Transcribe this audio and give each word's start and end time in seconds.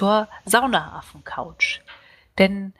zur 0.00 0.28
Saunaaffen-Couch. 0.46 1.80
Denn 2.38 2.72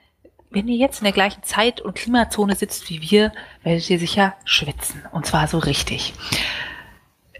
wenn 0.49 0.67
ihr 0.67 0.77
jetzt 0.77 1.01
in 1.01 1.03
der 1.03 1.13
gleichen 1.13 1.43
Zeit- 1.43 1.79
und 1.79 1.93
Klimazone 1.93 2.55
sitzt 2.55 2.89
wie 2.89 2.99
wir, 2.99 3.31
werdet 3.61 3.87
ihr 3.91 3.99
sicher 3.99 4.33
schwitzen. 4.43 5.03
Und 5.11 5.27
zwar 5.27 5.47
so 5.47 5.59
richtig. 5.59 6.15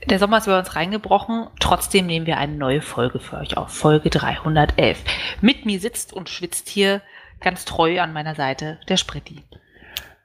Der 0.06 0.20
Sommer 0.20 0.38
ist 0.38 0.46
über 0.46 0.60
uns 0.60 0.76
reingebrochen. 0.76 1.48
Trotzdem 1.60 2.06
nehmen 2.06 2.28
wir 2.28 2.38
eine 2.38 2.54
neue 2.54 2.82
Folge 2.82 3.20
für 3.20 3.38
euch 3.38 3.58
auf. 3.58 3.72
Folge 3.72 4.12
311. 4.12 5.04
Mit 5.42 5.66
mir 5.66 5.80
sitzt 5.80 6.14
und 6.14 6.30
schwitzt 6.30 6.70
hier 6.70 7.02
ganz 7.40 7.66
treu 7.66 8.02
an 8.02 8.14
meiner 8.14 8.36
Seite 8.36 8.80
der 8.88 8.98
Spritti. 8.98 9.44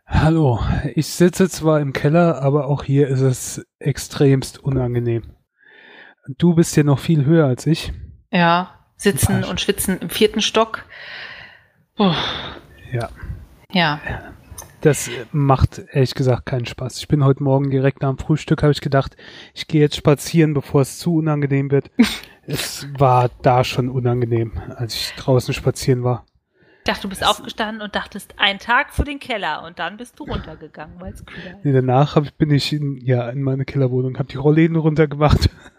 Hallo, 0.06 0.61
ich 0.95 1.06
sitze 1.06 1.48
zwar 1.48 1.80
im 1.80 1.95
Keller, 1.95 2.42
aber 2.42 2.66
auch 2.66 2.84
hier 2.84 3.09
ist 3.09 3.23
es 3.23 3.66
extremst 3.78 4.59
unangenehm. 4.59 5.34
Du 6.36 6.55
bist 6.55 6.75
hier 6.75 6.84
noch 6.84 6.98
viel 6.98 7.25
höher 7.25 7.47
als 7.47 7.66
ich. 7.66 7.95
Ja, 8.30 8.76
sitzen 8.96 9.45
und 9.45 9.60
schwitzen 9.60 9.98
im 9.98 10.10
vierten 10.10 10.41
Stock. 10.41 10.84
Oh. 11.98 12.14
Ja. 12.92 13.08
Ja. 13.72 14.00
Das 14.80 15.11
macht 15.33 15.83
ehrlich 15.92 16.14
gesagt 16.14 16.47
keinen 16.47 16.66
Spaß. 16.66 16.98
Ich 16.98 17.08
bin 17.08 17.25
heute 17.25 17.42
Morgen 17.42 17.70
direkt 17.70 18.03
nach 18.03 18.11
dem 18.11 18.19
Frühstück, 18.19 18.62
habe 18.62 18.72
ich 18.72 18.80
gedacht, 18.80 19.16
ich 19.55 19.66
gehe 19.66 19.80
jetzt 19.80 19.97
spazieren, 19.97 20.55
bevor 20.55 20.83
es 20.83 20.98
zu 20.98 21.16
unangenehm 21.16 21.70
wird. 21.70 21.91
es 22.47 22.86
war 22.98 23.30
da 23.42 23.64
schon 23.64 23.88
unangenehm, 23.88 24.53
als 24.77 24.94
ich 24.94 25.12
draußen 25.14 25.55
spazieren 25.55 26.05
war. 26.05 26.25
Ich 26.78 26.92
dachte, 26.92 27.03
du 27.03 27.08
bist 27.08 27.22
das 27.22 27.28
aufgestanden 27.28 27.83
und 27.83 27.97
dachtest, 27.97 28.34
ein 28.36 28.60
Tag 28.60 28.94
für 28.94 29.03
den 29.03 29.19
Keller 29.19 29.64
und 29.64 29.81
dann 29.81 29.97
bist 29.97 30.20
du 30.20 30.25
runtergegangen, 30.25 31.00
weil 31.00 31.12
es 31.14 31.27
kühler 31.27 31.56
ist. 31.56 31.64
Nee, 31.64 31.72
danach 31.72 32.14
hab, 32.14 32.38
bin 32.38 32.53
ich 32.53 32.72
in, 32.72 32.98
ja, 32.98 33.28
in 33.28 33.42
meine 33.42 33.64
Kellerwohnung, 33.64 34.16
habe 34.19 34.28
die 34.28 34.36
Rollläden 34.36 34.77
runtergemacht. 34.77 35.50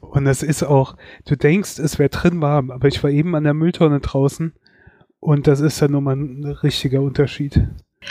Und 0.00 0.24
das 0.24 0.42
ist 0.42 0.62
auch, 0.62 0.96
du 1.24 1.36
denkst, 1.36 1.78
es 1.78 1.98
wäre 1.98 2.08
drin 2.08 2.40
warm, 2.40 2.70
aber 2.70 2.88
ich 2.88 3.02
war 3.02 3.10
eben 3.10 3.34
an 3.34 3.44
der 3.44 3.54
Mülltonne 3.54 4.00
draußen 4.00 4.52
und 5.20 5.46
das 5.46 5.60
ist 5.60 5.80
dann 5.80 5.92
nochmal 5.92 6.16
ein 6.16 6.44
richtiger 6.44 7.00
Unterschied. 7.00 7.60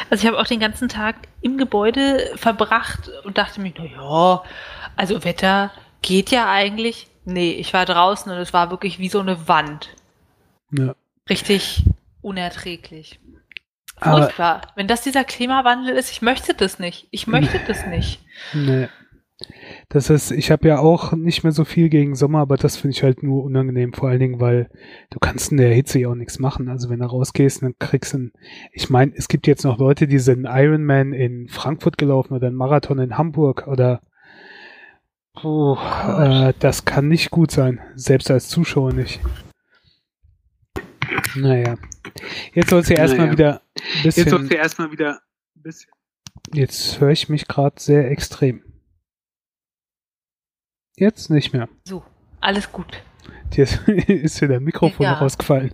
Also 0.10 0.24
ich 0.24 0.28
habe 0.28 0.40
auch 0.40 0.48
den 0.48 0.60
ganzen 0.60 0.88
Tag 0.88 1.16
im 1.42 1.58
Gebäude 1.58 2.32
verbracht 2.36 3.12
und 3.26 3.38
dachte 3.38 3.60
mir, 3.62 3.74
na 3.78 3.86
ja, 3.86 4.44
also 4.96 5.24
Wetter 5.24 5.72
geht 6.02 6.32
ja 6.32 6.50
eigentlich. 6.50 7.08
Nee, 7.26 7.52
ich 7.52 7.74
war 7.74 7.86
draußen 7.86 8.32
und 8.32 8.38
es 8.38 8.54
war 8.54 8.72
wirklich 8.72 9.00
wie 9.00 9.10
so 9.10 9.20
eine 9.20 9.48
Wand. 9.48 9.90
Ja. 10.72 10.96
Richtig 11.30 11.84
unerträglich. 12.22 13.20
Furchtbar. 14.02 14.62
Wenn 14.76 14.88
das 14.88 15.02
dieser 15.02 15.24
Klimawandel 15.24 15.96
ist, 15.96 16.12
ich 16.12 16.22
möchte 16.22 16.56
das 16.56 16.80
nicht. 16.80 17.08
Ich 17.12 17.28
möchte 17.28 17.60
das 17.68 17.86
nicht. 17.86 18.20
Nee. 18.54 18.88
Das 19.90 20.10
ist, 20.10 20.32
ich 20.32 20.52
habe 20.52 20.68
ja 20.68 20.80
auch 20.80 21.14
nicht 21.14 21.44
mehr 21.44 21.52
so 21.52 21.66
viel 21.66 21.90
gegen 21.90 22.16
Sommer, 22.16 22.40
aber 22.40 22.58
das 22.58 22.78
finde 22.78 22.96
ich 22.96 23.04
halt 23.04 23.24
nur 23.24 23.44
unangenehm, 23.44 23.94
vor 23.94 24.10
allen 24.10 24.20
Dingen, 24.20 24.40
weil 24.40 24.70
du 25.10 25.20
kannst 25.20 25.52
in 25.52 25.58
der 25.58 25.74
Hitze 25.74 26.00
ja 26.00 26.10
auch 26.10 26.16
nichts 26.16 26.40
machen. 26.40 26.70
Also 26.70 26.90
wenn 26.90 27.00
du 27.00 27.06
rausgehst, 27.06 27.62
dann 27.62 27.76
kriegst 27.80 28.14
du 28.14 28.18
ein, 28.18 28.32
ich 28.72 28.90
meine, 28.90 29.14
es 29.16 29.28
gibt 29.28 29.48
jetzt 29.48 29.64
noch 29.64 29.78
Leute, 29.78 30.08
die 30.08 30.20
sind 30.20 30.46
Ironman 30.46 31.14
in 31.14 31.48
Frankfurt 31.50 31.98
gelaufen 31.98 32.34
oder 32.34 32.48
einen 32.48 32.56
Marathon 32.56 33.00
in 33.00 33.18
Hamburg 33.18 33.68
oder 33.68 34.02
oh, 35.44 35.78
äh, 36.08 36.54
das 36.60 36.86
kann 36.86 37.08
nicht 37.08 37.32
gut 37.32 37.52
sein, 37.52 37.80
selbst 37.96 38.32
als 38.32 38.50
Zuschauer 38.50 38.94
nicht. 38.94 39.20
Naja. 41.36 41.76
Jetzt 42.54 42.70
soll 42.70 42.82
es 42.82 42.90
ja 42.90 42.98
erstmal 42.98 43.28
naja. 43.28 43.38
wieder 43.38 43.62
ein 43.76 44.04
bisschen. 44.04 44.24
Jetzt 44.24 44.30
soll 44.32 44.44
es 44.44 44.50
ja 44.50 44.58
erstmal 44.58 44.92
wieder 44.92 45.20
ein 45.56 45.62
bisschen. 45.62 45.92
Jetzt 46.54 47.00
höre 47.00 47.12
ich 47.12 47.30
mich 47.30 47.48
gerade 47.48 47.76
sehr 47.80 48.10
extrem. 48.10 48.64
Jetzt 51.02 51.32
nicht 51.32 51.52
mehr. 51.52 51.68
So, 51.84 52.04
alles 52.42 52.72
gut. 52.72 53.02
Dir 53.54 53.64
ist 53.64 54.38
hier 54.38 54.48
der 54.48 54.60
Mikrofon 54.60 55.04
ja. 55.04 55.14
rausgefallen. 55.14 55.74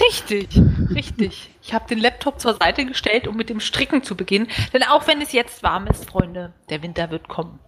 Richtig, 0.00 0.58
richtig. 0.94 1.50
Ich 1.60 1.74
habe 1.74 1.86
den 1.86 1.98
Laptop 1.98 2.40
zur 2.40 2.54
Seite 2.54 2.86
gestellt, 2.86 3.28
um 3.28 3.36
mit 3.36 3.50
dem 3.50 3.60
Stricken 3.60 4.02
zu 4.02 4.16
beginnen. 4.16 4.48
Denn 4.72 4.82
auch 4.84 5.06
wenn 5.06 5.20
es 5.20 5.32
jetzt 5.32 5.62
warm 5.62 5.86
ist, 5.86 6.08
Freunde, 6.08 6.54
der 6.70 6.82
Winter 6.82 7.10
wird 7.10 7.28
kommen. 7.28 7.58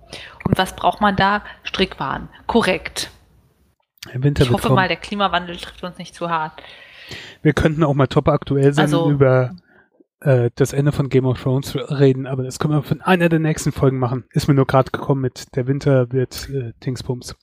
Und 0.47 0.57
was 0.57 0.75
braucht 0.75 1.03
man 1.03 1.17
da? 1.17 1.45
Strickwaren. 1.65 2.31
Korrekt. 2.47 3.11
Der 4.11 4.23
Winter 4.23 4.45
ich 4.45 4.51
hoffe 4.51 4.69
kommen. 4.69 4.77
mal, 4.77 4.89
der 4.89 4.97
Klimawandel 4.97 5.59
trifft 5.59 5.85
uns 5.85 5.99
nicht 5.99 6.15
zu 6.15 6.31
hart. 6.31 6.63
Wir 7.43 7.53
könnten 7.53 7.85
auch 7.85 7.93
mal 7.93 8.07
top 8.07 8.29
aktuell 8.29 8.73
sein 8.73 8.87
also, 8.87 9.11
über 9.11 9.55
äh, 10.21 10.51
das 10.55 10.73
Ende 10.73 10.93
von 10.93 11.09
Game 11.09 11.27
of 11.27 11.43
Thrones 11.43 11.77
reden, 11.77 12.27
aber 12.27 12.43
das 12.43 12.59
können 12.59 12.75
wir 12.75 12.83
von 12.83 13.01
einer 13.01 13.29
der 13.29 13.39
nächsten 13.39 13.73
Folgen 13.73 13.99
machen. 13.99 14.25
Ist 14.31 14.49
mir 14.49 14.55
nur 14.55 14.67
gerade 14.67 14.91
gekommen 14.91 15.21
mit 15.21 15.55
der 15.57 15.67
Winter 15.67 16.13
wird 16.13 16.49
äh, 16.51 16.73
Dingsbums. 16.85 17.37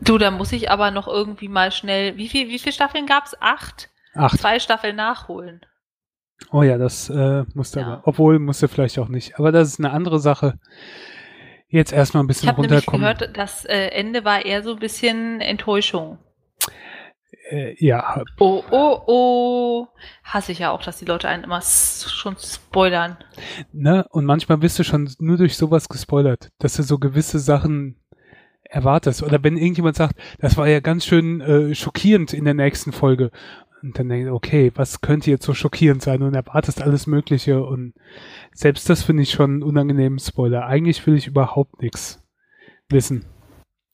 Du, 0.00 0.16
da 0.18 0.30
muss 0.30 0.52
ich 0.52 0.70
aber 0.70 0.90
noch 0.90 1.08
irgendwie 1.08 1.48
mal 1.48 1.72
schnell. 1.72 2.16
Wie 2.16 2.28
viel, 2.28 2.48
wie 2.48 2.58
viele 2.58 2.72
Staffeln 2.72 3.06
gab's? 3.06 3.34
Acht? 3.40 3.90
Acht. 4.14 4.38
Zwei 4.38 4.58
Staffeln 4.58 4.96
nachholen. 4.96 5.60
Oh 6.52 6.62
ja, 6.62 6.78
das 6.78 7.10
äh, 7.10 7.44
musste 7.54 7.80
ja. 7.80 7.86
aber. 7.86 8.02
Obwohl 8.04 8.38
musste 8.38 8.68
vielleicht 8.68 8.98
auch 8.98 9.08
nicht. 9.08 9.38
Aber 9.38 9.52
das 9.52 9.68
ist 9.68 9.80
eine 9.80 9.90
andere 9.90 10.20
Sache. 10.20 10.58
Jetzt 11.68 11.92
erstmal 11.92 12.22
ein 12.22 12.26
bisschen 12.26 12.50
ich 12.50 12.56
runterkommen. 12.56 13.02
Ich 13.02 13.08
habe 13.08 13.18
gehört, 13.18 13.36
das 13.36 13.64
äh, 13.64 13.88
Ende 13.88 14.24
war 14.24 14.44
eher 14.44 14.62
so 14.62 14.72
ein 14.72 14.78
bisschen 14.78 15.40
Enttäuschung. 15.40 16.18
Äh, 17.50 17.74
ja. 17.84 18.22
Oh, 18.38 18.62
oh, 18.70 19.00
oh. 19.06 19.88
Hasse 20.22 20.52
ich 20.52 20.58
ja 20.58 20.70
auch, 20.70 20.82
dass 20.82 20.98
die 20.98 21.04
Leute 21.04 21.28
einen 21.28 21.44
immer 21.44 21.62
schon 21.62 22.36
spoilern. 22.36 23.16
Ne? 23.72 24.06
Und 24.10 24.24
manchmal 24.24 24.58
bist 24.58 24.78
du 24.78 24.84
schon 24.84 25.10
nur 25.18 25.36
durch 25.36 25.56
sowas 25.56 25.88
gespoilert, 25.88 26.50
dass 26.58 26.76
du 26.76 26.82
so 26.82 26.98
gewisse 26.98 27.38
Sachen 27.38 27.96
erwartest. 28.62 29.22
Oder 29.22 29.42
wenn 29.42 29.56
irgendjemand 29.56 29.96
sagt, 29.96 30.18
das 30.38 30.56
war 30.56 30.68
ja 30.68 30.80
ganz 30.80 31.06
schön 31.06 31.40
äh, 31.40 31.74
schockierend 31.74 32.34
in 32.34 32.44
der 32.44 32.54
nächsten 32.54 32.92
Folge. 32.92 33.30
Und 33.82 33.98
dann 33.98 34.08
denkst 34.08 34.28
du, 34.28 34.34
okay, 34.34 34.72
was 34.74 35.00
könnte 35.00 35.30
jetzt 35.30 35.46
so 35.46 35.54
schockierend 35.54 36.02
sein? 36.02 36.22
Und 36.22 36.34
erwartest 36.34 36.82
alles 36.82 37.06
Mögliche. 37.06 37.64
Und 37.64 37.94
selbst 38.52 38.90
das 38.90 39.02
finde 39.02 39.22
ich 39.22 39.30
schon 39.30 39.50
einen 39.52 39.62
unangenehmen 39.62 40.18
Spoiler. 40.18 40.66
Eigentlich 40.66 41.06
will 41.06 41.14
ich 41.14 41.28
überhaupt 41.28 41.80
nichts 41.80 42.22
wissen. 42.88 43.24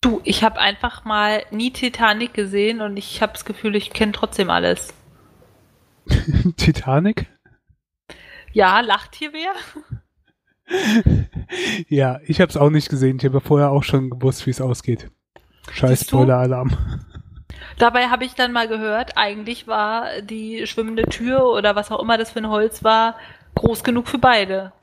Du, 0.05 0.21
ich 0.23 0.45
habe 0.45 0.61
einfach 0.61 1.07
mal 1.07 1.45
nie 1.51 1.71
Titanic 1.71 2.35
gesehen 2.35 2.83
und 2.83 2.99
ich 2.99 3.23
habe 3.23 3.33
das 3.33 3.47
Gefühl, 3.47 3.75
ich 3.75 3.89
kenne 3.89 4.13
trotzdem 4.13 4.51
alles. 4.51 4.93
Titanic? 6.59 7.25
Ja, 8.53 8.81
lacht 8.81 9.15
hier 9.15 9.33
wer? 9.33 9.55
ja, 11.89 12.21
ich 12.27 12.43
habe 12.43 12.51
es 12.51 12.59
auch 12.59 12.69
nicht 12.69 12.91
gesehen. 12.91 13.17
Ich 13.17 13.25
habe 13.25 13.41
vorher 13.41 13.71
auch 13.71 13.83
schon 13.83 14.11
gewusst, 14.11 14.45
wie 14.45 14.51
es 14.51 14.61
ausgeht. 14.61 15.11
Scheiß 15.71 16.03
Spoiler-Alarm. 16.03 16.77
Dabei 17.79 18.09
habe 18.09 18.27
ich 18.27 18.35
dann 18.35 18.53
mal 18.53 18.69
gehört, 18.69 19.17
eigentlich 19.17 19.67
war 19.67 20.21
die 20.21 20.67
schwimmende 20.67 21.05
Tür 21.05 21.47
oder 21.47 21.77
was 21.77 21.91
auch 21.91 22.03
immer 22.03 22.19
das 22.19 22.33
für 22.33 22.41
ein 22.41 22.51
Holz 22.51 22.85
war, 22.85 23.17
groß 23.55 23.83
genug 23.83 24.09
für 24.09 24.19
beide. 24.19 24.75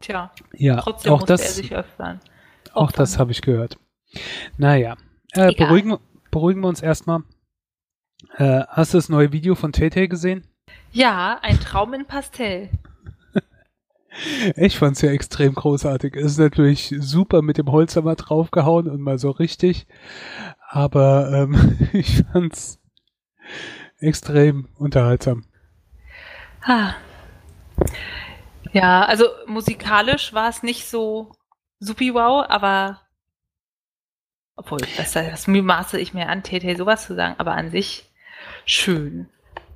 Tja, 0.00 0.30
ja, 0.54 0.76
trotzdem 0.76 1.12
auch 1.12 1.20
musste 1.20 1.34
das, 1.34 1.42
er 1.42 1.50
sich 1.50 1.74
öffnen. 1.74 2.20
Auch 2.72 2.92
das 2.92 3.18
habe 3.18 3.32
ich 3.32 3.42
gehört. 3.42 3.76
Naja, 4.56 4.96
äh, 5.32 5.52
beruhigen, 5.54 5.98
beruhigen 6.30 6.60
wir 6.60 6.68
uns 6.68 6.82
erstmal. 6.82 7.22
Äh, 8.36 8.62
hast 8.68 8.94
du 8.94 8.98
das 8.98 9.08
neue 9.08 9.32
Video 9.32 9.54
von 9.54 9.72
Tete 9.72 10.08
gesehen? 10.08 10.46
Ja, 10.92 11.38
ein 11.42 11.60
Traum 11.60 11.94
in 11.94 12.06
Pastell. 12.06 12.70
ich 14.56 14.78
fand's 14.78 15.02
ja 15.02 15.10
extrem 15.10 15.54
großartig. 15.54 16.16
Es 16.16 16.32
ist 16.32 16.38
natürlich 16.38 16.94
super 16.98 17.42
mit 17.42 17.58
dem 17.58 17.70
Holzhammer 17.70 18.14
draufgehauen 18.14 18.88
und 18.88 19.00
mal 19.00 19.18
so 19.18 19.30
richtig. 19.30 19.86
Aber 20.68 21.30
ähm, 21.32 21.78
ich 21.92 22.24
fand's 22.32 22.80
extrem 23.98 24.68
unterhaltsam. 24.76 25.44
Ah. 26.62 26.94
Ja, 28.72 29.04
also 29.04 29.26
musikalisch 29.46 30.32
war 30.32 30.48
es 30.48 30.62
nicht 30.62 30.86
so 30.86 31.32
supi 31.78 32.12
wow, 32.12 32.44
aber 32.48 33.00
obwohl, 34.56 34.78
das, 34.96 35.12
das 35.12 35.46
maße 35.46 36.00
ich 36.00 36.14
mir 36.14 36.28
an, 36.28 36.42
TT 36.42 36.76
sowas 36.76 37.06
zu 37.06 37.14
sagen, 37.14 37.34
aber 37.38 37.52
an 37.52 37.70
sich 37.70 38.10
schön. 38.64 39.28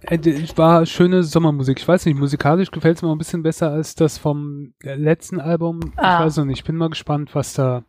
Es 0.02 0.26
äh, 0.26 0.56
war 0.56 0.86
schöne 0.86 1.22
Sommermusik. 1.22 1.78
Ich 1.78 1.86
weiß 1.86 2.06
nicht, 2.06 2.16
musikalisch 2.16 2.70
gefällt 2.70 2.96
es 2.96 3.02
mir 3.02 3.12
ein 3.12 3.18
bisschen 3.18 3.42
besser 3.42 3.70
als 3.70 3.94
das 3.94 4.16
vom 4.16 4.72
letzten 4.80 5.40
Album. 5.40 5.92
Ah. 5.96 6.18
Ich 6.18 6.26
weiß 6.26 6.36
noch 6.38 6.46
nicht, 6.46 6.60
ich 6.60 6.64
bin 6.64 6.76
mal 6.76 6.88
gespannt, 6.88 7.34
was 7.34 7.52
da 7.52 7.84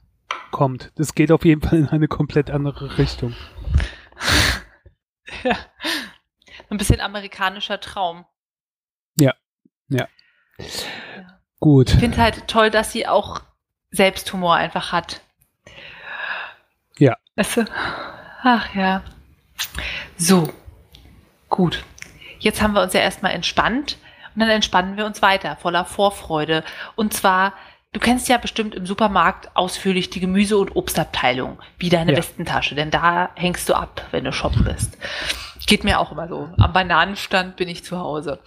kommt. 0.52 0.92
Das 0.96 1.16
geht 1.16 1.32
auf 1.32 1.46
jeden 1.46 1.62
Fall 1.62 1.80
in 1.80 1.88
eine 1.88 2.10
komplett 2.10 2.52
andere 2.52 2.98
Richtung. 2.98 3.34
ja. 5.44 5.56
Ein 6.70 6.78
bisschen 6.78 7.00
amerikanischer 7.00 7.80
Traum. 7.80 8.26
Ja, 9.18 9.34
ja. 9.88 10.08
ja. 10.58 10.66
Gut. 11.60 11.94
Ich 11.94 12.00
finde 12.00 12.18
halt 12.18 12.48
toll, 12.48 12.70
dass 12.70 12.92
sie 12.92 13.08
auch 13.08 13.42
Selbsthumor 13.92 14.56
einfach 14.56 14.92
hat. 14.92 15.22
Ja. 16.98 17.18
Weißt 17.36 17.58
du? 17.58 17.66
Ach 18.44 18.74
ja. 18.76 19.04
So. 20.18 20.50
Gut. 21.50 21.84
Jetzt 22.40 22.62
haben 22.62 22.74
wir 22.74 22.82
uns 22.82 22.94
ja 22.94 23.02
erstmal 23.02 23.34
entspannt 23.34 23.98
und 24.34 24.40
dann 24.42 24.50
entspannen 24.50 24.98
wir 24.98 25.06
uns 25.06 25.22
weiter, 25.22 25.58
voller 25.58 25.86
Vorfreude. 25.86 26.64
Und 26.96 27.14
zwar 27.14 27.54
Du 27.94 28.00
kennst 28.00 28.30
ja 28.30 28.38
bestimmt 28.38 28.74
im 28.74 28.86
Supermarkt 28.86 29.54
ausführlich 29.54 30.10
die 30.10 30.22
Gemüse- 30.22 30.58
und 30.58 30.78
Obstabteilung, 30.78 31.60
wie 31.78 31.90
deine 31.90 32.14
Ja. 32.14 32.18
Westentasche, 32.20 32.74
denn 32.74 32.90
da 32.90 33.32
hängst 33.36 33.68
du 33.68 33.74
ab, 33.74 34.08
wenn 34.12 34.24
du 34.24 34.32
shoppen 34.32 34.64
bist. 34.64 34.98
Geht 35.68 35.84
mir 35.84 36.00
auch 36.00 36.14
immer 36.14 36.30
so. 36.30 36.48
Am 36.58 36.72
Bananenstand 36.72 37.58
bin 37.58 37.68
ich 37.68 37.84
zu 37.84 38.00
Hause. 38.00 38.40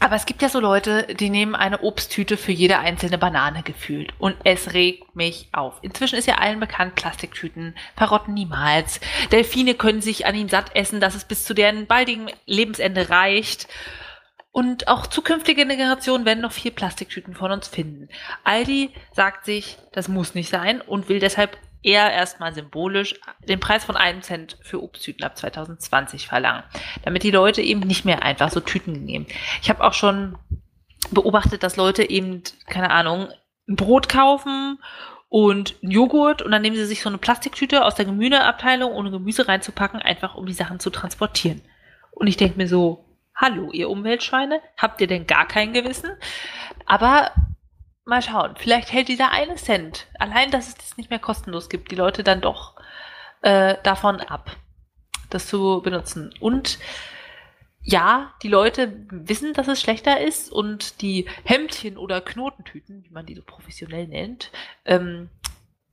Aber 0.00 0.16
es 0.16 0.26
gibt 0.26 0.42
ja 0.42 0.48
so 0.48 0.60
Leute, 0.60 1.06
die 1.14 1.30
nehmen 1.30 1.54
eine 1.54 1.82
Obsttüte 1.82 2.36
für 2.36 2.52
jede 2.52 2.78
einzelne 2.78 3.18
Banane 3.18 3.62
gefühlt. 3.62 4.12
Und 4.18 4.36
es 4.44 4.72
regt 4.72 5.14
mich 5.14 5.48
auf. 5.52 5.78
Inzwischen 5.82 6.18
ist 6.18 6.26
ja 6.26 6.36
allen 6.36 6.60
bekannt, 6.60 6.94
Plastiktüten 6.94 7.74
verrotten 7.96 8.34
niemals. 8.34 9.00
Delfine 9.32 9.74
können 9.74 10.02
sich 10.02 10.26
an 10.26 10.34
ihnen 10.34 10.48
satt 10.48 10.74
essen, 10.74 11.00
dass 11.00 11.14
es 11.14 11.24
bis 11.24 11.44
zu 11.44 11.54
deren 11.54 11.86
baldigen 11.86 12.30
Lebensende 12.46 13.08
reicht. 13.10 13.68
Und 14.52 14.88
auch 14.88 15.06
zukünftige 15.06 15.66
Generationen 15.66 16.24
werden 16.24 16.42
noch 16.42 16.52
viel 16.52 16.70
Plastiktüten 16.70 17.34
von 17.34 17.50
uns 17.50 17.66
finden. 17.66 18.08
Aldi 18.44 18.90
sagt 19.12 19.44
sich, 19.44 19.78
das 19.92 20.08
muss 20.08 20.34
nicht 20.34 20.48
sein 20.48 20.80
und 20.80 21.08
will 21.08 21.18
deshalb 21.18 21.58
eher 21.84 22.10
erstmal 22.12 22.54
symbolisch 22.54 23.14
den 23.46 23.60
Preis 23.60 23.84
von 23.84 23.96
einem 23.96 24.22
Cent 24.22 24.56
für 24.62 24.82
Obsttüten 24.82 25.24
ab 25.24 25.36
2020 25.36 26.26
verlangen, 26.26 26.64
damit 27.04 27.22
die 27.22 27.30
Leute 27.30 27.62
eben 27.62 27.80
nicht 27.80 28.04
mehr 28.04 28.22
einfach 28.22 28.50
so 28.50 28.60
Tüten 28.60 29.04
nehmen. 29.04 29.26
Ich 29.62 29.68
habe 29.68 29.84
auch 29.84 29.92
schon 29.92 30.38
beobachtet, 31.10 31.62
dass 31.62 31.76
Leute 31.76 32.08
eben, 32.08 32.42
keine 32.66 32.90
Ahnung, 32.90 33.28
Brot 33.66 34.08
kaufen 34.08 34.78
und 35.28 35.76
Joghurt 35.80 36.42
und 36.42 36.52
dann 36.52 36.62
nehmen 36.62 36.76
sie 36.76 36.86
sich 36.86 37.02
so 37.02 37.08
eine 37.08 37.18
Plastiktüte 37.18 37.84
aus 37.84 37.94
der 37.94 38.04
Gemüseabteilung, 38.04 38.92
ohne 38.92 39.10
Gemüse 39.10 39.46
reinzupacken, 39.46 40.00
einfach 40.00 40.34
um 40.34 40.46
die 40.46 40.52
Sachen 40.52 40.80
zu 40.80 40.90
transportieren. 40.90 41.60
Und 42.12 42.26
ich 42.26 42.36
denke 42.36 42.56
mir 42.56 42.68
so, 42.68 43.04
hallo, 43.34 43.70
ihr 43.72 43.90
Umweltschweine, 43.90 44.60
habt 44.76 45.00
ihr 45.00 45.06
denn 45.06 45.26
gar 45.26 45.46
kein 45.46 45.72
Gewissen? 45.72 46.10
Aber 46.86 47.32
mal 48.04 48.22
schauen, 48.22 48.54
vielleicht 48.56 48.92
hält 48.92 49.08
dieser 49.08 49.30
eine 49.30 49.56
Cent, 49.56 50.06
allein, 50.18 50.50
dass 50.50 50.68
es 50.68 50.74
das 50.74 50.96
nicht 50.96 51.10
mehr 51.10 51.18
kostenlos 51.18 51.68
gibt, 51.68 51.90
die 51.90 51.96
Leute 51.96 52.22
dann 52.22 52.40
doch 52.40 52.74
äh, 53.42 53.76
davon 53.82 54.20
ab, 54.20 54.56
das 55.30 55.46
zu 55.46 55.80
benutzen. 55.82 56.34
Und 56.40 56.78
ja, 57.82 58.32
die 58.42 58.48
Leute 58.48 58.92
wissen, 59.10 59.52
dass 59.52 59.68
es 59.68 59.80
schlechter 59.80 60.20
ist 60.20 60.50
und 60.50 61.02
die 61.02 61.28
Hemdchen 61.44 61.98
oder 61.98 62.20
Knotentüten, 62.20 63.04
wie 63.04 63.10
man 63.10 63.26
die 63.26 63.34
so 63.34 63.42
professionell 63.42 64.06
nennt, 64.06 64.50
ähm, 64.86 65.28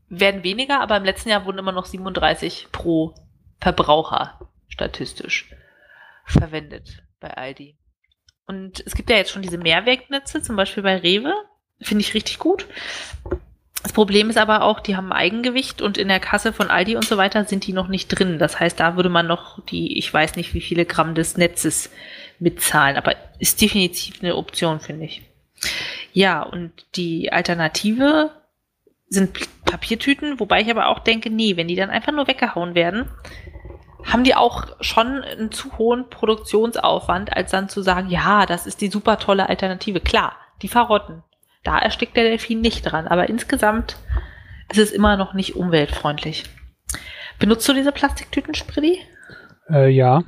werden 0.08 0.44
weniger, 0.44 0.82
aber 0.82 0.98
im 0.98 1.06
letzten 1.06 1.30
Jahr 1.30 1.46
wurden 1.46 1.60
immer 1.60 1.72
noch 1.72 1.86
37 1.86 2.68
pro 2.72 3.14
Verbraucher 3.60 4.40
statistisch 4.68 5.50
verwendet 6.26 7.04
bei 7.20 7.32
Aldi. 7.32 7.78
Und 8.48 8.84
es 8.86 8.96
gibt 8.96 9.10
ja 9.10 9.18
jetzt 9.18 9.32
schon 9.32 9.42
diese 9.42 9.58
Mehrwegnetze, 9.58 10.42
zum 10.42 10.56
Beispiel 10.56 10.84
bei 10.84 10.98
Rewe. 10.98 11.34
Finde 11.82 12.04
ich 12.04 12.14
richtig 12.14 12.40
gut. 12.40 12.68
Das 13.84 13.94
Problem 13.94 14.30
ist 14.30 14.38
aber 14.38 14.62
auch, 14.62 14.80
die 14.80 14.96
haben 14.96 15.12
Eigengewicht 15.12 15.82
und 15.82 15.98
in 15.98 16.08
der 16.08 16.20
Kasse 16.20 16.54
von 16.54 16.70
Aldi 16.70 16.96
und 16.96 17.06
so 17.06 17.18
weiter 17.18 17.46
sind 17.46 17.66
die 17.66 17.74
noch 17.74 17.88
nicht 17.88 18.08
drin. 18.08 18.38
Das 18.38 18.60
heißt, 18.60 18.80
da 18.80 18.96
würde 18.96 19.10
man 19.10 19.26
noch 19.26 19.64
die, 19.66 19.98
ich 19.98 20.14
weiß 20.14 20.36
nicht 20.36 20.54
wie 20.54 20.62
viele 20.62 20.86
Gramm 20.86 21.16
des 21.16 21.36
Netzes 21.36 21.90
mitzahlen, 22.40 22.98
aber 22.98 23.16
ist 23.40 23.60
definitiv 23.60 24.22
eine 24.22 24.36
Option, 24.36 24.80
finde 24.80 25.06
ich. 25.06 25.24
Ja, 26.14 26.44
und 26.44 26.72
die 26.96 27.32
Alternative 27.32 28.32
sind 29.10 29.40
Papiertüten, 29.66 30.40
wobei 30.40 30.62
ich 30.62 30.70
aber 30.70 30.88
auch 30.88 31.00
denke, 31.00 31.30
nee, 31.30 31.58
wenn 31.58 31.68
die 31.68 31.76
dann 31.76 31.90
einfach 31.90 32.12
nur 32.12 32.28
weggehauen 32.28 32.76
werden, 32.76 33.10
haben 34.04 34.24
die 34.24 34.36
auch 34.36 34.68
schon 34.82 35.24
einen 35.24 35.52
zu 35.52 35.78
hohen 35.78 36.10
Produktionsaufwand, 36.10 37.36
als 37.36 37.52
dann 37.52 37.70
zu 37.70 37.82
sagen, 37.82 38.10
ja, 38.10 38.46
das 38.46 38.68
ist 38.68 38.82
die 38.82 38.90
super 38.90 39.18
tolle 39.18 39.50
Alternative. 39.50 40.00
Klar, 40.00 40.36
die 40.62 40.68
verrotten. 40.68 41.24
Da 41.64 41.78
erstickt 41.80 42.16
der 42.18 42.24
Delfin 42.24 42.62
nicht 42.62 42.84
dran, 42.84 43.08
aber 43.08 43.30
insgesamt 43.30 43.98
ist 44.72 44.80
es 44.80 44.92
immer 44.92 45.18
noch 45.18 45.34
nicht 45.34 45.56
umweltfreundlich. 45.56 46.46
Benutzt 47.40 47.68
du 47.68 47.74
diese 47.74 47.92
Plastiktüten, 47.92 48.54
Spritty? 48.56 49.00
Äh, 49.70 49.90
ja, 49.90 50.24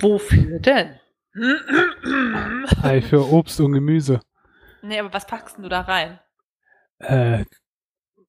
Wofür 0.00 0.58
denn? 0.60 0.98
äh, 2.82 3.00
für 3.00 3.30
Obst 3.32 3.60
und 3.60 3.72
Gemüse. 3.72 4.20
nee, 4.82 4.98
aber 4.98 5.12
was 5.12 5.26
packst 5.26 5.58
du 5.58 5.68
da 5.68 5.82
rein? 5.82 6.18
Äh, 6.98 7.44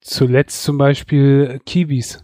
zuletzt 0.01 0.63
zum 0.63 0.77
Beispiel 0.77 1.59
Kiwis. 1.65 2.23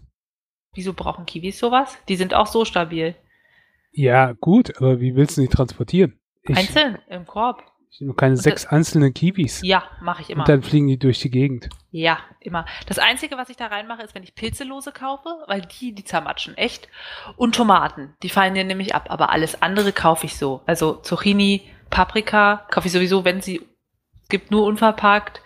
Wieso 0.73 0.93
brauchen 0.93 1.25
Kiwis 1.25 1.59
sowas? 1.59 1.97
Die 2.07 2.15
sind 2.15 2.33
auch 2.33 2.47
so 2.47 2.65
stabil. 2.65 3.15
Ja, 3.91 4.33
gut, 4.33 4.75
aber 4.77 4.99
wie 5.01 5.15
willst 5.15 5.37
du 5.37 5.41
die 5.41 5.47
transportieren? 5.49 6.19
Ich, 6.43 6.57
Einzeln 6.57 6.97
im 7.09 7.25
Korb. 7.25 7.63
Ich 7.91 8.01
nur 8.01 8.15
keine 8.15 8.33
Und 8.33 8.41
sechs 8.41 8.65
einzelne 8.65 9.11
Kiwis. 9.11 9.61
Ja, 9.63 9.83
mache 10.01 10.21
ich 10.21 10.29
immer. 10.29 10.41
Und 10.41 10.49
dann 10.49 10.63
fliegen 10.63 10.87
die 10.87 10.97
durch 10.97 11.19
die 11.19 11.29
Gegend. 11.29 11.69
Ja, 11.91 12.19
immer. 12.39 12.65
Das 12.87 12.99
Einzige, 12.99 13.37
was 13.37 13.49
ich 13.49 13.57
da 13.57 13.67
reinmache, 13.67 14.01
ist, 14.01 14.15
wenn 14.15 14.23
ich 14.23 14.33
Pilzelose 14.33 14.91
kaufe, 14.91 15.29
weil 15.47 15.61
die, 15.61 15.93
die 15.93 16.05
zermatschen 16.05 16.55
echt. 16.57 16.87
Und 17.35 17.55
Tomaten, 17.55 18.15
die 18.23 18.29
fallen 18.29 18.53
dir 18.53 18.63
nämlich 18.63 18.95
ab. 18.95 19.07
Aber 19.09 19.29
alles 19.29 19.61
andere 19.61 19.91
kaufe 19.91 20.25
ich 20.25 20.37
so. 20.37 20.61
Also 20.65 20.93
Zucchini, 20.93 21.63
Paprika 21.89 22.65
kaufe 22.71 22.87
ich 22.87 22.93
sowieso, 22.93 23.25
wenn 23.25 23.41
sie 23.41 23.61
es 24.23 24.29
gibt, 24.29 24.51
nur 24.51 24.65
unverpackt. 24.65 25.41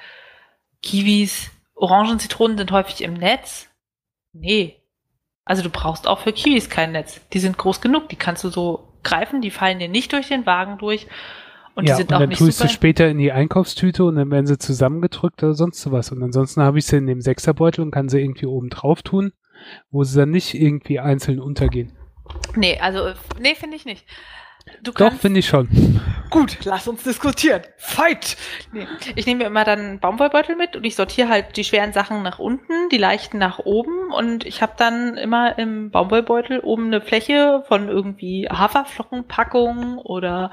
Kiwis, 0.83 1.49
Orangen, 1.73 2.19
Zitronen 2.19 2.57
sind 2.57 2.71
häufig 2.71 3.01
im 3.01 3.15
Netz. 3.15 3.67
Nee. 4.33 4.81
Also 5.45 5.63
du 5.63 5.69
brauchst 5.69 6.07
auch 6.07 6.19
für 6.19 6.33
Kiwis 6.33 6.69
kein 6.69 6.91
Netz. 6.91 7.21
Die 7.33 7.39
sind 7.39 7.57
groß 7.57 7.81
genug, 7.81 8.09
die 8.09 8.15
kannst 8.15 8.43
du 8.43 8.49
so 8.49 8.93
greifen, 9.03 9.41
die 9.41 9.51
fallen 9.51 9.79
dir 9.79 9.89
nicht 9.89 10.13
durch 10.13 10.27
den 10.27 10.45
Wagen 10.45 10.77
durch. 10.77 11.07
Und 11.75 11.87
ja, 11.87 11.95
die 11.95 11.97
sind 11.97 12.09
und 12.09 12.15
auch 12.15 12.19
dann 12.21 12.29
nicht 12.29 12.39
tust 12.39 12.59
du 12.59 12.63
super. 12.63 12.73
später 12.73 13.09
in 13.09 13.17
die 13.17 13.31
Einkaufstüte 13.31 14.05
und 14.05 14.15
dann 14.15 14.31
werden 14.31 14.47
sie 14.47 14.57
zusammengedrückt 14.57 15.43
oder 15.43 15.53
sonst 15.53 15.91
was. 15.91 16.11
Und 16.11 16.23
ansonsten 16.23 16.61
habe 16.61 16.79
ich 16.79 16.85
sie 16.85 16.97
in 16.97 17.05
dem 17.05 17.21
Sechserbeutel 17.21 17.83
und 17.83 17.91
kann 17.91 18.09
sie 18.09 18.21
irgendwie 18.21 18.45
oben 18.45 18.69
drauf 18.69 19.03
tun, 19.03 19.33
wo 19.91 20.03
sie 20.03 20.17
dann 20.17 20.31
nicht 20.31 20.53
irgendwie 20.53 20.99
einzeln 20.99 21.39
untergehen. 21.39 21.91
Nee, 22.55 22.79
also, 22.79 23.11
nee, 23.39 23.55
finde 23.55 23.75
ich 23.75 23.85
nicht. 23.85 24.05
Du 24.81 24.91
Doch, 24.91 25.13
finde 25.13 25.39
ich 25.39 25.47
schon. 25.47 25.69
Gut, 26.31 26.57
lass 26.63 26.87
uns 26.87 27.03
diskutieren. 27.03 27.61
Fight! 27.77 28.35
Nee. 28.71 28.87
Ich 29.15 29.27
nehme 29.27 29.43
mir 29.43 29.45
immer 29.45 29.63
dann 29.63 29.79
einen 29.79 29.99
Baumwollbeutel 29.99 30.55
mit 30.55 30.75
und 30.75 30.83
ich 30.83 30.95
sortiere 30.95 31.29
halt 31.29 31.55
die 31.55 31.63
schweren 31.63 31.93
Sachen 31.93 32.23
nach 32.23 32.39
unten, 32.39 32.89
die 32.91 32.97
leichten 32.97 33.37
nach 33.37 33.59
oben 33.59 34.11
und 34.11 34.43
ich 34.43 34.63
habe 34.63 34.73
dann 34.77 35.17
immer 35.17 35.59
im 35.59 35.91
Baumwollbeutel 35.91 36.61
oben 36.61 36.87
eine 36.87 37.01
Fläche 37.01 37.63
von 37.67 37.89
irgendwie 37.89 38.47
Haferflockenpackungen 38.49 39.99
oder 39.99 40.49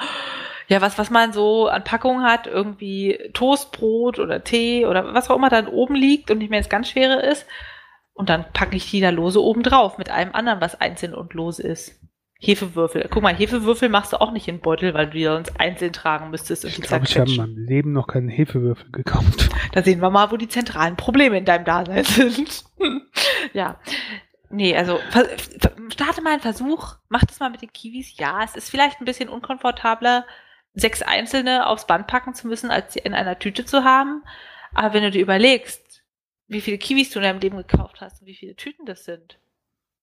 ja, 0.73 0.81
was, 0.81 0.97
was 0.97 1.11
man 1.11 1.35
so 1.35 1.69
an 1.69 1.85
Packungen 1.85 2.25
hat, 2.25 2.47
irgendwie 2.47 3.19
Toastbrot 3.35 4.19
oder 4.19 4.43
Tee 4.43 4.87
oder 4.87 5.12
was 5.12 5.29
auch 5.29 5.37
immer 5.37 5.50
dann 5.50 5.67
oben 5.67 5.95
liegt 5.95 6.31
und 6.31 6.38
nicht 6.38 6.49
mehr 6.49 6.61
das 6.61 6.71
ganz 6.71 6.88
schwere 6.88 7.21
ist. 7.21 7.47
Und 8.14 8.31
dann 8.31 8.47
packe 8.55 8.76
ich 8.76 8.91
die 8.91 9.02
da 9.02 9.11
lose 9.11 9.43
oben 9.43 9.62
drauf 9.62 9.99
mit 9.99 10.11
allem 10.11 10.35
anderen, 10.35 10.62
was 10.62 10.81
einzeln 10.81 11.14
und 11.14 11.35
lose 11.35 11.62
ist. 11.62 12.00
Hefewürfel. 12.38 13.07
Guck 13.11 13.23
mal, 13.23 13.35
Hefewürfel 13.35 13.91
machst 13.91 14.14
du 14.14 14.21
auch 14.21 14.33
nicht 14.33 14.49
in 14.49 14.57
den 14.57 14.62
Beutel, 14.62 14.95
weil 14.95 15.07
du 15.07 15.12
die 15.12 15.25
sonst 15.25 15.61
einzeln 15.61 15.93
tragen 15.93 16.31
müsstest 16.31 16.64
und 16.64 16.71
Ich 16.71 16.81
glaube, 16.81 17.05
ich 17.07 17.19
habe 17.19 17.31
in 17.31 17.37
meinem 17.37 17.57
Leben 17.59 17.93
noch 17.93 18.07
keinen 18.07 18.29
Hefewürfel 18.29 18.91
gekauft. 18.91 19.50
Da 19.73 19.83
sehen 19.83 20.00
wir 20.00 20.11
mal, 20.11 20.31
wo 20.31 20.38
die 20.38 20.49
zentralen 20.49 20.97
Probleme 20.97 21.37
in 21.37 21.45
deinem 21.45 21.67
Dasein 21.67 22.05
sind. 22.05 22.64
ja. 23.52 23.79
Nee, 24.50 24.75
also 24.76 24.99
starte 25.93 26.23
mal 26.23 26.33
einen 26.33 26.41
Versuch, 26.41 26.97
mach 27.09 27.25
das 27.25 27.41
mal 27.41 27.50
mit 27.50 27.62
den 27.62 27.73
Kiwis. 27.73 28.17
Ja, 28.19 28.43
es 28.43 28.57
ist 28.57 28.71
vielleicht 28.71 29.00
ein 29.00 29.05
bisschen 29.05 29.29
unkomfortabler, 29.29 30.25
sechs 30.75 31.02
einzelne 31.02 31.67
aufs 31.67 31.87
Band 31.87 32.07
packen 32.07 32.35
zu 32.35 32.47
müssen, 32.47 32.71
als 32.71 32.95
sie 32.95 33.00
in 33.00 33.14
einer 33.14 33.38
Tüte 33.38 33.64
zu 33.64 33.85
haben. 33.85 34.23
Aber 34.75 34.95
wenn 34.95 35.02
du 35.02 35.11
dir 35.11 35.23
überlegst, 35.23 36.02
wie 36.49 36.61
viele 36.61 36.79
Kiwis 36.79 37.11
du 37.11 37.19
in 37.19 37.25
deinem 37.25 37.41
Leben 37.41 37.57
gekauft 37.57 38.00
hast 38.00 38.21
und 38.21 38.26
wie 38.26 38.35
viele 38.35 38.57
Tüten 38.57 38.87
das 38.87 39.05
sind, 39.05 39.38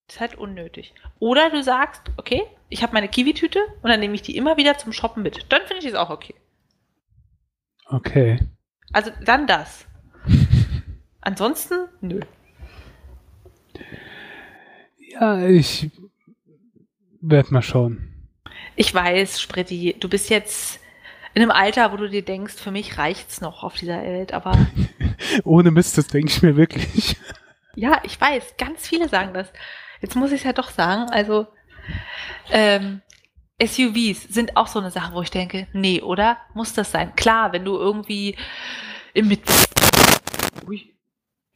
ist 0.08 0.20
halt 0.20 0.36
unnötig. 0.36 0.94
Oder 1.20 1.50
du 1.50 1.62
sagst, 1.62 2.02
okay, 2.18 2.44
ich 2.70 2.82
habe 2.84 2.94
meine 2.94 3.08
Kiwi-Tüte 3.08 3.60
und 3.82 3.90
dann 3.90 4.00
nehme 4.00 4.16
ich 4.16 4.22
die 4.22 4.36
immer 4.36 4.58
wieder 4.58 4.78
zum 4.78 4.92
Shoppen 4.92 5.24
mit. 5.24 5.46
Dann 5.50 5.62
finde 5.62 5.80
ich 5.80 5.86
es 5.86 5.96
auch 5.96 6.10
okay. 6.10 6.36
Okay. 7.86 8.40
Also 8.92 9.12
dann 9.24 9.48
das. 9.48 9.86
Ansonsten, 11.22 11.88
nö. 12.02 12.22
Ja, 14.98 15.48
ich 15.48 15.90
werde 17.22 17.54
mal 17.54 17.62
schauen. 17.62 18.09
Ich 18.80 18.94
weiß, 18.94 19.42
Spritti, 19.42 19.98
du 20.00 20.08
bist 20.08 20.30
jetzt 20.30 20.80
in 21.34 21.42
einem 21.42 21.52
Alter, 21.52 21.92
wo 21.92 21.98
du 21.98 22.08
dir 22.08 22.24
denkst, 22.24 22.54
für 22.54 22.72
mich 22.72 22.98
reicht's 22.98 23.42
noch 23.42 23.62
auf 23.62 23.76
dieser 23.76 24.02
Welt, 24.02 24.32
aber 24.32 24.58
Ohne 25.44 25.70
Mist, 25.70 25.98
das 25.98 26.08
denke 26.08 26.32
ich 26.32 26.42
mir 26.42 26.56
wirklich. 26.56 27.18
ja, 27.76 28.00
ich 28.06 28.22
weiß, 28.22 28.56
ganz 28.58 28.88
viele 28.88 29.10
sagen 29.10 29.34
das. 29.34 29.52
Jetzt 30.00 30.16
muss 30.16 30.32
ich 30.32 30.38
es 30.38 30.44
ja 30.46 30.54
doch 30.54 30.70
sagen, 30.70 31.12
also 31.12 31.48
ähm, 32.52 33.02
SUVs 33.62 34.24
sind 34.30 34.56
auch 34.56 34.68
so 34.68 34.80
eine 34.80 34.92
Sache, 34.92 35.14
wo 35.14 35.24
ich 35.24 35.32
denke, 35.32 35.68
nee, 35.74 36.02
oder? 36.02 36.38
Muss 36.54 36.72
das 36.72 36.90
sein? 36.90 37.14
Klar, 37.18 37.52
wenn 37.52 37.66
du 37.66 37.76
irgendwie 37.76 38.38
im 39.14 39.28
Mit 39.28 39.42
Ui. 40.66 40.96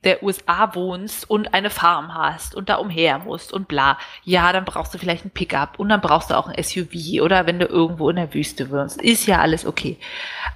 Der 0.03 0.23
USA 0.23 0.75
wohnst 0.75 1.29
und 1.29 1.53
eine 1.53 1.69
Farm 1.69 2.13
hast 2.13 2.55
und 2.55 2.69
da 2.69 2.75
umher 2.75 3.19
musst 3.19 3.53
und 3.53 3.67
bla, 3.67 3.97
ja, 4.23 4.51
dann 4.51 4.65
brauchst 4.65 4.93
du 4.93 4.97
vielleicht 4.97 5.25
ein 5.25 5.31
Pickup 5.31 5.79
und 5.79 5.89
dann 5.89 6.01
brauchst 6.01 6.29
du 6.29 6.37
auch 6.37 6.47
ein 6.47 6.61
SUV 6.61 7.21
oder 7.21 7.45
wenn 7.45 7.59
du 7.59 7.65
irgendwo 7.65 8.09
in 8.09 8.17
der 8.17 8.33
Wüste 8.33 8.69
wohnst, 8.69 9.01
ist 9.01 9.25
ja 9.25 9.39
alles 9.39 9.65
okay. 9.65 9.97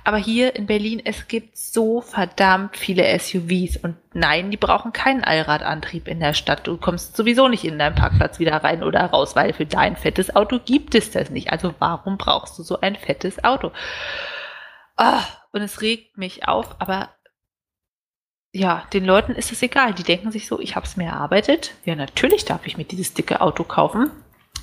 Aber 0.03 0.17
hier 0.17 0.55
in 0.55 0.65
Berlin, 0.65 1.01
es 1.03 1.27
gibt 1.27 1.57
so 1.57 2.01
verdammt 2.01 2.77
viele 2.77 3.17
SUVs 3.17 3.77
und 3.77 3.95
nein, 4.13 4.51
die 4.51 4.57
brauchen 4.57 4.93
keinen 4.93 5.23
Allradantrieb 5.23 6.07
in 6.07 6.19
der 6.19 6.33
Stadt. 6.33 6.67
Du 6.67 6.77
kommst 6.77 7.15
sowieso 7.15 7.47
nicht 7.47 7.63
in 7.63 7.79
deinen 7.79 7.95
Parkplatz 7.95 8.39
wieder 8.39 8.63
rein 8.63 8.83
oder 8.83 9.05
raus, 9.05 9.35
weil 9.35 9.53
für 9.53 9.65
dein 9.65 9.95
fettes 9.95 10.35
Auto 10.35 10.59
gibt 10.59 10.95
es 10.95 11.11
das 11.11 11.29
nicht. 11.29 11.51
Also 11.51 11.73
warum 11.79 12.17
brauchst 12.17 12.57
du 12.59 12.63
so 12.63 12.79
ein 12.81 12.95
fettes 12.95 13.43
Auto? 13.43 13.71
Oh, 14.97 15.21
und 15.51 15.61
es 15.61 15.81
regt 15.81 16.17
mich 16.17 16.47
auf, 16.47 16.75
aber 16.79 17.09
ja, 18.51 18.83
den 18.93 19.05
Leuten 19.05 19.33
ist 19.33 19.51
es 19.51 19.61
egal. 19.61 19.93
Die 19.93 20.03
denken 20.03 20.31
sich 20.31 20.47
so, 20.47 20.59
ich 20.59 20.75
habe 20.75 20.85
es 20.85 20.97
mir 20.97 21.07
erarbeitet. 21.07 21.73
Ja, 21.85 21.95
natürlich 21.95 22.45
darf 22.45 22.65
ich 22.65 22.77
mir 22.77 22.85
dieses 22.85 23.13
dicke 23.13 23.41
Auto 23.41 23.63
kaufen. 23.63 24.11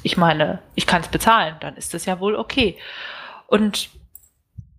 Ich 0.03 0.17
meine, 0.17 0.61
ich 0.75 0.87
kann 0.87 1.03
es 1.03 1.09
bezahlen, 1.09 1.57
dann 1.61 1.76
ist 1.76 1.95
das 1.95 2.05
ja 2.05 2.21
wohl 2.21 2.35
okay. 2.35 2.76
Und 3.47 3.91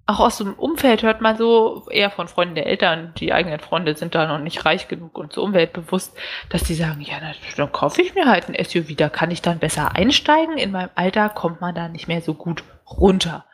auch 0.08 0.20
aus 0.20 0.38
dem 0.38 0.54
Umfeld 0.54 1.02
hört 1.02 1.22
man 1.22 1.36
so, 1.36 1.88
eher 1.90 2.12
von 2.12 2.28
Freunden 2.28 2.54
der 2.54 2.68
Eltern, 2.68 3.14
die 3.18 3.34
eigenen 3.34 3.60
Freunde 3.60 3.96
sind 3.96 4.14
da 4.14 4.28
noch 4.28 4.38
nicht 4.38 4.64
reich 4.64 4.88
genug 4.88 5.18
und 5.18 5.34
so 5.34 5.42
umweltbewusst, 5.42 6.16
dass 6.50 6.64
die 6.64 6.76
sagen, 6.76 7.02
ja, 7.02 7.16
dann 7.58 7.72
kaufe 7.72 8.04
ich 8.04 8.14
mir 8.14 8.28
halt 8.28 8.48
ein 8.48 8.64
SUV, 8.64 8.96
da 8.96 9.10
kann 9.10 9.32
ich 9.32 9.42
dann 9.42 9.58
besser 9.58 9.96
einsteigen. 9.96 10.58
In 10.58 10.72
meinem 10.72 10.92
Alter 10.94 11.30
kommt 11.30 11.60
man 11.60 11.74
da 11.74 11.88
nicht 11.88 12.08
mehr 12.08 12.22
so 12.22 12.36
gut 12.36 12.64
runter. 12.88 13.46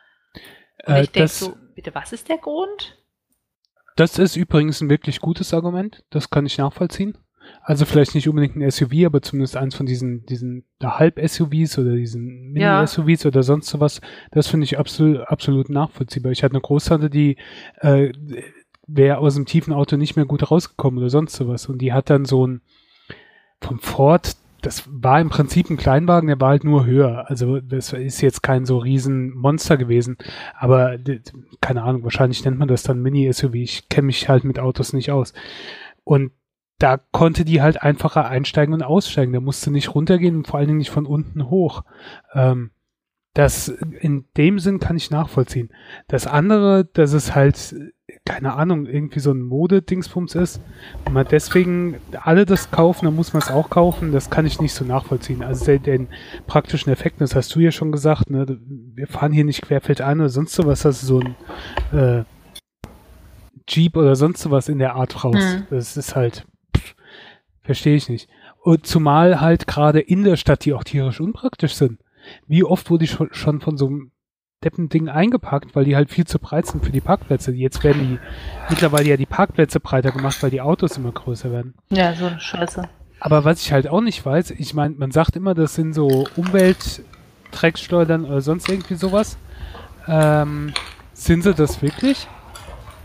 Und 0.84 0.94
äh, 0.94 1.02
ich 1.02 1.10
denke 1.10 1.28
so, 1.28 1.56
bitte, 1.74 1.94
was 1.94 2.12
ist 2.12 2.28
der 2.28 2.38
Grund? 2.38 2.98
Das 3.96 4.18
ist 4.18 4.36
übrigens 4.36 4.80
ein 4.80 4.90
wirklich 4.90 5.20
gutes 5.20 5.52
Argument. 5.52 6.04
Das 6.10 6.30
kann 6.30 6.46
ich 6.46 6.58
nachvollziehen. 6.58 7.16
Also 7.60 7.84
vielleicht 7.84 8.14
nicht 8.14 8.28
unbedingt 8.28 8.56
ein 8.56 8.70
SUV, 8.70 9.06
aber 9.06 9.20
zumindest 9.20 9.56
eins 9.56 9.74
von 9.74 9.86
diesen, 9.86 10.24
diesen 10.26 10.64
Halb-SUVs 10.82 11.78
oder 11.78 11.94
diesen 11.94 12.52
Mini-SUVs 12.52 13.24
ja. 13.24 13.28
oder 13.28 13.42
sonst 13.42 13.68
sowas. 13.68 14.00
Das 14.30 14.48
finde 14.48 14.64
ich 14.64 14.78
absolut, 14.78 15.20
absolut 15.28 15.68
nachvollziehbar. 15.68 16.32
Ich 16.32 16.42
hatte 16.42 16.54
eine 16.54 16.62
Großtante, 16.62 17.10
die 17.10 17.36
äh, 17.80 18.12
wäre 18.86 19.18
aus 19.18 19.34
dem 19.34 19.46
tiefen 19.46 19.72
Auto 19.72 19.96
nicht 19.96 20.16
mehr 20.16 20.24
gut 20.24 20.50
rausgekommen 20.50 20.98
oder 20.98 21.10
sonst 21.10 21.34
sowas. 21.34 21.66
Und 21.66 21.78
die 21.78 21.92
hat 21.92 22.10
dann 22.10 22.24
so 22.24 22.46
ein 22.46 22.62
vom 23.60 23.78
Ford 23.78 24.36
das 24.62 24.84
war 24.86 25.20
im 25.20 25.28
Prinzip 25.28 25.68
ein 25.68 25.76
Kleinwagen, 25.76 26.28
der 26.28 26.40
war 26.40 26.50
halt 26.50 26.64
nur 26.64 26.86
höher. 26.86 27.28
Also 27.28 27.60
das 27.60 27.92
ist 27.92 28.20
jetzt 28.20 28.42
kein 28.42 28.64
so 28.64 28.78
riesen 28.78 29.34
Monster 29.34 29.76
gewesen. 29.76 30.16
Aber 30.58 30.98
keine 31.60 31.82
Ahnung, 31.82 32.04
wahrscheinlich 32.04 32.44
nennt 32.44 32.58
man 32.58 32.68
das 32.68 32.84
dann 32.84 33.02
Mini-SUV. 33.02 33.54
Ich 33.54 33.88
kenne 33.88 34.06
mich 34.06 34.28
halt 34.28 34.44
mit 34.44 34.60
Autos 34.60 34.92
nicht 34.92 35.10
aus. 35.10 35.34
Und 36.04 36.32
da 36.78 36.96
konnte 36.96 37.44
die 37.44 37.60
halt 37.60 37.82
einfacher 37.82 38.28
einsteigen 38.28 38.72
und 38.72 38.82
aussteigen. 38.82 39.32
Da 39.32 39.40
musste 39.40 39.70
nicht 39.70 39.94
runtergehen 39.94 40.36
und 40.36 40.46
vor 40.46 40.58
allen 40.58 40.68
Dingen 40.68 40.78
nicht 40.78 40.90
von 40.90 41.06
unten 41.06 41.50
hoch. 41.50 41.82
Ähm, 42.32 42.70
das 43.34 43.68
in 43.68 44.26
dem 44.36 44.58
Sinn 44.58 44.78
kann 44.78 44.96
ich 44.96 45.10
nachvollziehen. 45.10 45.70
Das 46.06 46.26
andere, 46.26 46.84
dass 46.84 47.12
es 47.12 47.34
halt, 47.34 47.74
keine 48.24 48.54
Ahnung, 48.54 48.86
irgendwie 48.86 49.18
so 49.18 49.32
ein 49.32 49.42
Modedingsbums 49.42 50.36
ist 50.36 50.60
und 51.04 51.12
man 51.12 51.26
deswegen 51.28 51.96
alle 52.22 52.46
das 52.46 52.70
kaufen, 52.70 53.06
dann 53.06 53.16
muss 53.16 53.32
man 53.32 53.42
es 53.42 53.50
auch 53.50 53.68
kaufen, 53.68 54.12
das 54.12 54.30
kann 54.30 54.46
ich 54.46 54.60
nicht 54.60 54.74
so 54.74 54.84
nachvollziehen. 54.84 55.42
Also 55.42 55.64
den, 55.64 55.82
den 55.82 56.08
praktischen 56.46 56.92
Effekt, 56.92 57.20
das 57.20 57.34
hast 57.34 57.52
du 57.54 57.60
ja 57.60 57.72
schon 57.72 57.90
gesagt, 57.90 58.30
ne, 58.30 58.46
wir 58.68 59.08
fahren 59.08 59.32
hier 59.32 59.44
nicht 59.44 59.62
querfeldein 59.62 60.20
oder 60.20 60.28
sonst 60.28 60.54
sowas, 60.54 60.82
das 60.82 61.02
ist 61.02 61.08
so 61.08 61.20
ein 61.20 61.34
äh, 61.98 62.24
Jeep 63.68 63.96
oder 63.96 64.14
sonst 64.14 64.40
sowas 64.40 64.68
in 64.68 64.78
der 64.78 64.94
Art 64.94 65.24
raus. 65.24 65.34
Mhm. 65.36 65.66
Das 65.70 65.96
ist 65.96 66.14
halt, 66.14 66.46
verstehe 67.62 67.96
ich 67.96 68.08
nicht. 68.08 68.28
Und 68.60 68.86
zumal 68.86 69.40
halt 69.40 69.66
gerade 69.66 70.00
in 70.00 70.22
der 70.22 70.36
Stadt, 70.36 70.64
die 70.64 70.74
auch 70.74 70.84
tierisch 70.84 71.20
unpraktisch 71.20 71.74
sind. 71.74 71.98
Wie 72.46 72.62
oft 72.62 72.88
wurde 72.88 73.04
ich 73.04 73.18
schon 73.32 73.60
von 73.60 73.76
so 73.76 73.88
einem 73.88 74.11
Deppending 74.64 75.08
eingepackt, 75.08 75.74
weil 75.74 75.84
die 75.84 75.96
halt 75.96 76.10
viel 76.10 76.26
zu 76.26 76.38
breit 76.38 76.66
sind 76.66 76.84
für 76.84 76.92
die 76.92 77.00
Parkplätze. 77.00 77.52
Jetzt 77.52 77.82
werden 77.84 78.02
die 78.02 78.18
mittlerweile 78.70 79.08
ja 79.08 79.16
die 79.16 79.26
Parkplätze 79.26 79.80
breiter 79.80 80.10
gemacht, 80.12 80.42
weil 80.42 80.50
die 80.50 80.60
Autos 80.60 80.96
immer 80.96 81.12
größer 81.12 81.50
werden. 81.50 81.74
Ja, 81.90 82.14
so 82.14 82.26
eine 82.26 82.40
Scheiße. 82.40 82.88
Aber 83.20 83.44
was 83.44 83.60
ich 83.62 83.72
halt 83.72 83.88
auch 83.88 84.00
nicht 84.00 84.24
weiß, 84.24 84.50
ich 84.50 84.74
meine, 84.74 84.96
man 84.96 85.12
sagt 85.12 85.36
immer, 85.36 85.54
das 85.54 85.74
sind 85.74 85.92
so 85.92 86.26
Umweltdrecksteuern 86.36 88.24
oder 88.24 88.40
sonst 88.40 88.68
irgendwie 88.68 88.94
sowas. 88.94 89.38
Ähm, 90.08 90.72
sind 91.12 91.42
sie 91.42 91.54
das 91.54 91.82
wirklich? 91.82 92.26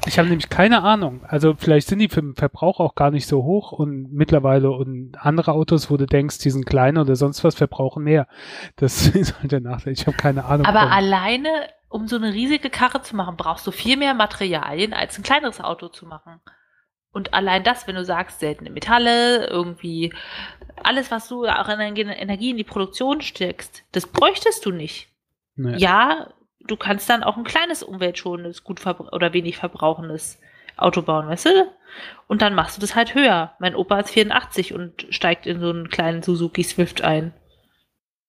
Ich 0.05 0.17
habe 0.17 0.29
nämlich 0.29 0.49
keine 0.49 0.83
Ahnung. 0.83 1.21
Also 1.27 1.55
vielleicht 1.57 1.87
sind 1.87 1.99
die 1.99 2.07
für 2.07 2.21
den 2.21 2.35
Verbrauch 2.35 2.79
auch 2.79 2.95
gar 2.95 3.11
nicht 3.11 3.27
so 3.27 3.43
hoch 3.43 3.71
und 3.71 4.11
mittlerweile 4.13 4.71
und 4.71 5.17
andere 5.19 5.51
Autos, 5.51 5.89
wo 5.91 5.97
du 5.97 6.05
denkst, 6.05 6.37
die 6.39 6.49
sind 6.49 6.65
kleiner 6.65 7.01
oder 7.01 7.15
sonst 7.15 7.43
was, 7.43 7.55
verbrauchen 7.55 8.03
mehr. 8.03 8.27
Das 8.75 9.07
ist 9.15 9.39
halt 9.39 9.51
der 9.51 9.59
Nachteil. 9.59 9.93
Ich 9.93 10.07
habe 10.07 10.17
keine 10.17 10.45
Ahnung. 10.45 10.65
Aber 10.65 10.81
von. 10.81 10.91
alleine, 10.91 11.49
um 11.89 12.07
so 12.07 12.15
eine 12.15 12.33
riesige 12.33 12.69
Karre 12.69 13.01
zu 13.01 13.15
machen, 13.15 13.35
brauchst 13.37 13.65
du 13.67 13.71
viel 13.71 13.97
mehr 13.97 14.13
Materialien, 14.13 14.93
als 14.93 15.17
ein 15.17 15.23
kleineres 15.23 15.59
Auto 15.61 15.89
zu 15.89 16.05
machen. 16.05 16.39
Und 17.11 17.33
allein 17.33 17.63
das, 17.63 17.87
wenn 17.87 17.95
du 17.95 18.05
sagst, 18.05 18.39
seltene 18.39 18.69
Metalle, 18.69 19.47
irgendwie 19.47 20.13
alles, 20.83 21.09
was 21.09 21.27
du 21.27 21.45
auch 21.45 21.67
an 21.67 21.79
Energie 21.79 22.51
in 22.51 22.57
die 22.57 22.63
Produktion 22.63 23.21
steckst, 23.21 23.83
das 23.91 24.05
bräuchtest 24.05 24.65
du 24.65 24.71
nicht. 24.71 25.09
Nee. 25.55 25.77
Ja, 25.77 26.29
du 26.67 26.77
kannst 26.77 27.09
dann 27.09 27.23
auch 27.23 27.37
ein 27.37 27.43
kleines 27.43 27.83
umweltschonendes, 27.83 28.63
gut 28.63 28.85
oder 28.85 29.33
wenig 29.33 29.57
verbrauchendes 29.57 30.39
Auto 30.77 31.01
bauen, 31.01 31.27
weißt 31.27 31.45
du? 31.45 31.71
Und 32.27 32.41
dann 32.41 32.53
machst 32.53 32.77
du 32.77 32.81
das 32.81 32.95
halt 32.95 33.15
höher. 33.15 33.53
Mein 33.59 33.75
Opa 33.75 33.99
ist 33.99 34.11
84 34.11 34.73
und 34.73 35.07
steigt 35.09 35.47
in 35.47 35.59
so 35.59 35.69
einen 35.69 35.89
kleinen 35.89 36.21
Suzuki 36.21 36.63
Swift 36.63 37.01
ein. 37.01 37.33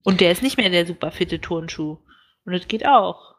Und 0.03 0.21
der 0.21 0.33
ist 0.33 0.43
nicht 0.43 0.57
mehr 0.57 0.71
der 0.71 0.87
super 0.87 1.11
fitte 1.11 1.41
Turnschuh. 1.41 1.99
Und 2.45 2.53
das 2.53 2.69
geht 2.69 2.87
auch. 2.87 3.35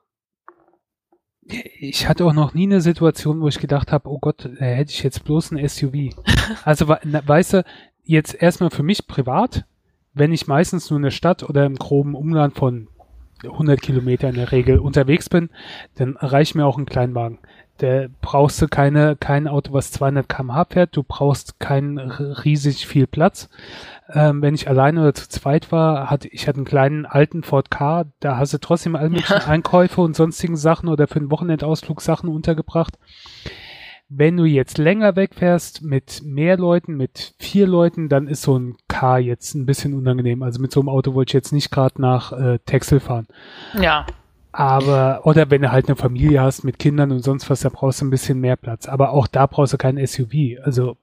Ich 1.80 2.08
hatte 2.08 2.26
auch 2.26 2.34
noch 2.34 2.54
nie 2.54 2.68
eine 2.68 2.82
Situation, 2.82 3.42
wo 3.42 3.48
ich 3.48 3.60
gedacht 3.60 3.92
habe, 3.92 4.08
oh 4.08 4.20
Gott, 4.20 4.46
da 4.46 4.66
hätte 4.66 4.92
ich 4.92 5.02
jetzt 5.02 5.24
bloß 5.24 5.52
ein 5.52 5.68
SUV. 5.68 6.14
also, 6.64 6.88
weißt 6.88 7.54
du, 7.54 7.64
jetzt 8.04 8.40
erstmal 8.40 8.70
für 8.70 8.84
mich 8.84 9.08
privat, 9.08 9.66
wenn 10.14 10.32
ich 10.32 10.46
meistens 10.46 10.90
nur 10.90 10.98
in 10.98 11.04
der 11.04 11.12
Stadt 11.12 11.42
oder 11.42 11.66
im 11.66 11.76
groben 11.76 12.14
Umland 12.14 12.56
von 12.56 12.88
100 13.44 13.82
Kilometer 13.82 14.30
in 14.30 14.36
der 14.36 14.52
Regel 14.52 14.80
unterwegs 14.80 15.30
bin, 15.30 15.50
dann 15.96 16.18
reicht 16.18 16.56
mir 16.56 16.66
auch 16.66 16.78
ein 16.78 16.86
Kleinwagen. 16.86 17.40
Da 17.80 18.08
brauchst 18.22 18.62
du 18.62 18.68
keine, 18.68 19.16
kein 19.16 19.48
Auto, 19.48 19.72
was 19.72 19.92
200 19.92 20.28
km/h 20.28 20.66
fährt. 20.66 20.98
Du 20.98 21.04
brauchst 21.04 21.62
keinen 21.62 21.98
riesig 21.98 22.86
viel 22.86 23.08
Platz. 23.08 23.50
Ähm, 24.12 24.42
wenn 24.42 24.54
ich 24.54 24.68
alleine 24.68 25.02
oder 25.02 25.14
zu 25.14 25.30
zweit 25.30 25.72
war, 25.72 26.10
hatte 26.10 26.28
ich 26.28 26.48
hatte 26.48 26.58
einen 26.58 26.66
kleinen 26.66 27.06
alten 27.06 27.42
Ford 27.42 27.72
K. 27.72 28.04
Da 28.20 28.38
hast 28.38 28.54
du 28.54 28.58
trotzdem 28.58 28.98
all 28.98 29.10
möglichen 29.10 29.32
ja. 29.32 29.46
Einkäufe 29.48 30.02
und 30.02 30.16
sonstigen 30.16 30.58
Sachen 30.58 30.90
oder 30.90 31.08
für 31.08 31.20
einen 31.20 31.32
Wochenendausflug 31.32 32.02
Sachen 32.02 32.28
untergebracht. 32.28 32.98
Wenn 34.12 34.38
du 34.38 34.46
jetzt 34.46 34.80
länger 34.80 35.16
wegfährst 35.16 35.84
mit 35.84 36.24
mehr 36.24 36.58
Leuten, 36.58 36.98
mit 36.98 37.36
vier 37.40 37.68
Leuten, 37.68 38.10
dann 38.10 38.28
ist 38.28 38.42
so 38.42 38.58
ein 38.58 38.76
Car 38.88 39.20
jetzt 39.20 39.54
ein 39.54 39.68
bisschen 39.68 39.94
unangenehm. 39.94 40.42
Also 40.42 40.60
mit 40.60 40.72
so 40.72 40.80
einem 40.80 40.90
Auto 40.90 41.14
wollte 41.14 41.30
ich 41.30 41.34
jetzt 41.36 41.54
nicht 41.54 41.70
gerade 41.70 42.02
nach 42.02 42.32
äh, 42.32 42.58
Texel 42.66 43.00
fahren. 43.00 43.28
Ja. 43.80 44.08
Aber, 44.52 45.22
oder 45.26 45.52
wenn 45.52 45.62
du 45.62 45.72
halt 45.72 45.88
eine 45.88 45.96
Familie 45.96 46.42
hast 46.42 46.64
mit 46.64 46.80
Kindern 46.80 47.12
und 47.12 47.20
sonst 47.20 47.50
was, 47.52 47.60
da 47.60 47.70
brauchst 47.70 48.02
du 48.02 48.06
ein 48.06 48.10
bisschen 48.10 48.40
mehr 48.40 48.56
Platz. 48.56 48.88
Aber 48.88 49.12
auch 49.12 49.28
da 49.28 49.46
brauchst 49.46 49.74
du 49.74 49.78
kein 49.78 50.04
SUV. 50.04 50.60
Also, 50.64 50.98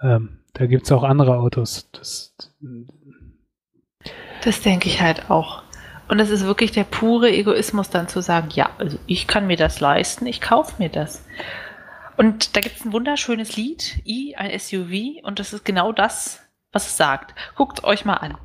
ähm, 0.00 0.38
da 0.52 0.66
gibt's 0.66 0.92
auch 0.92 1.02
andere 1.02 1.38
Autos. 1.38 1.90
Das, 1.90 2.36
das 4.44 4.60
denke 4.60 4.88
ich 4.88 5.02
halt 5.02 5.28
auch. 5.28 5.64
Und 6.06 6.20
es 6.20 6.30
ist 6.30 6.44
wirklich 6.44 6.70
der 6.70 6.84
pure 6.84 7.30
Egoismus, 7.30 7.90
dann 7.90 8.08
zu 8.08 8.20
sagen, 8.20 8.48
ja, 8.52 8.70
also 8.78 8.98
ich 9.06 9.26
kann 9.26 9.46
mir 9.46 9.56
das 9.56 9.80
leisten, 9.80 10.26
ich 10.26 10.40
kaufe 10.40 10.74
mir 10.78 10.90
das. 10.90 11.24
Und 12.16 12.56
da 12.56 12.60
gibt 12.60 12.76
es 12.76 12.84
ein 12.84 12.92
wunderschönes 12.92 13.56
Lied, 13.56 14.02
I, 14.06 14.36
ein 14.36 14.58
SUV, 14.58 15.22
und 15.22 15.38
das 15.38 15.52
ist 15.52 15.64
genau 15.64 15.92
das, 15.92 16.40
was 16.72 16.86
es 16.86 16.96
sagt. 16.96 17.34
Guckt 17.56 17.84
euch 17.84 18.04
mal 18.04 18.14
an. 18.14 18.38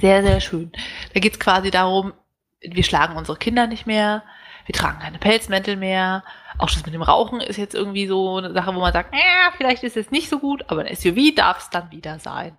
Sehr, 0.00 0.22
sehr 0.22 0.40
schön. 0.40 0.72
Da 1.12 1.20
geht 1.20 1.34
es 1.34 1.40
quasi 1.40 1.70
darum, 1.70 2.12
wir 2.60 2.84
schlagen 2.84 3.16
unsere 3.16 3.36
Kinder 3.36 3.66
nicht 3.66 3.86
mehr, 3.86 4.22
wir 4.66 4.74
tragen 4.74 5.00
keine 5.00 5.18
Pelzmäntel 5.18 5.76
mehr. 5.76 6.24
Auch 6.58 6.70
das 6.70 6.84
mit 6.84 6.94
dem 6.94 7.02
Rauchen 7.02 7.40
ist 7.40 7.56
jetzt 7.56 7.74
irgendwie 7.74 8.06
so 8.06 8.38
eine 8.38 8.52
Sache, 8.52 8.74
wo 8.74 8.80
man 8.80 8.92
sagt, 8.92 9.14
ja, 9.14 9.52
vielleicht 9.56 9.82
ist 9.82 9.96
es 9.96 10.10
nicht 10.10 10.28
so 10.28 10.38
gut, 10.38 10.64
aber 10.68 10.82
ein 10.82 10.94
SUV 10.94 11.34
darf 11.34 11.58
es 11.60 11.70
dann 11.70 11.90
wieder 11.90 12.18
sein. 12.18 12.56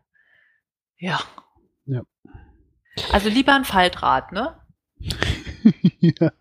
Ja. 0.98 1.20
Ja. 1.86 2.02
Also 3.12 3.30
lieber 3.30 3.54
ein 3.54 3.66
Faltrad, 3.66 4.32
ne? 4.32 4.60
ja. 6.00 6.32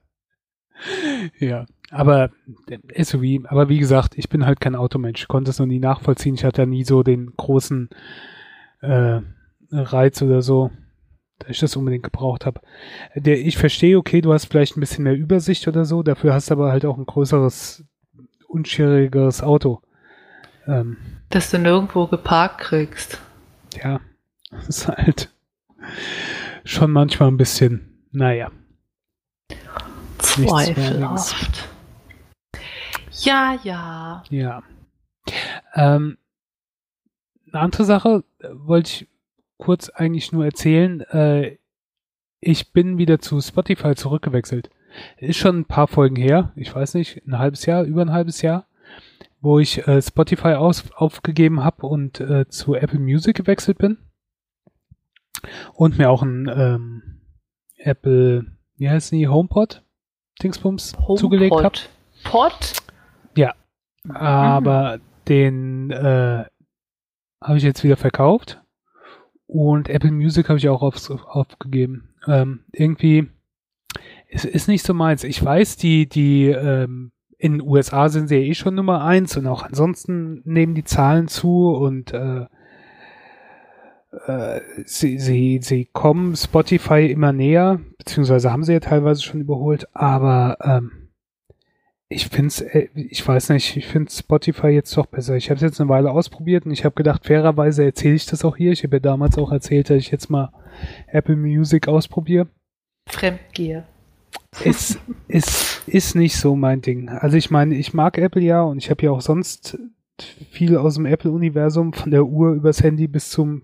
Ja. 1.38 1.66
Aber 1.94 2.30
SUV, 3.00 3.44
aber 3.46 3.68
wie 3.68 3.78
gesagt, 3.78 4.18
ich 4.18 4.28
bin 4.28 4.44
halt 4.44 4.60
kein 4.60 4.74
Automensch, 4.74 5.28
konnte 5.28 5.50
es 5.50 5.60
noch 5.60 5.66
nie 5.66 5.78
nachvollziehen. 5.78 6.34
Ich 6.34 6.44
hatte 6.44 6.62
ja 6.62 6.66
nie 6.66 6.82
so 6.82 7.04
den 7.04 7.32
großen 7.36 7.88
äh, 8.80 9.20
Reiz 9.70 10.20
oder 10.20 10.42
so, 10.42 10.72
dass 11.38 11.50
ich 11.50 11.60
das 11.60 11.76
unbedingt 11.76 12.02
gebraucht 12.02 12.46
habe. 12.46 12.60
Der, 13.14 13.38
ich 13.38 13.56
verstehe, 13.56 13.96
okay, 13.96 14.20
du 14.20 14.32
hast 14.32 14.46
vielleicht 14.46 14.76
ein 14.76 14.80
bisschen 14.80 15.04
mehr 15.04 15.14
Übersicht 15.14 15.68
oder 15.68 15.84
so, 15.84 16.02
dafür 16.02 16.34
hast 16.34 16.50
du 16.50 16.54
aber 16.54 16.72
halt 16.72 16.84
auch 16.84 16.98
ein 16.98 17.06
größeres, 17.06 17.84
unschwierigeres 18.48 19.42
Auto. 19.42 19.80
Ähm, 20.66 20.96
Dass 21.30 21.52
du 21.52 21.58
nirgendwo 21.58 22.08
geparkt 22.08 22.60
kriegst. 22.60 23.20
Ja, 23.82 24.00
das 24.50 24.68
ist 24.68 24.88
halt 24.88 25.30
schon 26.64 26.90
manchmal 26.90 27.28
ein 27.28 27.36
bisschen, 27.36 28.04
naja. 28.10 28.50
Zweifelhaft. 30.18 31.68
Ja, 33.24 33.58
ja. 33.62 34.22
Ja. 34.30 34.62
Ähm, 35.74 36.18
eine 37.52 37.62
andere 37.62 37.84
Sache 37.84 38.24
äh, 38.40 38.48
wollte 38.52 38.90
ich 38.90 39.08
kurz 39.56 39.88
eigentlich 39.88 40.32
nur 40.32 40.44
erzählen. 40.44 41.00
Äh, 41.02 41.58
ich 42.40 42.72
bin 42.72 42.98
wieder 42.98 43.20
zu 43.20 43.40
Spotify 43.40 43.94
zurückgewechselt. 43.94 44.70
Ist 45.16 45.38
schon 45.38 45.60
ein 45.60 45.64
paar 45.64 45.88
Folgen 45.88 46.16
her, 46.16 46.52
ich 46.54 46.72
weiß 46.74 46.94
nicht, 46.94 47.26
ein 47.26 47.38
halbes 47.38 47.66
Jahr, 47.66 47.82
über 47.84 48.02
ein 48.02 48.12
halbes 48.12 48.42
Jahr, 48.42 48.66
wo 49.40 49.58
ich 49.58 49.86
äh, 49.88 50.00
Spotify 50.00 50.54
aus, 50.54 50.84
aufgegeben 50.92 51.64
habe 51.64 51.86
und 51.86 52.20
äh, 52.20 52.48
zu 52.48 52.74
Apple 52.74 53.00
Music 53.00 53.36
gewechselt 53.36 53.78
bin. 53.78 53.98
Und 55.72 55.98
mir 55.98 56.10
auch 56.10 56.22
ein 56.22 56.48
ähm, 56.54 57.20
Apple, 57.76 58.46
wie 58.76 58.88
heißt 58.88 59.12
die, 59.12 59.28
HomePod 59.28 59.82
Dingsbums 60.42 60.94
HomePod. 60.96 61.18
zugelegt 61.18 61.56
habe. 61.56 61.78
Pod? 62.24 62.83
Aber 64.08 64.96
mhm. 64.96 65.00
den 65.28 65.90
äh, 65.90 66.44
habe 67.42 67.56
ich 67.56 67.62
jetzt 67.62 67.84
wieder 67.84 67.96
verkauft. 67.96 68.60
Und 69.46 69.88
Apple 69.88 70.12
Music 70.12 70.48
habe 70.48 70.58
ich 70.58 70.68
auch 70.68 70.82
auf, 70.82 71.10
aufgegeben. 71.10 72.14
Ähm, 72.26 72.64
irgendwie, 72.72 73.28
es 74.28 74.44
ist 74.44 74.68
nicht 74.68 74.84
so 74.84 74.94
meins. 74.94 75.24
Ich 75.24 75.42
weiß, 75.44 75.76
die, 75.76 76.08
die 76.08 76.46
ähm, 76.46 77.12
in 77.38 77.58
den 77.58 77.62
USA 77.62 78.08
sind 78.08 78.28
sie 78.28 78.36
ja 78.36 78.42
eh 78.42 78.54
schon 78.54 78.74
Nummer 78.74 79.04
eins 79.04 79.36
und 79.36 79.46
auch 79.46 79.62
ansonsten 79.62 80.40
nehmen 80.44 80.74
die 80.74 80.84
Zahlen 80.84 81.28
zu 81.28 81.68
und 81.68 82.12
äh, 82.12 82.46
äh, 84.26 84.60
sie, 84.86 85.18
sie, 85.18 85.60
sie 85.62 85.86
kommen 85.92 86.36
Spotify 86.36 87.10
immer 87.10 87.32
näher, 87.32 87.80
beziehungsweise 87.98 88.50
haben 88.50 88.64
sie 88.64 88.72
ja 88.72 88.80
teilweise 88.80 89.22
schon 89.22 89.40
überholt, 89.40 89.88
aber 89.94 90.56
ähm, 90.62 91.03
ich 92.14 92.28
find's, 92.28 92.60
äh, 92.60 92.88
ich 92.94 93.26
weiß 93.26 93.50
nicht, 93.50 93.76
ich 93.76 93.86
finde 93.86 94.10
Spotify 94.10 94.68
jetzt 94.68 94.96
doch 94.96 95.06
besser. 95.06 95.36
Ich 95.36 95.50
habe 95.50 95.56
es 95.56 95.62
jetzt 95.62 95.80
eine 95.80 95.90
Weile 95.90 96.10
ausprobiert 96.10 96.64
und 96.64 96.72
ich 96.72 96.84
habe 96.84 96.94
gedacht, 96.94 97.26
fairerweise 97.26 97.84
erzähle 97.84 98.14
ich 98.14 98.26
das 98.26 98.44
auch 98.44 98.56
hier. 98.56 98.72
Ich 98.72 98.84
habe 98.84 98.96
ja 98.96 99.00
damals 99.00 99.36
auch 99.36 99.50
erzählt, 99.50 99.90
dass 99.90 99.98
ich 99.98 100.10
jetzt 100.10 100.30
mal 100.30 100.52
Apple 101.08 101.36
Music 101.36 101.88
ausprobiere. 101.88 102.48
Fremdgier. 103.06 103.84
Es 104.64 104.98
ist, 105.28 105.82
ist 105.86 106.14
nicht 106.14 106.36
so 106.36 106.54
mein 106.54 106.80
Ding. 106.80 107.08
Also 107.08 107.36
ich 107.36 107.50
meine, 107.50 107.74
ich 107.74 107.92
mag 107.92 108.18
Apple 108.18 108.42
ja 108.42 108.62
und 108.62 108.78
ich 108.78 108.90
habe 108.90 109.02
ja 109.02 109.10
auch 109.10 109.20
sonst 109.20 109.78
viel 110.50 110.76
aus 110.76 110.94
dem 110.94 111.06
Apple-Universum, 111.06 111.92
von 111.92 112.12
der 112.12 112.24
Uhr 112.24 112.52
übers 112.52 112.82
Handy 112.82 113.08
bis 113.08 113.30
zum 113.30 113.62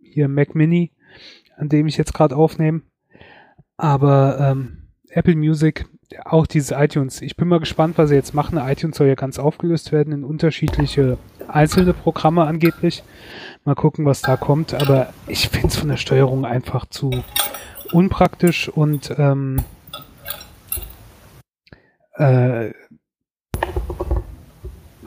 hier 0.00 0.28
Mac 0.28 0.54
Mini, 0.54 0.92
an 1.56 1.68
dem 1.68 1.88
ich 1.88 1.96
jetzt 1.96 2.14
gerade 2.14 2.36
aufnehme. 2.36 2.82
Aber 3.76 4.38
ähm, 4.40 4.88
Apple 5.10 5.36
Music, 5.36 5.86
auch 6.24 6.46
diese 6.46 6.74
iTunes, 6.74 7.20
ich 7.20 7.36
bin 7.36 7.48
mal 7.48 7.60
gespannt, 7.60 7.98
was 7.98 8.08
sie 8.08 8.14
jetzt 8.14 8.34
machen. 8.34 8.58
iTunes 8.58 8.96
soll 8.96 9.08
ja 9.08 9.14
ganz 9.14 9.38
aufgelöst 9.38 9.92
werden 9.92 10.12
in 10.12 10.24
unterschiedliche 10.24 11.18
einzelne 11.48 11.92
Programme 11.92 12.44
angeblich. 12.44 13.02
Mal 13.64 13.74
gucken, 13.74 14.04
was 14.06 14.22
da 14.22 14.36
kommt. 14.36 14.74
Aber 14.74 15.12
ich 15.26 15.48
finde 15.48 15.68
es 15.68 15.76
von 15.76 15.88
der 15.88 15.96
Steuerung 15.96 16.44
einfach 16.44 16.86
zu 16.86 17.10
unpraktisch 17.92 18.68
und 18.68 19.14
ähm, 19.18 19.64
äh, 22.14 22.72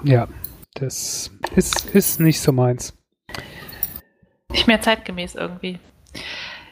ja, 0.04 0.28
das 0.73 1.32
ist, 1.56 1.86
ist 1.93 2.19
nicht 2.19 2.41
so 2.41 2.52
meins. 2.52 2.93
Nicht 4.49 4.67
mehr 4.67 4.82
zeitgemäß 4.82 5.36
irgendwie. 5.36 5.80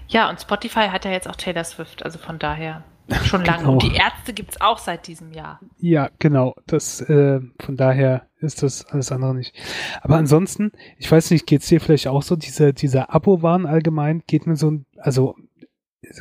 Ja, 0.07 0.29
und 0.29 0.41
Spotify 0.41 0.87
hat 0.89 1.05
ja 1.05 1.11
jetzt 1.11 1.29
auch 1.29 1.35
Taylor 1.35 1.63
Swift, 1.63 2.03
also 2.03 2.17
von 2.17 2.39
daher 2.39 2.83
schon 3.23 3.45
lange. 3.45 3.59
Genau. 3.59 3.73
Und 3.73 3.83
die 3.83 3.95
Ärzte 3.95 4.33
gibt 4.33 4.51
es 4.51 4.61
auch 4.61 4.77
seit 4.77 5.07
diesem 5.07 5.31
Jahr. 5.31 5.59
Ja, 5.77 6.09
genau. 6.19 6.55
Das, 6.67 7.01
äh, 7.01 7.39
von 7.59 7.75
daher 7.75 8.27
ist 8.39 8.63
das 8.63 8.85
alles 8.85 9.11
andere 9.11 9.35
nicht. 9.35 9.55
Aber 10.01 10.15
ansonsten, 10.15 10.71
ich 10.97 11.11
weiß 11.11 11.31
nicht, 11.31 11.45
geht 11.45 11.61
es 11.61 11.67
dir 11.67 11.81
vielleicht 11.81 12.07
auch 12.07 12.21
so, 12.21 12.35
diese, 12.35 12.73
dieser 12.73 13.13
Abo-Wahn 13.13 13.65
allgemein 13.65 14.23
geht 14.27 14.47
mir 14.47 14.55
so, 14.55 14.79
also 14.97 15.35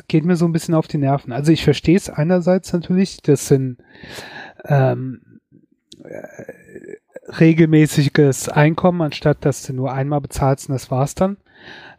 geht 0.07 0.25
mir 0.25 0.35
so 0.35 0.45
ein 0.45 0.51
bisschen 0.51 0.75
auf 0.75 0.87
die 0.87 0.97
Nerven. 0.97 1.31
Also 1.31 1.51
ich 1.51 1.63
verstehe 1.63 1.97
es 1.97 2.09
einerseits 2.09 2.73
natürlich, 2.73 3.21
das 3.21 3.47
sind 3.47 3.77
ähm, 4.65 5.39
äh, 6.03 6.97
regelmäßiges 7.39 8.49
Einkommen, 8.49 9.01
anstatt 9.01 9.45
dass 9.45 9.63
du 9.63 9.73
nur 9.73 9.93
einmal 9.93 10.21
bezahlst 10.21 10.69
und 10.69 10.73
das 10.73 10.91
war's 10.91 11.15
dann. 11.15 11.37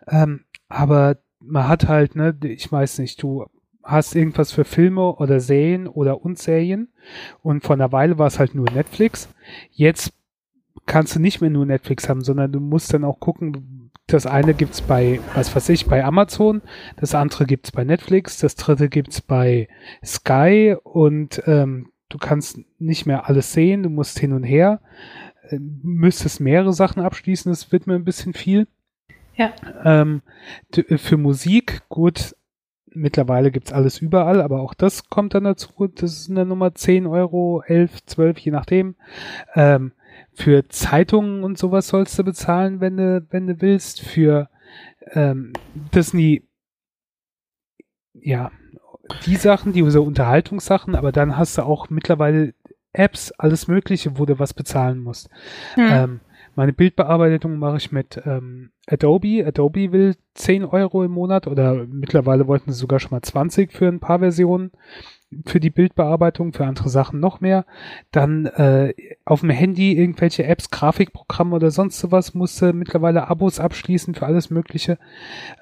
Ähm, 0.08 0.44
aber 0.68 1.16
man 1.40 1.68
hat 1.68 1.88
halt, 1.88 2.16
ne, 2.16 2.36
ich 2.42 2.70
weiß 2.70 2.98
nicht, 2.98 3.22
du 3.22 3.46
hast 3.82 4.14
irgendwas 4.14 4.52
für 4.52 4.64
Filme 4.64 5.14
oder 5.16 5.40
Serien 5.40 5.86
oder 5.86 6.22
und 6.22 6.38
Serien 6.38 6.88
und 7.42 7.64
vor 7.64 7.74
einer 7.74 7.92
Weile 7.92 8.18
war 8.18 8.26
es 8.26 8.38
halt 8.38 8.54
nur 8.54 8.70
Netflix. 8.70 9.28
Jetzt 9.70 10.12
kannst 10.86 11.14
du 11.14 11.20
nicht 11.20 11.40
mehr 11.40 11.50
nur 11.50 11.66
Netflix 11.66 12.08
haben, 12.08 12.22
sondern 12.22 12.52
du 12.52 12.60
musst 12.60 12.92
dann 12.92 13.04
auch 13.04 13.20
gucken, 13.20 13.90
das 14.06 14.26
eine 14.26 14.54
gibt's 14.54 14.80
bei, 14.80 15.20
was 15.34 15.54
weiß 15.54 15.68
ich, 15.68 15.86
bei 15.86 16.04
Amazon, 16.04 16.62
das 16.96 17.14
andere 17.14 17.46
gibt's 17.46 17.70
bei 17.70 17.84
Netflix, 17.84 18.38
das 18.38 18.56
dritte 18.56 18.88
gibt's 18.88 19.20
bei 19.20 19.68
Sky 20.04 20.76
und 20.82 21.42
ähm, 21.46 21.90
du 22.08 22.18
kannst 22.18 22.58
nicht 22.78 23.06
mehr 23.06 23.28
alles 23.28 23.52
sehen, 23.52 23.82
du 23.82 23.88
musst 23.88 24.18
hin 24.18 24.32
und 24.32 24.42
her, 24.42 24.80
äh, 25.48 25.58
müsstest 25.60 26.40
mehrere 26.40 26.72
Sachen 26.72 27.02
abschließen, 27.02 27.50
das 27.50 27.72
wird 27.72 27.86
mir 27.86 27.94
ein 27.94 28.04
bisschen 28.04 28.34
viel. 28.34 28.66
Ja. 29.36 29.52
Ähm, 29.84 30.22
für 30.96 31.16
Musik, 31.16 31.82
gut, 31.88 32.34
mittlerweile 32.92 33.50
gibt's 33.50 33.72
alles 33.72 33.98
überall, 33.98 34.40
aber 34.40 34.60
auch 34.60 34.74
das 34.74 35.08
kommt 35.08 35.34
dann 35.34 35.44
dazu. 35.44 35.88
Das 35.88 36.12
ist 36.12 36.30
eine 36.30 36.44
Nummer 36.44 36.74
10 36.74 37.06
Euro, 37.06 37.62
11, 37.66 38.04
12, 38.06 38.38
je 38.38 38.50
nachdem. 38.52 38.96
Ähm, 39.54 39.92
für 40.32 40.68
Zeitungen 40.68 41.44
und 41.44 41.58
sowas 41.58 41.88
sollst 41.88 42.18
du 42.18 42.24
bezahlen, 42.24 42.80
wenn 42.80 42.96
du, 42.96 43.26
wenn 43.30 43.46
du 43.46 43.60
willst. 43.60 44.00
Für 44.00 44.48
ähm, 45.12 45.52
Disney, 45.94 46.44
ja, 48.14 48.50
die 49.26 49.36
Sachen, 49.36 49.72
die 49.72 49.88
so 49.90 50.02
Unterhaltungssachen, 50.02 50.94
aber 50.94 51.12
dann 51.12 51.36
hast 51.36 51.58
du 51.58 51.62
auch 51.62 51.90
mittlerweile 51.90 52.54
Apps, 52.92 53.32
alles 53.32 53.68
Mögliche, 53.68 54.18
wo 54.18 54.26
du 54.26 54.38
was 54.38 54.54
bezahlen 54.54 54.98
musst. 54.98 55.28
Hm. 55.74 55.88
Ähm, 55.90 56.20
meine 56.54 56.72
Bildbearbeitung 56.72 57.58
mache 57.58 57.76
ich 57.76 57.92
mit 57.92 58.20
ähm, 58.24 58.70
Adobe. 58.86 59.44
Adobe 59.46 59.92
will 59.92 60.16
10 60.34 60.64
Euro 60.64 61.04
im 61.04 61.12
Monat 61.12 61.46
oder 61.46 61.86
mittlerweile 61.86 62.46
wollten 62.46 62.72
sie 62.72 62.78
sogar 62.78 63.00
schon 63.00 63.12
mal 63.12 63.22
20 63.22 63.72
für 63.72 63.88
ein 63.88 64.00
paar 64.00 64.18
Versionen 64.18 64.72
für 65.46 65.60
die 65.60 65.70
Bildbearbeitung, 65.70 66.52
für 66.52 66.66
andere 66.66 66.88
Sachen 66.88 67.20
noch 67.20 67.40
mehr. 67.40 67.64
Dann 68.10 68.46
äh, 68.46 68.94
auf 69.24 69.40
dem 69.40 69.50
Handy 69.50 69.96
irgendwelche 69.96 70.44
Apps, 70.44 70.70
Grafikprogramme 70.70 71.54
oder 71.54 71.70
sonst 71.70 72.00
sowas 72.00 72.34
musste 72.34 72.72
mittlerweile 72.72 73.28
Abos 73.28 73.60
abschließen 73.60 74.14
für 74.14 74.26
alles 74.26 74.50
Mögliche. 74.50 74.98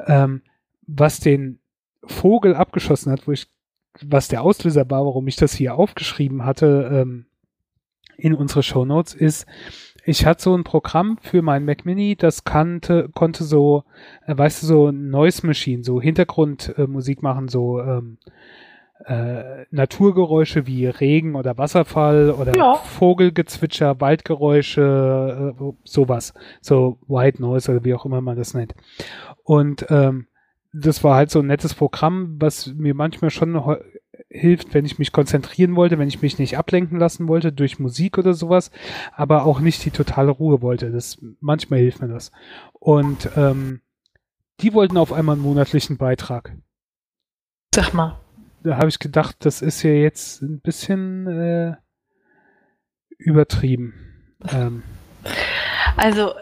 Ähm, 0.06 0.42
was 0.86 1.20
den 1.20 1.60
Vogel 2.04 2.54
abgeschossen 2.54 3.12
hat, 3.12 3.26
wo 3.26 3.32
ich, 3.32 3.48
was 4.00 4.28
der 4.28 4.42
Auslöser 4.42 4.88
war, 4.90 5.04
warum 5.04 5.28
ich 5.28 5.36
das 5.36 5.52
hier 5.52 5.74
aufgeschrieben 5.74 6.44
hatte 6.44 6.88
ähm, 6.90 7.26
in 8.16 8.34
unsere 8.34 8.62
Show 8.62 8.86
Notes, 8.86 9.14
ist, 9.14 9.46
ich 10.08 10.24
hatte 10.24 10.42
so 10.42 10.56
ein 10.56 10.64
Programm 10.64 11.18
für 11.20 11.42
mein 11.42 11.66
Mac 11.66 11.84
Mini, 11.84 12.16
das 12.16 12.44
kannte, 12.44 13.10
konnte 13.14 13.44
so, 13.44 13.84
äh, 14.26 14.36
weißt 14.36 14.62
du, 14.62 14.66
so 14.66 14.90
Noise 14.90 15.46
Machine, 15.46 15.84
so 15.84 16.00
Hintergrundmusik 16.00 17.18
äh, 17.18 17.22
machen, 17.22 17.48
so 17.48 17.78
ähm, 17.82 18.16
äh, 19.04 19.66
Naturgeräusche 19.70 20.66
wie 20.66 20.86
Regen 20.86 21.34
oder 21.34 21.58
Wasserfall 21.58 22.30
oder 22.30 22.56
ja. 22.56 22.76
Vogelgezwitscher, 22.76 24.00
Waldgeräusche, 24.00 25.54
äh, 25.60 25.72
sowas. 25.84 26.32
So 26.62 26.98
White 27.06 27.42
Noise 27.42 27.70
oder 27.70 27.84
wie 27.84 27.92
auch 27.92 28.06
immer 28.06 28.22
man 28.22 28.38
das 28.38 28.54
nennt. 28.54 28.74
Und 29.44 29.84
ähm, 29.90 30.26
das 30.72 31.04
war 31.04 31.16
halt 31.16 31.30
so 31.30 31.40
ein 31.40 31.46
nettes 31.48 31.74
Programm, 31.74 32.36
was 32.40 32.72
mir 32.74 32.94
manchmal 32.94 33.30
schon 33.30 33.62
hilft, 34.30 34.74
wenn 34.74 34.84
ich 34.84 34.98
mich 34.98 35.12
konzentrieren 35.12 35.74
wollte, 35.76 35.98
wenn 35.98 36.08
ich 36.08 36.22
mich 36.22 36.38
nicht 36.38 36.58
ablenken 36.58 36.98
lassen 36.98 37.28
wollte 37.28 37.52
durch 37.52 37.78
Musik 37.78 38.18
oder 38.18 38.34
sowas, 38.34 38.70
aber 39.14 39.44
auch 39.44 39.60
nicht 39.60 39.84
die 39.84 39.90
totale 39.90 40.30
Ruhe 40.30 40.60
wollte. 40.60 40.90
Das 40.90 41.18
manchmal 41.40 41.80
hilft 41.80 42.00
mir 42.00 42.08
das. 42.08 42.30
Und 42.72 43.30
ähm, 43.36 43.80
die 44.60 44.74
wollten 44.74 44.96
auf 44.96 45.12
einmal 45.12 45.34
einen 45.34 45.42
monatlichen 45.42 45.96
Beitrag. 45.96 46.52
Sag 47.74 47.94
mal. 47.94 48.20
Da 48.62 48.76
habe 48.76 48.88
ich 48.88 48.98
gedacht, 48.98 49.36
das 49.40 49.62
ist 49.62 49.82
ja 49.82 49.92
jetzt 49.92 50.42
ein 50.42 50.60
bisschen 50.60 51.26
äh, 51.28 51.76
übertrieben. 53.16 53.94
Ähm, 54.52 54.82
also 55.96 56.32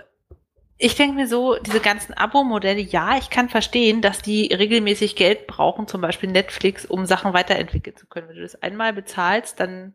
ich 0.78 0.94
denke 0.94 1.14
mir 1.14 1.26
so, 1.26 1.56
diese 1.56 1.80
ganzen 1.80 2.12
Abo-Modelle, 2.12 2.80
ja, 2.80 3.16
ich 3.16 3.30
kann 3.30 3.48
verstehen, 3.48 4.02
dass 4.02 4.20
die 4.20 4.52
regelmäßig 4.52 5.16
Geld 5.16 5.46
brauchen, 5.46 5.88
zum 5.88 6.02
Beispiel 6.02 6.30
Netflix, 6.30 6.84
um 6.84 7.06
Sachen 7.06 7.32
weiterentwickeln 7.32 7.96
zu 7.96 8.06
können. 8.06 8.28
Wenn 8.28 8.36
du 8.36 8.42
das 8.42 8.62
einmal 8.62 8.92
bezahlst, 8.92 9.58
dann, 9.58 9.94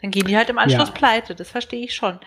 dann 0.00 0.10
gehen 0.10 0.26
die 0.26 0.36
halt 0.36 0.48
im 0.48 0.58
Anschluss 0.58 0.88
ja. 0.88 0.94
pleite. 0.94 1.34
Das 1.34 1.50
verstehe 1.50 1.84
ich 1.84 1.94
schon. 1.94 2.18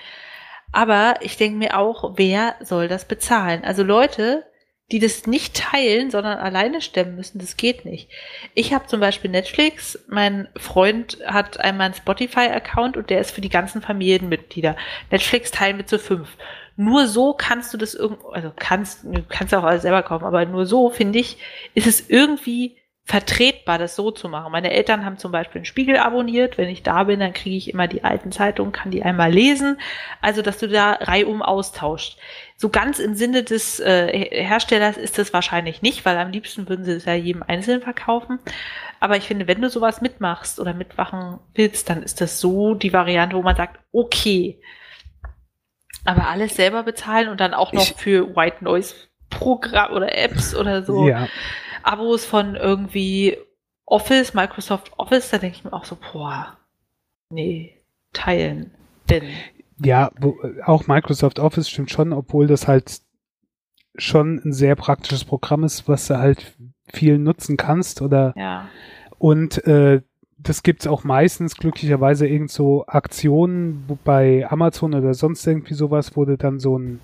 Aber 0.71 1.15
ich 1.21 1.37
denke 1.37 1.57
mir 1.57 1.79
auch, 1.79 2.13
wer 2.15 2.55
soll 2.59 2.87
das 2.87 3.07
bezahlen? 3.07 3.63
Also 3.63 3.81
Leute, 3.81 4.45
die 4.91 4.99
das 4.99 5.25
nicht 5.25 5.55
teilen, 5.55 6.11
sondern 6.11 6.37
alleine 6.37 6.81
stemmen 6.81 7.15
müssen, 7.15 7.39
das 7.39 7.57
geht 7.57 7.85
nicht. 7.85 8.09
Ich 8.53 8.71
habe 8.71 8.85
zum 8.85 8.99
Beispiel 8.99 9.31
Netflix, 9.31 9.97
mein 10.07 10.47
Freund 10.55 11.17
hat 11.25 11.59
einmal 11.59 11.85
einen 11.85 11.95
Spotify-Account 11.95 12.97
und 12.97 13.09
der 13.09 13.21
ist 13.21 13.31
für 13.31 13.41
die 13.41 13.49
ganzen 13.49 13.81
Familienmitglieder. 13.81 14.75
Netflix 15.09 15.49
teilen 15.49 15.77
wir 15.77 15.87
zu 15.87 15.97
fünf. 15.97 16.37
Nur 16.75 17.07
so 17.07 17.33
kannst 17.33 17.73
du 17.73 17.77
das 17.77 17.93
irgendwo, 17.93 18.29
also 18.29 18.51
kannst, 18.55 19.03
du 19.03 19.23
kannst 19.27 19.53
auch 19.55 19.63
alles 19.63 19.83
selber 19.83 20.03
kaufen, 20.03 20.25
aber 20.25 20.45
nur 20.45 20.65
so, 20.65 20.89
finde 20.89 21.19
ich, 21.19 21.37
ist 21.73 21.87
es 21.87 22.09
irgendwie 22.09 22.77
vertretbar, 23.07 23.77
das 23.77 23.95
so 23.95 24.09
zu 24.09 24.27
machen. 24.29 24.51
Meine 24.51 24.71
Eltern 24.71 25.05
haben 25.05 25.19
zum 25.19 25.31
Beispiel 25.31 25.59
einen 25.59 25.65
Spiegel 25.65 25.97
abonniert. 25.97 26.57
Wenn 26.57 26.69
ich 26.69 26.81
da 26.81 27.03
bin, 27.03 27.19
dann 27.19 27.33
kriege 27.33 27.55
ich 27.55 27.71
immer 27.71 27.87
die 27.87 28.03
alten 28.03 28.31
Zeitungen, 28.31 28.71
kann 28.71 28.89
die 28.89 29.03
einmal 29.03 29.31
lesen. 29.31 29.77
Also, 30.21 30.41
dass 30.41 30.57
du 30.57 30.67
da 30.67 30.93
reihum 30.93 31.43
austauscht. 31.43 32.17
So 32.57 32.69
ganz 32.69 32.97
im 32.97 33.13
Sinne 33.13 33.43
des 33.43 33.79
äh, 33.79 34.43
Herstellers 34.43 34.97
ist 34.97 35.19
das 35.19 35.33
wahrscheinlich 35.33 35.83
nicht, 35.83 36.03
weil 36.03 36.17
am 36.17 36.31
liebsten 36.31 36.67
würden 36.67 36.83
sie 36.83 36.93
es 36.93 37.05
ja 37.05 37.13
jedem 37.13 37.43
einzeln 37.43 37.81
verkaufen. 37.81 38.39
Aber 38.99 39.17
ich 39.17 39.25
finde, 39.25 39.47
wenn 39.47 39.61
du 39.61 39.69
sowas 39.69 40.01
mitmachst 40.01 40.59
oder 40.59 40.73
mitmachen 40.73 41.39
willst, 41.53 41.91
dann 41.91 42.01
ist 42.01 42.21
das 42.21 42.39
so 42.39 42.73
die 42.73 42.91
Variante, 42.91 43.35
wo 43.35 43.43
man 43.43 43.55
sagt, 43.55 43.79
okay. 43.91 44.59
Aber 46.05 46.27
alles 46.27 46.55
selber 46.55 46.83
bezahlen 46.83 47.29
und 47.29 47.39
dann 47.39 47.53
auch 47.53 47.73
noch 47.73 47.81
ich, 47.81 47.95
für 47.95 48.35
White 48.35 48.63
Noise 48.63 48.95
Programm 49.29 49.91
oder 49.91 50.17
Apps 50.17 50.55
oder 50.55 50.83
so. 50.83 51.07
Ja 51.07 51.27
Abos 51.85 52.25
von 52.25 52.55
irgendwie 52.55 53.37
Office, 53.85 54.33
Microsoft 54.33 54.91
Office, 54.97 55.29
da 55.29 55.37
denke 55.37 55.57
ich 55.57 55.63
mir 55.63 55.73
auch 55.73 55.85
so, 55.85 55.97
boah, 56.11 56.57
nee, 57.29 57.79
teilen. 58.11 58.71
Denn. 59.09 59.23
Ja, 59.77 60.09
auch 60.65 60.87
Microsoft 60.87 61.37
Office 61.37 61.69
stimmt 61.69 61.91
schon, 61.91 62.11
obwohl 62.11 62.47
das 62.47 62.67
halt 62.67 63.01
schon 63.97 64.41
ein 64.43 64.51
sehr 64.51 64.75
praktisches 64.75 65.25
Programm 65.25 65.63
ist, 65.63 65.87
was 65.87 66.07
du 66.07 66.17
halt 66.17 66.57
viel 66.91 67.19
nutzen 67.19 67.55
kannst 67.55 68.01
oder 68.01 68.33
ja. 68.35 68.67
und 69.19 69.63
äh, 69.67 70.01
das 70.37 70.63
gibt's 70.63 70.87
auch 70.87 71.03
meistens 71.03 71.55
glücklicherweise 71.55 72.27
irgend 72.27 72.51
so 72.51 72.85
Aktionen 72.87 73.85
bei 74.03 74.49
Amazon 74.49 74.93
oder 74.93 75.13
sonst 75.13 75.45
irgendwie 75.47 75.73
sowas, 75.73 76.15
wo 76.15 76.25
du 76.25 76.37
dann 76.37 76.59
so 76.59 76.77
ein 76.77 76.99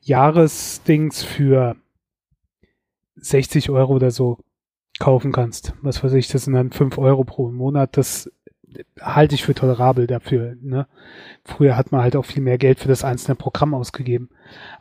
Jahresdings 0.00 1.22
für 1.22 1.76
60 3.16 3.70
Euro 3.70 3.94
oder 3.94 4.10
so 4.10 4.38
kaufen 4.98 5.32
kannst. 5.32 5.74
Was 5.82 6.02
weiß 6.02 6.12
ich, 6.14 6.28
das 6.28 6.44
sind 6.44 6.54
dann 6.54 6.72
5 6.72 6.98
Euro 6.98 7.24
pro 7.24 7.50
Monat. 7.50 7.96
Das 7.96 8.30
halte 9.00 9.34
ich 9.34 9.44
für 9.44 9.54
tolerabel 9.54 10.06
dafür. 10.06 10.56
Ne? 10.62 10.86
Früher 11.44 11.76
hat 11.76 11.92
man 11.92 12.02
halt 12.02 12.16
auch 12.16 12.24
viel 12.24 12.42
mehr 12.42 12.58
Geld 12.58 12.80
für 12.80 12.88
das 12.88 13.04
einzelne 13.04 13.34
Programm 13.34 13.74
ausgegeben. 13.74 14.28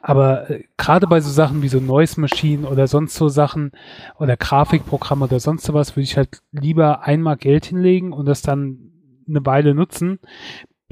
Aber 0.02 0.50
äh, 0.50 0.64
gerade 0.78 1.08
bei 1.08 1.20
so 1.20 1.30
Sachen 1.30 1.62
wie 1.62 1.68
so 1.68 1.80
Noise 1.80 2.20
Machine 2.20 2.68
oder 2.68 2.88
sonst 2.88 3.16
so 3.16 3.30
Sachen 3.30 3.72
oder 4.18 4.38
Grafikprogramm 4.38 5.22
oder 5.22 5.40
sonst 5.40 5.64
sowas 5.64 5.96
würde 5.96 6.04
ich 6.04 6.18
halt 6.18 6.42
lieber 6.52 7.04
einmal 7.04 7.38
Geld 7.38 7.66
hinlegen 7.66 8.14
und 8.14 8.26
das 8.26 8.42
dann 8.42 8.92
eine 9.28 9.46
Weile 9.46 9.74
nutzen, 9.74 10.20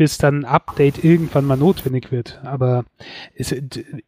bis 0.01 0.17
dann 0.17 0.39
ein 0.39 0.45
Update 0.45 1.03
irgendwann 1.03 1.45
mal 1.45 1.57
notwendig 1.57 2.11
wird. 2.11 2.39
Aber 2.43 2.85
es 3.35 3.51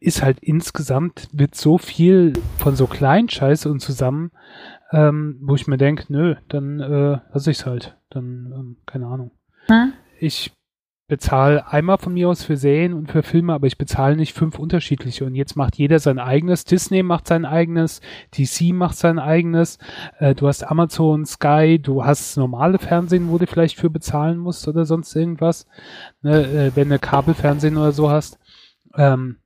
ist 0.00 0.22
halt 0.22 0.38
insgesamt 0.40 1.28
wird 1.32 1.54
so 1.54 1.78
viel 1.78 2.32
von 2.58 2.74
so 2.74 2.86
kleinen 2.86 3.28
Scheiße 3.28 3.70
und 3.70 3.80
zusammen, 3.80 4.32
ähm, 4.94 5.38
wo 5.42 5.56
ich 5.56 5.66
mir 5.66 5.76
denke, 5.76 6.04
nö, 6.08 6.36
dann 6.48 6.78
äh, 6.78 7.18
lasse 7.32 7.50
ich 7.50 7.58
es 7.58 7.66
halt. 7.66 7.96
Dann, 8.10 8.52
ähm, 8.54 8.76
keine 8.86 9.06
Ahnung. 9.06 9.32
Hm? 9.66 9.92
Ich 10.20 10.52
bezahle 11.08 11.66
einmal 11.66 11.98
von 11.98 12.14
mir 12.14 12.28
aus 12.28 12.44
für 12.44 12.56
Serien 12.56 12.94
und 12.94 13.10
für 13.10 13.24
Filme, 13.24 13.52
aber 13.54 13.66
ich 13.66 13.76
bezahle 13.76 14.16
nicht 14.16 14.34
fünf 14.34 14.56
unterschiedliche. 14.56 15.24
Und 15.24 15.34
jetzt 15.34 15.56
macht 15.56 15.76
jeder 15.76 15.98
sein 15.98 16.20
eigenes. 16.20 16.64
Disney 16.64 17.02
macht 17.02 17.26
sein 17.26 17.44
eigenes, 17.44 18.00
DC 18.38 18.72
macht 18.72 18.96
sein 18.96 19.18
eigenes. 19.18 19.78
Äh, 20.20 20.36
du 20.36 20.46
hast 20.46 20.62
Amazon, 20.62 21.26
Sky, 21.26 21.80
du 21.82 22.04
hast 22.04 22.36
normale 22.36 22.78
Fernsehen, 22.78 23.28
wo 23.30 23.38
du 23.38 23.48
vielleicht 23.48 23.76
für 23.76 23.90
bezahlen 23.90 24.38
musst 24.38 24.68
oder 24.68 24.84
sonst 24.84 25.14
irgendwas. 25.16 25.66
Ne, 26.22 26.44
äh, 26.44 26.72
wenn 26.76 26.88
du 26.88 27.00
Kabelfernsehen 27.00 27.76
oder 27.76 27.92
so 27.92 28.10
hast. 28.10 28.38
Ähm, 28.96 29.38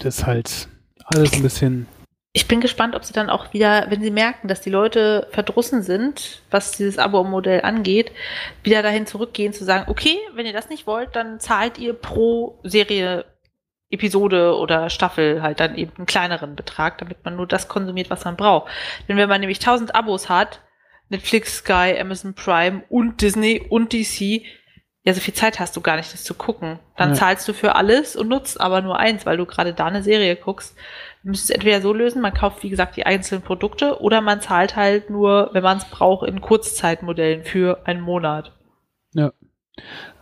das 0.00 0.18
ist 0.18 0.26
halt 0.26 0.68
alles 1.06 1.32
ein 1.32 1.42
bisschen 1.42 1.86
ich 2.32 2.46
bin 2.46 2.60
gespannt, 2.60 2.94
ob 2.94 3.04
sie 3.04 3.12
dann 3.12 3.28
auch 3.28 3.52
wieder, 3.52 3.86
wenn 3.88 4.02
sie 4.02 4.12
merken, 4.12 4.46
dass 4.46 4.60
die 4.60 4.70
Leute 4.70 5.26
verdrussen 5.30 5.82
sind, 5.82 6.42
was 6.50 6.72
dieses 6.72 6.98
Abo-Modell 6.98 7.62
angeht, 7.62 8.12
wieder 8.62 8.82
dahin 8.82 9.06
zurückgehen 9.06 9.52
zu 9.52 9.64
sagen, 9.64 9.90
okay, 9.90 10.16
wenn 10.34 10.46
ihr 10.46 10.52
das 10.52 10.68
nicht 10.68 10.86
wollt, 10.86 11.16
dann 11.16 11.40
zahlt 11.40 11.78
ihr 11.78 11.92
pro 11.92 12.60
Serie 12.62 13.24
Episode 13.90 14.56
oder 14.56 14.88
Staffel 14.88 15.42
halt 15.42 15.58
dann 15.58 15.74
eben 15.76 15.90
einen 15.96 16.06
kleineren 16.06 16.54
Betrag, 16.54 16.98
damit 16.98 17.24
man 17.24 17.34
nur 17.34 17.48
das 17.48 17.66
konsumiert, 17.66 18.10
was 18.10 18.24
man 18.24 18.36
braucht. 18.36 18.70
Denn 19.08 19.16
wenn 19.16 19.28
man 19.28 19.40
nämlich 19.40 19.58
1000 19.58 19.96
Abos 19.96 20.28
hat, 20.28 20.60
Netflix, 21.08 21.56
Sky, 21.56 21.96
Amazon 22.00 22.34
Prime 22.34 22.84
und 22.88 23.20
Disney 23.20 23.66
und 23.68 23.92
DC, 23.92 24.42
ja, 25.02 25.14
so 25.14 25.20
viel 25.20 25.34
Zeit 25.34 25.58
hast 25.58 25.76
du 25.76 25.80
gar 25.80 25.96
nicht, 25.96 26.12
das 26.12 26.22
zu 26.22 26.34
gucken. 26.34 26.78
Dann 26.96 27.10
ja. 27.10 27.14
zahlst 27.16 27.48
du 27.48 27.52
für 27.52 27.74
alles 27.74 28.14
und 28.14 28.28
nutzt 28.28 28.60
aber 28.60 28.80
nur 28.80 28.98
eins, 28.98 29.26
weil 29.26 29.38
du 29.38 29.46
gerade 29.46 29.74
da 29.74 29.86
eine 29.86 30.04
Serie 30.04 30.36
guckst. 30.36 30.76
Du 31.22 31.28
müsstest 31.28 31.50
es 31.50 31.56
entweder 31.56 31.82
so 31.82 31.92
lösen, 31.92 32.22
man 32.22 32.32
kauft, 32.32 32.62
wie 32.62 32.70
gesagt, 32.70 32.96
die 32.96 33.04
einzelnen 33.04 33.42
Produkte 33.42 34.00
oder 34.00 34.20
man 34.20 34.40
zahlt 34.40 34.76
halt 34.76 35.10
nur, 35.10 35.50
wenn 35.52 35.62
man 35.62 35.78
es 35.78 35.84
braucht, 35.84 36.26
in 36.26 36.40
Kurzzeitmodellen 36.40 37.44
für 37.44 37.86
einen 37.86 38.00
Monat. 38.00 38.52
Ja. 39.12 39.32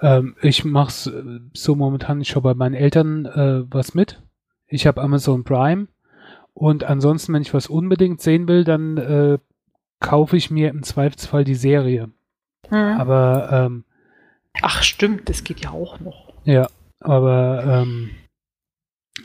Ähm, 0.01 0.37
ich 0.43 0.65
mach's 0.65 1.07
äh, 1.07 1.41
so 1.53 1.75
momentan, 1.75 2.21
ich 2.21 2.29
schaue 2.29 2.43
bei 2.43 2.55
meinen 2.55 2.75
Eltern 2.75 3.27
äh, 3.27 3.65
was 3.73 3.95
mit. 3.95 4.21
Ich 4.67 4.87
habe 4.87 5.01
Amazon 5.01 5.45
Prime 5.45 5.89
und 6.53 6.85
ansonsten, 6.85 7.33
wenn 7.33 7.43
ich 7.43 7.55
was 7.55 7.69
unbedingt 7.69 8.21
sehen 8.21 8.49
will, 8.49 8.65
dann 8.65 8.97
äh, 8.97 9.39
kaufe 10.01 10.37
ich 10.37 10.51
mir 10.51 10.71
im 10.71 10.83
Zweifelsfall 10.83 11.45
die 11.45 11.55
Serie. 11.55 12.11
Mhm. 12.71 12.77
Aber 12.77 13.49
ähm, 13.53 13.85
Ach 14.63 14.83
stimmt, 14.83 15.29
das 15.29 15.45
geht 15.45 15.61
ja 15.61 15.71
auch 15.71 16.01
noch. 16.01 16.33
Ja, 16.45 16.69
aber 17.01 17.65
ähm, 17.65 18.11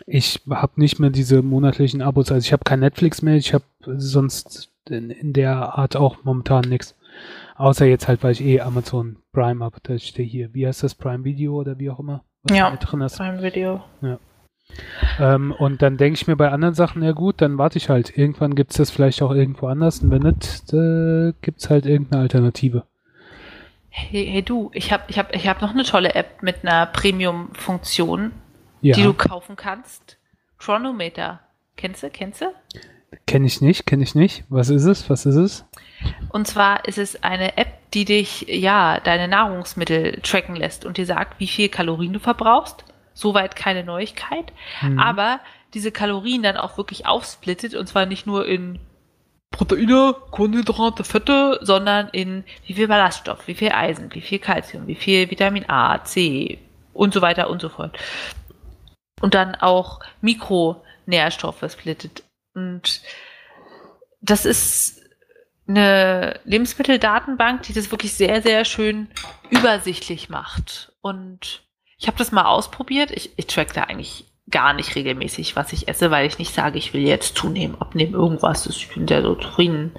ich 0.05 0.41
habe 0.49 0.73
nicht 0.79 0.99
mehr 0.99 1.09
diese 1.09 1.41
monatlichen 1.41 2.01
Abos. 2.01 2.31
Also 2.31 2.45
ich 2.45 2.53
habe 2.53 2.63
kein 2.63 2.79
Netflix 2.79 3.21
mehr. 3.21 3.35
Ich 3.35 3.53
habe 3.53 3.65
sonst 3.85 4.71
in, 4.89 5.09
in, 5.09 5.33
der 5.33 5.77
Art 5.77 5.95
auch 5.95 6.23
momentan 6.23 6.65
nichts. 6.67 6.97
Außer 7.55 7.85
jetzt 7.85 8.07
halt, 8.07 8.23
weil 8.23 8.31
ich 8.31 8.43
eh 8.43 8.61
Amazon 8.61 9.17
Prime 9.31 9.63
habe. 9.63 9.77
Da 9.83 9.97
steht 9.97 10.29
hier, 10.29 10.53
wie 10.53 10.67
heißt 10.67 10.83
das, 10.83 10.95
Prime 10.95 11.23
Video 11.23 11.55
oder 11.55 11.79
wie 11.79 11.89
auch 11.89 11.99
immer? 11.99 12.23
Was 12.43 12.57
ja, 12.57 12.75
drin 12.75 13.01
ist. 13.01 13.17
Prime 13.17 13.41
Video. 13.41 13.83
Ja. 14.01 14.19
Ähm, 15.19 15.51
und 15.51 15.81
dann 15.81 15.97
denke 15.97 16.15
ich 16.19 16.27
mir 16.27 16.35
bei 16.35 16.49
anderen 16.49 16.73
Sachen, 16.73 17.03
ja 17.03 17.11
gut, 17.11 17.41
dann 17.41 17.57
warte 17.57 17.77
ich 17.77 17.89
halt. 17.89 18.17
Irgendwann 18.17 18.55
gibt 18.55 18.71
es 18.71 18.77
das 18.77 18.91
vielleicht 18.91 19.21
auch 19.21 19.31
irgendwo 19.31 19.67
anders. 19.67 19.99
Und 19.99 20.11
wenn 20.11 20.23
nicht, 20.23 20.73
äh, 20.73 21.33
gibt 21.41 21.61
es 21.61 21.69
halt 21.69 21.85
irgendeine 21.85 22.23
Alternative. 22.23 22.83
Hey, 23.89 24.25
hey 24.25 24.41
du, 24.41 24.71
ich 24.73 24.91
habe 24.91 25.03
ich 25.07 25.19
hab, 25.19 25.33
ich 25.35 25.47
hab 25.47 25.61
noch 25.61 25.71
eine 25.71 25.83
tolle 25.83 26.15
App 26.15 26.41
mit 26.41 26.63
einer 26.63 26.87
Premium-Funktion 26.87 28.31
ja. 28.83 28.95
die 28.95 29.03
du 29.03 29.13
kaufen 29.13 29.55
kannst. 29.55 30.17
Chronometer. 30.59 31.39
Kennst 31.75 32.03
du? 32.03 32.09
Kennst 32.09 32.41
du? 32.41 32.53
Kenne 33.25 33.47
ich 33.47 33.61
nicht, 33.61 33.85
kenne 33.85 34.03
ich 34.03 34.15
nicht. 34.15 34.43
Was 34.49 34.69
ist 34.69 34.85
es? 34.85 35.09
Was 35.09 35.25
ist 35.25 35.35
es? 35.35 35.65
Und 36.29 36.47
zwar 36.47 36.85
ist 36.85 36.97
es 36.97 37.23
eine 37.23 37.57
App, 37.57 37.91
die 37.93 38.05
dich, 38.05 38.45
ja, 38.49 38.99
deine 38.99 39.27
Nahrungsmittel 39.27 40.19
tracken 40.21 40.55
lässt 40.55 40.85
und 40.85 40.97
dir 40.97 41.05
sagt, 41.05 41.39
wie 41.39 41.47
viel 41.47 41.69
Kalorien 41.69 42.13
du 42.13 42.19
verbrauchst. 42.19 42.85
Soweit 43.13 43.55
keine 43.55 43.83
Neuigkeit. 43.83 44.51
Mhm. 44.81 44.99
Aber 44.99 45.39
diese 45.73 45.91
Kalorien 45.91 46.43
dann 46.43 46.57
auch 46.57 46.77
wirklich 46.77 47.05
aufsplittet 47.05 47.75
und 47.75 47.87
zwar 47.87 48.05
nicht 48.05 48.25
nur 48.25 48.47
in 48.47 48.79
Proteine, 49.51 50.15
Kohlenhydrate, 50.31 51.03
Fette, 51.03 51.59
sondern 51.61 52.09
in 52.09 52.43
wie 52.65 52.73
viel 52.73 52.87
Ballaststoff, 52.87 53.47
wie 53.47 53.53
viel 53.53 53.71
Eisen, 53.71 54.13
wie 54.13 54.21
viel 54.21 54.39
Kalzium, 54.39 54.87
wie 54.87 54.95
viel 54.95 55.29
Vitamin 55.29 55.69
A, 55.69 56.03
C 56.03 56.57
und 56.93 57.13
so 57.13 57.21
weiter 57.21 57.49
und 57.49 57.61
so 57.61 57.69
fort 57.69 57.97
und 59.21 59.33
dann 59.33 59.55
auch 59.55 59.99
Mikronährstoffe 60.21 61.65
splittet. 61.69 62.23
Und 62.53 63.01
das 64.21 64.45
ist 64.45 65.01
eine 65.67 66.39
Lebensmitteldatenbank, 66.45 67.63
die 67.63 67.73
das 67.73 67.91
wirklich 67.91 68.13
sehr, 68.13 68.41
sehr 68.41 68.65
schön 68.65 69.07
übersichtlich 69.49 70.29
macht. 70.29 70.91
Und 71.01 71.63
ich 71.97 72.07
habe 72.07 72.17
das 72.17 72.31
mal 72.31 72.45
ausprobiert. 72.45 73.11
Ich, 73.11 73.31
ich 73.37 73.47
track 73.47 73.73
da 73.73 73.83
eigentlich 73.83 74.25
gar 74.49 74.73
nicht 74.73 74.95
regelmäßig, 74.95 75.55
was 75.55 75.71
ich 75.71 75.87
esse, 75.87 76.11
weil 76.11 76.27
ich 76.27 76.37
nicht 76.37 76.53
sage, 76.53 76.77
ich 76.77 76.93
will 76.93 77.07
jetzt 77.07 77.37
zunehmen, 77.37 77.79
abnehmen, 77.79 78.13
irgendwas. 78.13 78.65
Ich 78.65 78.89
bin 78.89 79.07
ja 79.07 79.21
so 79.21 79.35
zufrieden 79.35 79.93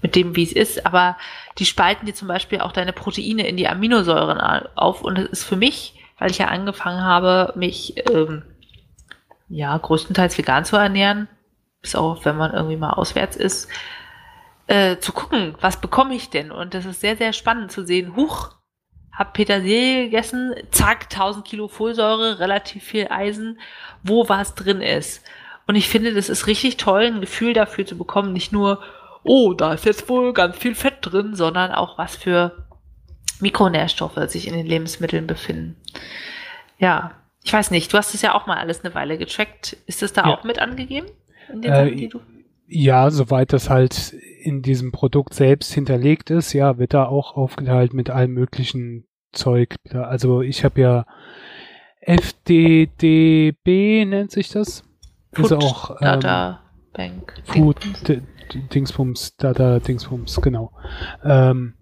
mit 0.00 0.16
dem, 0.16 0.36
wie 0.36 0.42
es 0.42 0.52
ist. 0.52 0.86
Aber 0.86 1.16
die 1.58 1.66
spalten 1.66 2.06
dir 2.06 2.14
zum 2.14 2.28
Beispiel 2.28 2.60
auch 2.60 2.72
deine 2.72 2.92
Proteine 2.92 3.46
in 3.46 3.56
die 3.56 3.68
Aminosäuren 3.68 4.38
auf. 4.74 5.02
Und 5.02 5.18
es 5.18 5.28
ist 5.28 5.44
für 5.44 5.56
mich, 5.56 5.94
weil 6.18 6.30
ich 6.30 6.38
ja 6.38 6.46
angefangen 6.46 7.02
habe, 7.02 7.52
mich 7.56 7.94
ähm, 8.10 8.42
ja, 9.48 9.76
größtenteils 9.76 10.36
vegan 10.38 10.64
zu 10.64 10.76
ernähren, 10.76 11.28
bis 11.80 11.94
auch 11.94 12.24
wenn 12.24 12.36
man 12.36 12.52
irgendwie 12.52 12.76
mal 12.76 12.92
auswärts 12.92 13.36
ist, 13.36 13.68
äh, 14.66 14.98
zu 14.98 15.12
gucken, 15.12 15.54
was 15.60 15.80
bekomme 15.80 16.14
ich 16.14 16.30
denn? 16.30 16.50
Und 16.50 16.74
das 16.74 16.86
ist 16.86 17.00
sehr, 17.00 17.16
sehr 17.16 17.32
spannend 17.32 17.70
zu 17.70 17.84
sehen, 17.84 18.16
huch, 18.16 18.50
hab 19.12 19.34
Petersilie 19.34 20.04
gegessen, 20.04 20.54
zack, 20.70 21.04
1000 21.04 21.44
Kilo 21.44 21.68
Folsäure, 21.68 22.40
relativ 22.40 22.82
viel 22.82 23.08
Eisen, 23.10 23.60
wo 24.02 24.28
was 24.28 24.54
drin 24.54 24.80
ist. 24.80 25.24
Und 25.66 25.76
ich 25.76 25.88
finde, 25.88 26.14
das 26.14 26.28
ist 26.28 26.46
richtig 26.46 26.76
toll, 26.76 27.02
ein 27.02 27.20
Gefühl 27.20 27.52
dafür 27.52 27.86
zu 27.86 27.96
bekommen, 27.96 28.32
nicht 28.32 28.52
nur, 28.52 28.82
oh, 29.22 29.54
da 29.54 29.74
ist 29.74 29.84
jetzt 29.84 30.08
wohl 30.08 30.32
ganz 30.32 30.56
viel 30.56 30.74
Fett 30.74 30.98
drin, 31.00 31.34
sondern 31.34 31.72
auch 31.72 31.96
was 31.96 32.16
für 32.16 32.66
Mikronährstoffe 33.40 34.18
sich 34.28 34.48
in 34.48 34.54
den 34.54 34.66
Lebensmitteln 34.66 35.26
befinden. 35.26 35.76
Ja, 36.78 37.12
ich 37.42 37.52
weiß 37.52 37.70
nicht, 37.70 37.92
du 37.92 37.98
hast 37.98 38.14
es 38.14 38.22
ja 38.22 38.34
auch 38.34 38.46
mal 38.46 38.56
alles 38.56 38.84
eine 38.84 38.94
Weile 38.94 39.18
getrackt. 39.18 39.76
Ist 39.86 40.02
das 40.02 40.12
da 40.12 40.28
ja. 40.28 40.34
auch 40.34 40.44
mit 40.44 40.58
angegeben? 40.58 41.06
Äh, 41.62 42.08
ja, 42.66 43.10
soweit 43.10 43.52
das 43.52 43.68
halt 43.68 44.14
in 44.40 44.62
diesem 44.62 44.92
Produkt 44.92 45.34
selbst 45.34 45.72
hinterlegt 45.72 46.30
ist, 46.30 46.54
ja, 46.54 46.78
wird 46.78 46.94
da 46.94 47.06
auch 47.06 47.36
aufgeteilt 47.36 47.92
mit 47.92 48.10
allem 48.10 48.32
möglichen 48.32 49.06
Zeug. 49.32 49.76
Also 49.92 50.40
ich 50.40 50.64
habe 50.64 50.80
ja 50.80 51.06
FDDB 52.00 54.04
nennt 54.04 54.30
sich 54.30 54.48
das. 54.48 54.84
Food 55.32 55.46
ist 55.46 55.52
auch 55.52 55.90
ähm, 55.90 55.96
Data 56.00 56.60
Bank. 56.92 57.34
Food 57.44 57.76
Dingsbums, 58.74 59.36
Data 59.36 59.80
Dingsbums, 59.80 60.40
genau. 60.40 60.72
Ähm, 61.24 61.74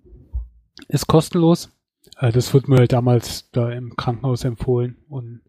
ist 0.89 1.07
kostenlos. 1.07 1.71
Äh, 2.19 2.33
das 2.33 2.53
wurde 2.55 2.71
mir 2.71 2.87
damals 2.87 3.51
da 3.51 3.71
im 3.71 3.97
Krankenhaus 3.97 4.45
empfohlen. 4.45 4.97
Und 5.09 5.41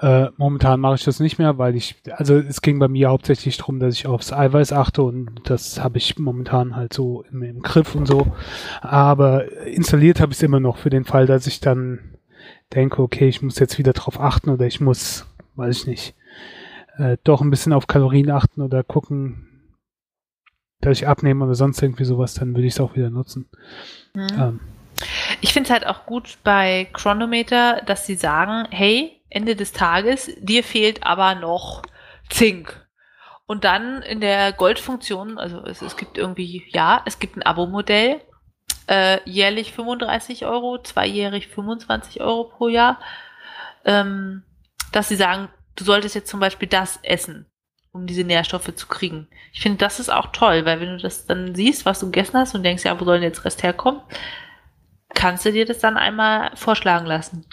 äh, 0.00 0.28
momentan 0.36 0.80
mache 0.80 0.96
ich 0.96 1.04
das 1.04 1.20
nicht 1.20 1.38
mehr, 1.38 1.58
weil 1.58 1.76
ich, 1.76 1.96
also 2.12 2.36
es 2.36 2.62
ging 2.62 2.78
bei 2.78 2.88
mir 2.88 3.10
hauptsächlich 3.10 3.56
darum, 3.56 3.78
dass 3.78 3.94
ich 3.94 4.06
aufs 4.06 4.32
Eiweiß 4.32 4.72
achte 4.72 5.02
und 5.02 5.40
das 5.44 5.82
habe 5.82 5.98
ich 5.98 6.18
momentan 6.18 6.76
halt 6.76 6.92
so 6.92 7.24
im, 7.30 7.42
im 7.42 7.62
Griff 7.62 7.94
und 7.94 8.06
so. 8.06 8.34
Aber 8.80 9.50
installiert 9.66 10.20
habe 10.20 10.32
ich 10.32 10.38
es 10.38 10.42
immer 10.42 10.60
noch 10.60 10.78
für 10.78 10.90
den 10.90 11.04
Fall, 11.04 11.26
dass 11.26 11.46
ich 11.46 11.60
dann 11.60 12.16
denke, 12.74 13.02
okay, 13.02 13.28
ich 13.28 13.42
muss 13.42 13.58
jetzt 13.58 13.78
wieder 13.78 13.92
drauf 13.92 14.20
achten 14.20 14.50
oder 14.50 14.66
ich 14.66 14.80
muss, 14.80 15.26
weiß 15.56 15.78
ich 15.78 15.86
nicht, 15.86 16.14
äh, 16.96 17.16
doch 17.24 17.40
ein 17.40 17.50
bisschen 17.50 17.72
auf 17.72 17.86
Kalorien 17.86 18.30
achten 18.30 18.62
oder 18.62 18.82
gucken, 18.82 19.53
dass 20.84 20.98
ich 20.98 21.08
abnehme 21.08 21.44
oder 21.44 21.54
sonst 21.54 21.82
irgendwie 21.82 22.04
sowas, 22.04 22.34
dann 22.34 22.54
würde 22.54 22.66
ich 22.66 22.74
es 22.74 22.80
auch 22.80 22.94
wieder 22.94 23.10
nutzen. 23.10 23.48
Mhm. 24.14 24.28
Ähm, 24.38 24.60
ich 25.40 25.52
finde 25.52 25.68
es 25.68 25.72
halt 25.72 25.86
auch 25.86 26.06
gut 26.06 26.38
bei 26.44 26.88
Chronometer, 26.92 27.82
dass 27.86 28.06
sie 28.06 28.14
sagen, 28.14 28.68
hey, 28.70 29.20
Ende 29.28 29.56
des 29.56 29.72
Tages, 29.72 30.30
dir 30.38 30.62
fehlt 30.62 31.04
aber 31.04 31.34
noch 31.34 31.82
Zink. 32.30 32.86
Und 33.46 33.64
dann 33.64 34.02
in 34.02 34.20
der 34.20 34.52
Goldfunktion, 34.52 35.38
also 35.38 35.64
es, 35.64 35.82
es 35.82 35.96
gibt 35.96 36.16
irgendwie, 36.16 36.64
ja, 36.68 37.02
es 37.04 37.18
gibt 37.18 37.36
ein 37.36 37.42
Abo-Modell, 37.42 38.20
äh, 38.86 39.18
jährlich 39.28 39.72
35 39.72 40.46
Euro, 40.46 40.80
zweijährig 40.82 41.48
25 41.48 42.20
Euro 42.22 42.44
pro 42.44 42.68
Jahr, 42.68 43.00
ähm, 43.84 44.44
dass 44.92 45.08
sie 45.08 45.16
sagen, 45.16 45.48
du 45.76 45.84
solltest 45.84 46.14
jetzt 46.14 46.30
zum 46.30 46.40
Beispiel 46.40 46.68
das 46.68 47.00
essen, 47.02 47.46
um 47.94 48.06
diese 48.06 48.24
Nährstoffe 48.24 48.74
zu 48.74 48.88
kriegen. 48.88 49.28
Ich 49.52 49.60
finde, 49.60 49.78
das 49.78 50.00
ist 50.00 50.12
auch 50.12 50.26
toll, 50.32 50.66
weil 50.66 50.80
wenn 50.80 50.96
du 50.96 50.98
das 50.98 51.26
dann 51.26 51.54
siehst, 51.54 51.86
was 51.86 52.00
du 52.00 52.06
gegessen 52.06 52.36
hast 52.36 52.54
und 52.54 52.64
denkst, 52.64 52.84
ja, 52.84 53.00
wo 53.00 53.04
soll 53.04 53.20
denn 53.20 53.28
jetzt 53.28 53.44
Rest 53.44 53.62
herkommen, 53.62 54.00
kannst 55.14 55.46
du 55.46 55.52
dir 55.52 55.64
das 55.64 55.78
dann 55.78 55.96
einmal 55.96 56.50
vorschlagen 56.56 57.06
lassen. 57.06 57.46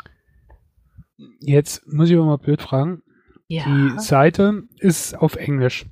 Jetzt 1.39 1.87
muss 1.87 2.09
ich 2.09 2.17
aber 2.17 2.25
mal 2.25 2.37
blöd 2.39 2.59
fragen. 2.59 3.03
Ja. 3.47 3.65
Die 3.65 3.99
Seite 3.99 4.63
ist 4.79 5.15
auf 5.15 5.35
Englisch. 5.35 5.85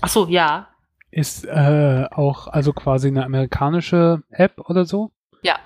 Ach 0.00 0.08
so, 0.08 0.28
ja. 0.28 0.68
Ist 1.10 1.44
äh, 1.44 2.06
auch 2.12 2.46
also 2.46 2.72
quasi 2.72 3.08
eine 3.08 3.24
amerikanische 3.24 4.22
App 4.30 4.60
oder 4.60 4.84
so? 4.84 5.10
Ja. 5.42 5.58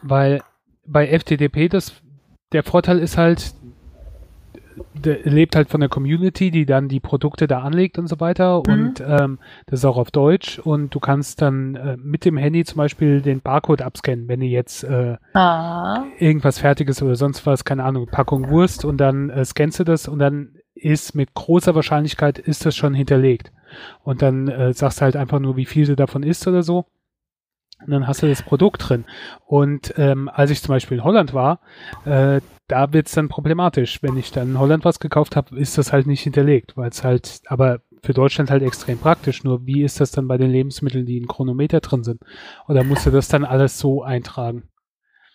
Weil 0.00 0.42
bei 0.86 1.08
FTDP 1.08 1.68
das 1.68 1.92
der 2.52 2.62
Vorteil 2.62 3.00
ist 3.00 3.18
halt, 3.18 3.54
lebt 5.02 5.56
halt 5.56 5.68
von 5.68 5.80
der 5.80 5.88
Community, 5.88 6.50
die 6.50 6.66
dann 6.66 6.88
die 6.88 7.00
Produkte 7.00 7.46
da 7.46 7.60
anlegt 7.60 7.98
und 7.98 8.06
so 8.06 8.20
weiter. 8.20 8.62
Mhm. 8.66 8.72
Und 8.72 9.00
ähm, 9.06 9.38
das 9.66 9.80
ist 9.80 9.84
auch 9.84 9.96
auf 9.96 10.10
Deutsch. 10.10 10.58
Und 10.58 10.94
du 10.94 11.00
kannst 11.00 11.42
dann 11.42 11.74
äh, 11.76 11.96
mit 11.96 12.24
dem 12.24 12.36
Handy 12.36 12.64
zum 12.64 12.78
Beispiel 12.78 13.20
den 13.20 13.40
Barcode 13.40 13.82
abscannen, 13.82 14.28
wenn 14.28 14.40
du 14.40 14.46
jetzt 14.46 14.84
äh, 14.84 15.16
ah. 15.34 16.04
irgendwas 16.18 16.58
Fertiges 16.58 17.02
oder 17.02 17.16
sonst 17.16 17.46
was, 17.46 17.64
keine 17.64 17.84
Ahnung, 17.84 18.06
Packung 18.06 18.50
Wurst 18.50 18.84
und 18.84 18.98
dann 18.98 19.30
äh, 19.30 19.44
scannst 19.44 19.80
du 19.80 19.84
das 19.84 20.08
und 20.08 20.18
dann 20.18 20.56
ist 20.74 21.14
mit 21.14 21.34
großer 21.34 21.74
Wahrscheinlichkeit 21.74 22.38
ist 22.38 22.66
das 22.66 22.76
schon 22.76 22.94
hinterlegt. 22.94 23.50
Und 24.04 24.22
dann 24.22 24.48
äh, 24.48 24.72
sagst 24.72 25.00
du 25.00 25.02
halt 25.04 25.16
einfach 25.16 25.40
nur, 25.40 25.56
wie 25.56 25.64
viel 25.64 25.86
du 25.86 25.96
davon 25.96 26.22
isst 26.22 26.46
oder 26.46 26.62
so. 26.62 26.86
Und 27.84 27.90
dann 27.90 28.06
hast 28.06 28.22
du 28.22 28.28
das 28.28 28.42
Produkt 28.42 28.88
drin. 28.88 29.04
Und 29.44 29.94
ähm, 29.96 30.28
als 30.32 30.50
ich 30.50 30.62
zum 30.62 30.74
Beispiel 30.74 30.98
in 30.98 31.04
Holland 31.04 31.34
war, 31.34 31.60
äh, 32.04 32.40
da 32.68 32.92
wird's 32.92 33.12
dann 33.12 33.28
problematisch. 33.28 34.02
Wenn 34.02 34.16
ich 34.16 34.32
dann 34.32 34.50
in 34.50 34.58
Holland 34.58 34.84
was 34.84 34.98
gekauft 34.98 35.36
habe, 35.36 35.58
ist 35.58 35.78
das 35.78 35.92
halt 35.92 36.06
nicht 36.06 36.22
hinterlegt, 36.22 36.76
weil 36.76 36.88
es 36.88 37.04
halt, 37.04 37.42
aber 37.46 37.80
für 38.02 38.14
Deutschland 38.14 38.50
halt 38.50 38.62
extrem 38.62 38.98
praktisch. 38.98 39.44
Nur 39.44 39.66
wie 39.66 39.82
ist 39.82 40.00
das 40.00 40.10
dann 40.10 40.26
bei 40.26 40.38
den 40.38 40.50
Lebensmitteln, 40.50 41.06
die 41.06 41.18
in 41.18 41.26
Chronometer 41.26 41.80
drin 41.80 42.02
sind? 42.02 42.22
Oder 42.66 42.82
musst 42.82 43.06
du 43.06 43.10
das 43.10 43.28
dann 43.28 43.44
alles 43.44 43.78
so 43.78 44.02
eintragen? 44.02 44.68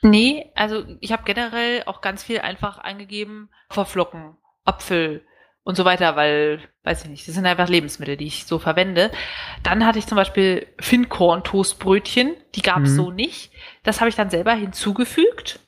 Nee, 0.01 0.51
also 0.55 0.83
ich 0.99 1.11
habe 1.11 1.23
generell 1.25 1.83
auch 1.85 2.01
ganz 2.01 2.23
viel 2.23 2.39
einfach 2.39 2.79
eingegeben, 2.79 3.49
Verflocken, 3.69 4.35
Apfel, 4.65 5.21
und 5.63 5.75
so 5.75 5.85
weiter, 5.85 6.15
weil, 6.15 6.59
weiß 6.83 7.03
ich 7.03 7.09
nicht, 7.09 7.27
das 7.27 7.35
sind 7.35 7.45
einfach 7.45 7.69
Lebensmittel, 7.69 8.17
die 8.17 8.27
ich 8.27 8.45
so 8.45 8.57
verwende. 8.57 9.11
Dann 9.63 9.85
hatte 9.85 9.99
ich 9.99 10.07
zum 10.07 10.15
Beispiel 10.15 10.67
Finkorn-Toastbrötchen, 10.79 12.35
die 12.55 12.61
gab 12.61 12.83
es 12.83 12.91
mhm. 12.91 12.95
so 12.95 13.11
nicht. 13.11 13.51
Das 13.83 13.99
habe 13.99 14.09
ich 14.09 14.15
dann 14.15 14.29
selber 14.29 14.53
hinzugefügt. 14.53 15.59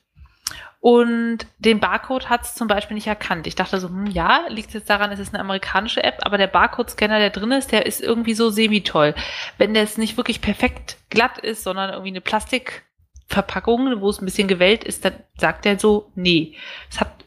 Und 0.80 1.46
den 1.58 1.80
Barcode 1.80 2.28
hat 2.28 2.42
es 2.42 2.54
zum 2.54 2.68
Beispiel 2.68 2.94
nicht 2.94 3.06
erkannt. 3.06 3.46
Ich 3.46 3.54
dachte 3.54 3.80
so, 3.80 3.88
hm, 3.88 4.04
ja, 4.04 4.42
liegt 4.48 4.74
jetzt 4.74 4.90
daran, 4.90 5.12
es 5.12 5.18
ist 5.18 5.32
eine 5.32 5.40
amerikanische 5.40 6.04
App, 6.04 6.18
aber 6.26 6.36
der 6.36 6.46
Barcode-Scanner, 6.46 7.18
der 7.20 7.30
drin 7.30 7.52
ist, 7.52 7.72
der 7.72 7.86
ist 7.86 8.02
irgendwie 8.02 8.34
so 8.34 8.50
semi-toll. 8.50 9.14
Wenn 9.56 9.72
der 9.72 9.84
jetzt 9.84 9.96
nicht 9.96 10.18
wirklich 10.18 10.42
perfekt 10.42 10.98
glatt 11.08 11.38
ist, 11.38 11.64
sondern 11.64 11.88
irgendwie 11.88 12.10
eine 12.10 12.20
Plastikverpackung, 12.20 14.02
wo 14.02 14.10
es 14.10 14.20
ein 14.20 14.26
bisschen 14.26 14.46
gewellt 14.46 14.84
ist, 14.84 15.06
dann 15.06 15.14
sagt 15.38 15.64
er 15.64 15.78
so, 15.78 16.10
nee. 16.16 16.54
Es 16.90 17.00
hat 17.00 17.23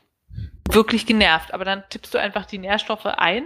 wirklich 0.71 1.05
genervt. 1.05 1.53
Aber 1.53 1.65
dann 1.65 1.83
tippst 1.89 2.13
du 2.13 2.17
einfach 2.17 2.45
die 2.45 2.57
Nährstoffe 2.57 3.05
ein, 3.05 3.43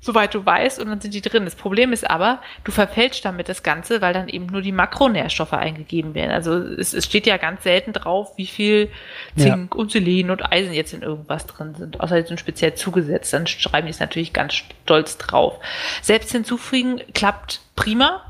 soweit 0.00 0.34
du 0.34 0.44
weißt, 0.44 0.80
und 0.80 0.88
dann 0.88 1.00
sind 1.00 1.14
die 1.14 1.20
drin. 1.20 1.44
Das 1.44 1.54
Problem 1.54 1.92
ist 1.92 2.08
aber, 2.08 2.42
du 2.64 2.72
verfälschst 2.72 3.24
damit 3.24 3.48
das 3.48 3.62
Ganze, 3.62 4.00
weil 4.00 4.12
dann 4.12 4.28
eben 4.28 4.46
nur 4.46 4.60
die 4.60 4.72
Makronährstoffe 4.72 5.52
eingegeben 5.52 6.14
werden. 6.14 6.32
Also 6.32 6.56
es, 6.56 6.92
es 6.92 7.04
steht 7.04 7.26
ja 7.26 7.36
ganz 7.36 7.62
selten 7.62 7.92
drauf, 7.92 8.32
wie 8.36 8.48
viel 8.48 8.90
Zink 9.36 9.74
ja. 9.74 9.80
und 9.80 9.92
Selen 9.92 10.30
und 10.30 10.52
Eisen 10.52 10.72
jetzt 10.72 10.92
in 10.92 11.02
irgendwas 11.02 11.46
drin 11.46 11.74
sind. 11.76 12.00
Außer 12.00 12.20
die 12.20 12.26
sind 12.26 12.40
speziell 12.40 12.74
zugesetzt. 12.74 13.32
Dann 13.32 13.46
schreiben 13.46 13.86
die 13.86 13.92
es 13.92 14.00
natürlich 14.00 14.32
ganz 14.32 14.54
stolz 14.54 15.18
drauf. 15.18 15.60
Selbst 16.02 16.32
hinzufügen 16.32 17.00
klappt 17.14 17.60
prima. 17.76 18.24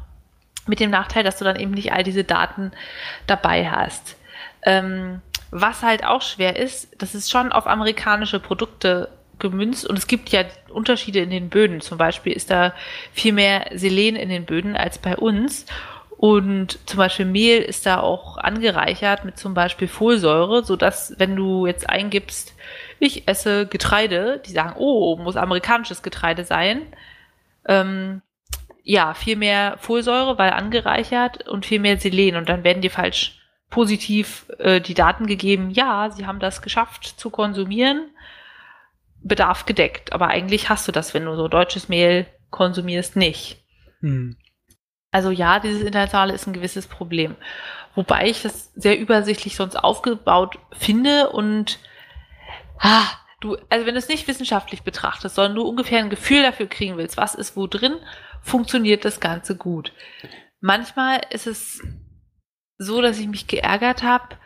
Mit 0.68 0.78
dem 0.78 0.90
Nachteil, 0.90 1.24
dass 1.24 1.38
du 1.38 1.44
dann 1.44 1.56
eben 1.56 1.72
nicht 1.72 1.92
all 1.92 2.04
diese 2.04 2.22
Daten 2.22 2.70
dabei 3.26 3.68
hast. 3.68 4.16
Ähm, 4.62 5.20
was 5.52 5.82
halt 5.82 6.02
auch 6.02 6.22
schwer 6.22 6.56
ist, 6.56 6.88
das 6.98 7.14
ist 7.14 7.30
schon 7.30 7.52
auf 7.52 7.66
amerikanische 7.66 8.40
Produkte 8.40 9.10
gemünzt 9.38 9.86
und 9.86 9.98
es 9.98 10.06
gibt 10.06 10.30
ja 10.30 10.44
Unterschiede 10.70 11.20
in 11.20 11.28
den 11.28 11.50
Böden. 11.50 11.82
Zum 11.82 11.98
Beispiel 11.98 12.32
ist 12.32 12.50
da 12.50 12.72
viel 13.12 13.34
mehr 13.34 13.70
Selen 13.74 14.16
in 14.16 14.30
den 14.30 14.46
Böden 14.46 14.76
als 14.76 14.98
bei 14.98 15.16
uns. 15.16 15.66
Und 16.16 16.78
zum 16.88 16.98
Beispiel 16.98 17.26
Mehl 17.26 17.60
ist 17.60 17.84
da 17.84 18.00
auch 18.00 18.38
angereichert 18.38 19.24
mit 19.24 19.38
zum 19.38 19.54
Beispiel 19.54 19.88
Folsäure, 19.88 20.64
so 20.64 20.76
dass 20.76 21.14
wenn 21.18 21.36
du 21.36 21.66
jetzt 21.66 21.90
eingibst, 21.90 22.54
ich 22.98 23.28
esse 23.28 23.66
Getreide, 23.66 24.40
die 24.46 24.52
sagen, 24.52 24.74
oh, 24.78 25.16
muss 25.16 25.36
amerikanisches 25.36 26.02
Getreide 26.02 26.44
sein. 26.44 26.82
Ähm, 27.66 28.22
ja, 28.84 29.14
viel 29.14 29.36
mehr 29.36 29.76
Folsäure, 29.78 30.38
weil 30.38 30.52
angereichert 30.52 31.46
und 31.48 31.66
viel 31.66 31.80
mehr 31.80 31.98
Selen 31.98 32.36
und 32.36 32.48
dann 32.48 32.64
werden 32.64 32.82
die 32.82 32.88
falsch 32.88 33.41
positiv 33.72 34.46
äh, 34.58 34.80
die 34.80 34.94
Daten 34.94 35.26
gegeben, 35.26 35.70
ja, 35.70 36.10
sie 36.10 36.26
haben 36.26 36.38
das 36.38 36.62
geschafft 36.62 37.06
zu 37.06 37.30
konsumieren, 37.30 38.10
Bedarf 39.22 39.66
gedeckt. 39.66 40.12
Aber 40.12 40.28
eigentlich 40.28 40.68
hast 40.68 40.86
du 40.86 40.92
das, 40.92 41.14
wenn 41.14 41.24
du 41.24 41.34
so 41.34 41.48
deutsches 41.48 41.88
Mehl 41.88 42.26
konsumierst, 42.50 43.16
nicht. 43.16 43.64
Hm. 44.00 44.36
Also 45.10 45.30
ja, 45.30 45.58
dieses 45.58 45.82
Internationale 45.82 46.34
ist 46.34 46.46
ein 46.46 46.52
gewisses 46.52 46.86
Problem. 46.86 47.34
Wobei 47.94 48.28
ich 48.28 48.42
das 48.42 48.72
sehr 48.74 48.98
übersichtlich 48.98 49.56
sonst 49.56 49.76
aufgebaut 49.76 50.58
finde 50.72 51.30
und 51.30 51.78
ah, 52.78 53.04
du, 53.40 53.56
also 53.70 53.86
wenn 53.86 53.94
du 53.94 53.98
es 53.98 54.08
nicht 54.08 54.28
wissenschaftlich 54.28 54.82
betrachtest, 54.82 55.34
sondern 55.34 55.56
du 55.56 55.62
ungefähr 55.62 55.98
ein 55.98 56.10
Gefühl 56.10 56.42
dafür 56.42 56.66
kriegen 56.66 56.98
willst, 56.98 57.16
was 57.16 57.34
ist 57.34 57.56
wo 57.56 57.66
drin, 57.66 57.96
funktioniert 58.42 59.04
das 59.04 59.20
Ganze 59.20 59.56
gut. 59.56 59.92
Manchmal 60.60 61.22
ist 61.30 61.46
es 61.46 61.82
so, 62.82 63.00
dass 63.00 63.18
ich 63.18 63.28
mich 63.28 63.46
geärgert 63.46 64.02
habe, 64.02 64.36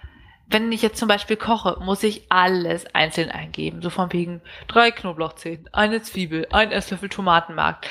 wenn 0.48 0.70
ich 0.70 0.82
jetzt 0.82 0.98
zum 0.98 1.08
Beispiel 1.08 1.36
koche, 1.36 1.78
muss 1.80 2.02
ich 2.02 2.30
alles 2.30 2.86
einzeln 2.94 3.30
eingeben. 3.30 3.82
So 3.82 3.90
von 3.90 4.12
wegen 4.12 4.40
drei 4.68 4.90
Knoblauchzehen, 4.90 5.68
eine 5.72 6.02
Zwiebel, 6.02 6.46
ein 6.52 6.70
Esslöffel 6.70 7.08
Tomatenmark. 7.08 7.86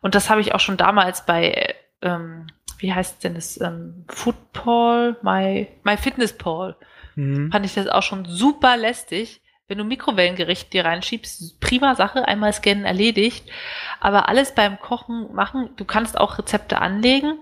Und 0.00 0.14
das 0.14 0.28
habe 0.28 0.40
ich 0.40 0.54
auch 0.54 0.60
schon 0.60 0.76
damals 0.76 1.24
bei, 1.26 1.76
ähm, 2.00 2.48
wie 2.78 2.92
heißt 2.92 3.22
denn 3.22 3.34
das, 3.34 3.60
ähm, 3.60 4.04
Foodpal, 4.08 5.16
My, 5.22 5.68
My 5.84 5.96
Fitness 5.96 6.36
Pal. 6.36 6.76
Mhm. 7.14 7.52
Fand 7.52 7.64
ich 7.64 7.74
das 7.74 7.86
auch 7.86 8.02
schon 8.02 8.24
super 8.24 8.76
lästig. 8.76 9.40
Wenn 9.68 9.78
du 9.78 9.84
Mikrowellengericht 9.84 10.72
dir 10.72 10.84
reinschiebst, 10.84 11.60
prima 11.60 11.94
Sache, 11.94 12.26
einmal 12.26 12.52
scannen, 12.52 12.84
erledigt. 12.84 13.48
Aber 14.00 14.28
alles 14.28 14.54
beim 14.56 14.80
Kochen 14.80 15.32
machen, 15.32 15.70
du 15.76 15.84
kannst 15.84 16.18
auch 16.18 16.36
Rezepte 16.36 16.80
anlegen. 16.80 17.40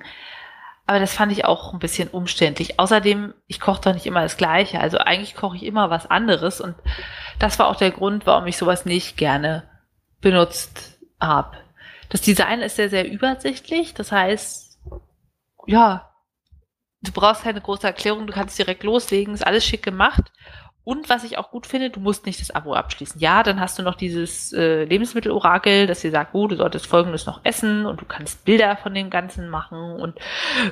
Aber 0.87 0.99
das 0.99 1.15
fand 1.15 1.31
ich 1.33 1.45
auch 1.45 1.73
ein 1.73 1.79
bisschen 1.79 2.09
umständlich. 2.09 2.81
Außerdem, 2.81 3.35
ich 3.47 3.61
koche 3.61 3.81
doch 3.83 3.95
nicht 3.95 4.07
immer 4.07 4.23
das 4.23 4.37
Gleiche. 4.37 4.81
Also 4.81 4.99
eigentlich 4.99 5.35
koche 5.35 5.57
ich 5.57 5.65
immer 5.65 5.89
was 5.89 6.11
anderes. 6.11 6.61
Und 6.61 6.75
das 7.39 7.59
war 7.59 7.69
auch 7.69 7.77
der 7.77 7.93
Grund, 7.93 8.27
warum 8.27 8.47
ich 8.47 8.57
sowas 8.57 8.85
nicht 8.85 9.17
gerne 9.17 9.69
benutzt 10.21 10.99
habe. 11.21 11.57
Das 12.09 12.23
Design 12.23 12.61
ist 12.61 12.77
sehr, 12.77 12.91
sehr 12.91 13.11
übersichtlich. 13.11 13.95
Das 13.95 14.11
heißt, 14.11 14.79
ja, 15.67 16.11
du 17.03 17.13
brauchst 17.13 17.45
keine 17.45 17.61
große 17.61 17.87
Erklärung, 17.87 18.27
du 18.27 18.33
kannst 18.33 18.59
direkt 18.59 18.83
loslegen, 18.83 19.35
ist 19.35 19.47
alles 19.47 19.65
schick 19.65 19.83
gemacht. 19.83 20.33
Und 20.83 21.11
was 21.11 21.25
ich 21.25 21.37
auch 21.37 21.51
gut 21.51 21.67
finde, 21.67 21.91
du 21.91 22.01
musst 22.01 22.25
nicht 22.27 22.41
das 22.41 22.51
Abo 22.51 22.75
abschließen. 22.75 23.21
Ja, 23.21 23.43
dann 23.43 23.61
hast 23.61 23.79
du 23.79 23.83
noch 23.83 23.95
dieses 23.95 24.53
äh, 24.53 24.85
Lebensmittelorakel, 24.85 25.87
das 25.87 26.01
dir 26.01 26.11
sagt, 26.11 26.35
oh, 26.35 26.49
du 26.49 26.57
solltest 26.57 26.87
Folgendes 26.87 27.27
noch 27.27 27.41
essen 27.45 27.85
und 27.85 28.01
du 28.01 28.07
kannst 28.07 28.45
Bilder 28.45 28.77
von 28.77 28.95
dem 28.95 29.11
Ganzen 29.11 29.51
machen 29.51 29.79
und 30.01 30.19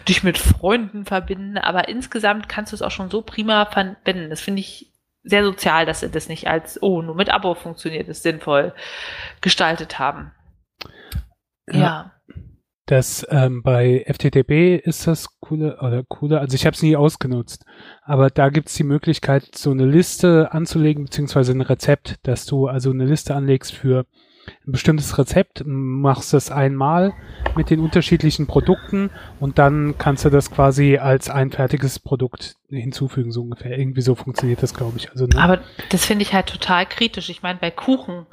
dich 0.08 0.22
mit 0.22 0.38
Freunden 0.38 1.04
verbinden. 1.04 1.58
Aber 1.58 1.88
insgesamt 1.88 2.48
kannst 2.48 2.72
du 2.72 2.76
es 2.76 2.82
auch 2.82 2.90
schon 2.90 3.10
so 3.10 3.20
prima 3.20 3.66
verwenden. 3.66 4.30
Das 4.30 4.40
finde 4.40 4.60
ich 4.60 4.92
sehr 5.24 5.44
sozial, 5.44 5.84
dass 5.84 6.00
sie 6.00 6.10
das 6.10 6.28
nicht 6.28 6.48
als, 6.48 6.82
oh, 6.82 7.02
nur 7.02 7.14
mit 7.14 7.28
Abo 7.28 7.54
funktioniert 7.54 8.08
es 8.08 8.22
sinnvoll 8.22 8.74
gestaltet 9.42 9.98
haben. 9.98 10.32
Ja. 11.70 11.78
ja. 11.78 12.17
Das 12.88 13.26
ähm, 13.28 13.62
bei 13.62 14.02
FTTB 14.08 14.82
ist 14.82 15.06
das 15.06 15.38
coole 15.40 15.76
oder 15.82 16.04
coole, 16.04 16.40
also 16.40 16.54
ich 16.54 16.64
habe 16.64 16.74
es 16.74 16.82
nie 16.82 16.96
ausgenutzt, 16.96 17.66
aber 18.02 18.30
da 18.30 18.48
gibt 18.48 18.70
es 18.70 18.76
die 18.76 18.84
Möglichkeit, 18.84 19.54
so 19.54 19.72
eine 19.72 19.84
Liste 19.84 20.52
anzulegen, 20.52 21.04
beziehungsweise 21.04 21.52
ein 21.52 21.60
Rezept, 21.60 22.16
dass 22.22 22.46
du 22.46 22.66
also 22.66 22.90
eine 22.90 23.04
Liste 23.04 23.34
anlegst 23.34 23.74
für 23.74 24.06
ein 24.66 24.72
bestimmtes 24.72 25.18
Rezept, 25.18 25.64
machst 25.66 26.32
das 26.32 26.50
einmal 26.50 27.12
mit 27.54 27.68
den 27.68 27.80
unterschiedlichen 27.80 28.46
Produkten 28.46 29.10
und 29.38 29.58
dann 29.58 29.96
kannst 29.98 30.24
du 30.24 30.30
das 30.30 30.50
quasi 30.50 30.96
als 30.96 31.28
ein 31.28 31.50
fertiges 31.50 31.98
Produkt 31.98 32.56
hinzufügen, 32.70 33.32
so 33.32 33.42
ungefähr. 33.42 33.78
Irgendwie 33.78 34.00
so 34.00 34.14
funktioniert 34.14 34.62
das, 34.62 34.72
glaube 34.72 34.96
ich. 34.96 35.10
Also, 35.10 35.26
ne? 35.26 35.38
Aber 35.38 35.60
das 35.90 36.06
finde 36.06 36.22
ich 36.22 36.32
halt 36.32 36.46
total 36.46 36.86
kritisch. 36.86 37.28
Ich 37.28 37.42
meine, 37.42 37.58
bei 37.58 37.70
Kuchen 37.70 38.24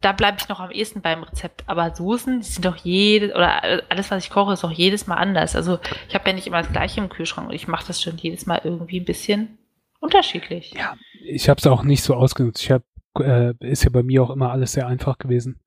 da 0.00 0.12
bleibe 0.12 0.38
ich 0.40 0.48
noch 0.48 0.60
am 0.60 0.70
ehesten 0.70 1.02
beim 1.02 1.24
Rezept. 1.24 1.64
Aber 1.66 1.94
Soßen, 1.94 2.40
die 2.40 2.46
sind 2.46 2.64
doch 2.64 2.76
jedes, 2.76 3.34
oder 3.34 3.62
alles, 3.88 4.10
was 4.10 4.24
ich 4.24 4.30
koche, 4.30 4.52
ist 4.52 4.64
doch 4.64 4.70
jedes 4.70 5.06
Mal 5.06 5.16
anders. 5.16 5.56
Also 5.56 5.78
ich 6.08 6.14
habe 6.14 6.28
ja 6.28 6.34
nicht 6.34 6.46
immer 6.46 6.62
das 6.62 6.72
gleiche 6.72 7.00
im 7.00 7.08
Kühlschrank 7.08 7.48
und 7.48 7.54
ich 7.54 7.68
mache 7.68 7.86
das 7.86 8.00
schon 8.00 8.16
jedes 8.16 8.46
Mal 8.46 8.60
irgendwie 8.62 9.00
ein 9.00 9.04
bisschen 9.04 9.58
unterschiedlich. 10.00 10.72
Ja, 10.76 10.96
ich 11.24 11.48
habe 11.48 11.58
es 11.58 11.66
auch 11.66 11.82
nicht 11.82 12.02
so 12.02 12.14
ausgenutzt. 12.14 12.62
Ich 12.62 12.70
habe 12.70 12.84
äh, 13.20 13.54
ist 13.60 13.84
ja 13.84 13.90
bei 13.90 14.02
mir 14.02 14.22
auch 14.22 14.30
immer 14.30 14.52
alles 14.52 14.72
sehr 14.72 14.86
einfach 14.86 15.18
gewesen. 15.18 15.58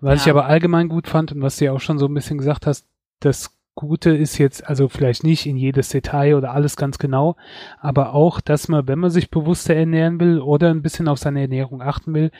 Was 0.00 0.20
ja. 0.20 0.26
ich 0.26 0.30
aber 0.30 0.46
allgemein 0.46 0.88
gut 0.88 1.08
fand 1.08 1.32
und 1.32 1.42
was 1.42 1.56
du 1.56 1.66
ja 1.66 1.72
auch 1.72 1.80
schon 1.80 1.98
so 1.98 2.06
ein 2.06 2.14
bisschen 2.14 2.38
gesagt 2.38 2.66
hast, 2.66 2.86
das 3.20 3.52
Gute 3.74 4.16
ist 4.16 4.38
jetzt 4.38 4.66
also 4.66 4.88
vielleicht 4.88 5.22
nicht 5.22 5.44
in 5.44 5.58
jedes 5.58 5.90
Detail 5.90 6.36
oder 6.36 6.52
alles 6.52 6.76
ganz 6.76 6.96
genau, 6.96 7.36
aber 7.78 8.14
auch, 8.14 8.40
dass 8.40 8.68
man, 8.68 8.88
wenn 8.88 8.98
man 8.98 9.10
sich 9.10 9.30
bewusster 9.30 9.74
ernähren 9.74 10.18
will 10.18 10.40
oder 10.40 10.70
ein 10.70 10.80
bisschen 10.80 11.08
auf 11.08 11.18
seine 11.18 11.42
Ernährung 11.42 11.82
achten 11.82 12.14
will, 12.14 12.30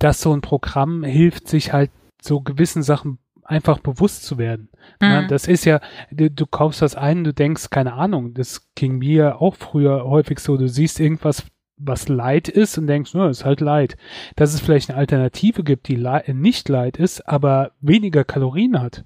dass 0.00 0.20
so 0.20 0.32
ein 0.32 0.40
Programm 0.40 1.04
hilft, 1.04 1.46
sich 1.46 1.72
halt 1.72 1.90
so 2.20 2.40
gewissen 2.40 2.82
Sachen 2.82 3.18
einfach 3.44 3.78
bewusst 3.78 4.24
zu 4.24 4.38
werden. 4.38 4.68
Mhm. 5.00 5.26
das 5.28 5.46
ist 5.46 5.64
ja, 5.64 5.80
du, 6.10 6.30
du, 6.30 6.46
kaufst 6.46 6.82
das 6.82 6.94
ein, 6.94 7.24
du 7.24 7.32
denkst, 7.32 7.70
keine 7.70 7.94
Ahnung, 7.94 8.34
das 8.34 8.72
ging 8.74 8.98
mir 8.98 9.40
auch 9.40 9.56
früher 9.56 10.04
häufig 10.04 10.38
so, 10.38 10.56
du 10.56 10.68
siehst 10.68 11.00
irgendwas, 11.00 11.44
was 11.76 12.08
Leid 12.08 12.48
ist 12.48 12.78
und 12.78 12.86
denkst, 12.86 13.14
nur, 13.14 13.30
ist 13.30 13.44
halt 13.44 13.60
Leid. 13.60 13.96
Dass 14.36 14.54
es 14.54 14.60
vielleicht 14.60 14.90
eine 14.90 14.98
Alternative 14.98 15.64
gibt, 15.64 15.88
die 15.88 15.96
nicht 16.28 16.68
Leid 16.68 16.98
ist, 16.98 17.26
aber 17.26 17.72
weniger 17.80 18.22
Kalorien 18.24 18.80
hat. 18.80 19.04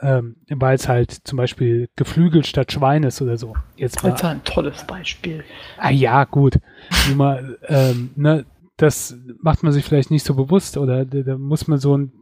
Ähm, 0.00 0.36
weil 0.48 0.74
es 0.74 0.88
halt 0.88 1.12
zum 1.12 1.36
Beispiel 1.36 1.88
Geflügel 1.94 2.44
statt 2.44 2.72
Schwein 2.72 3.04
ist 3.04 3.22
oder 3.22 3.36
so. 3.36 3.54
Jetzt 3.76 4.02
mal, 4.02 4.10
das 4.10 4.22
war 4.24 4.30
ein 4.30 4.42
tolles 4.42 4.84
Beispiel. 4.84 5.44
Ah 5.78 5.90
ja, 5.90 6.24
gut. 6.24 6.58
Nur 7.06 7.16
mal, 7.16 7.58
ähm, 7.68 8.10
ne, 8.16 8.44
das 8.82 9.16
macht 9.40 9.62
man 9.62 9.72
sich 9.72 9.84
vielleicht 9.84 10.10
nicht 10.10 10.24
so 10.24 10.34
bewusst 10.34 10.76
oder 10.76 11.04
da, 11.04 11.38
muss 11.38 11.68
man 11.68 11.78
so 11.78 11.96
ein 11.96 12.12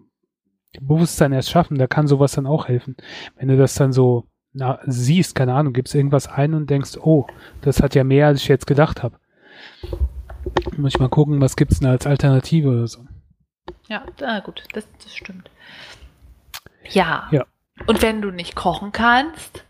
Bewusstsein 0.81 1.33
erst 1.33 1.51
schaffen, 1.51 1.79
da 1.79 1.87
kann 1.87 2.07
sowas 2.07 2.33
dann 2.33 2.47
auch 2.47 2.69
helfen. 2.69 2.97
Wenn 3.37 3.49
du 3.49 3.57
das 3.57 3.75
dann 3.75 3.93
so 3.93 4.29
na, 4.53 4.79
siehst, 4.85 5.35
keine 5.35 5.55
Ahnung, 5.55 5.73
gibst 5.73 5.95
irgendwas 5.95 6.29
ein 6.29 6.55
und 6.55 6.69
denkst, 6.69 6.99
oh, 6.99 7.27
das 7.63 7.83
hat 7.83 7.95
ja 7.95 8.05
mehr, 8.05 8.27
als 8.27 8.43
ich 8.43 8.49
jetzt 8.49 8.67
gedacht 8.67 9.03
habe. 9.03 9.19
Muss 10.77 10.95
ich 10.95 11.01
mal 11.01 11.09
gucken, 11.09 11.41
was 11.41 11.57
gibt 11.57 11.73
es 11.73 11.81
denn 11.81 11.89
als 11.89 12.07
Alternative 12.07 12.69
oder 12.69 12.87
so. 12.87 13.07
Ja, 13.89 14.05
ah, 14.23 14.41
gut, 14.41 14.65
das, 14.73 14.87
das 15.03 15.15
stimmt. 15.15 15.51
Ja. 16.91 17.29
ja. 17.31 17.47
Und 17.87 18.03
wenn 18.03 18.21
du 18.21 18.31
nicht 18.31 18.55
kochen 18.55 18.93
kannst, 18.93 19.65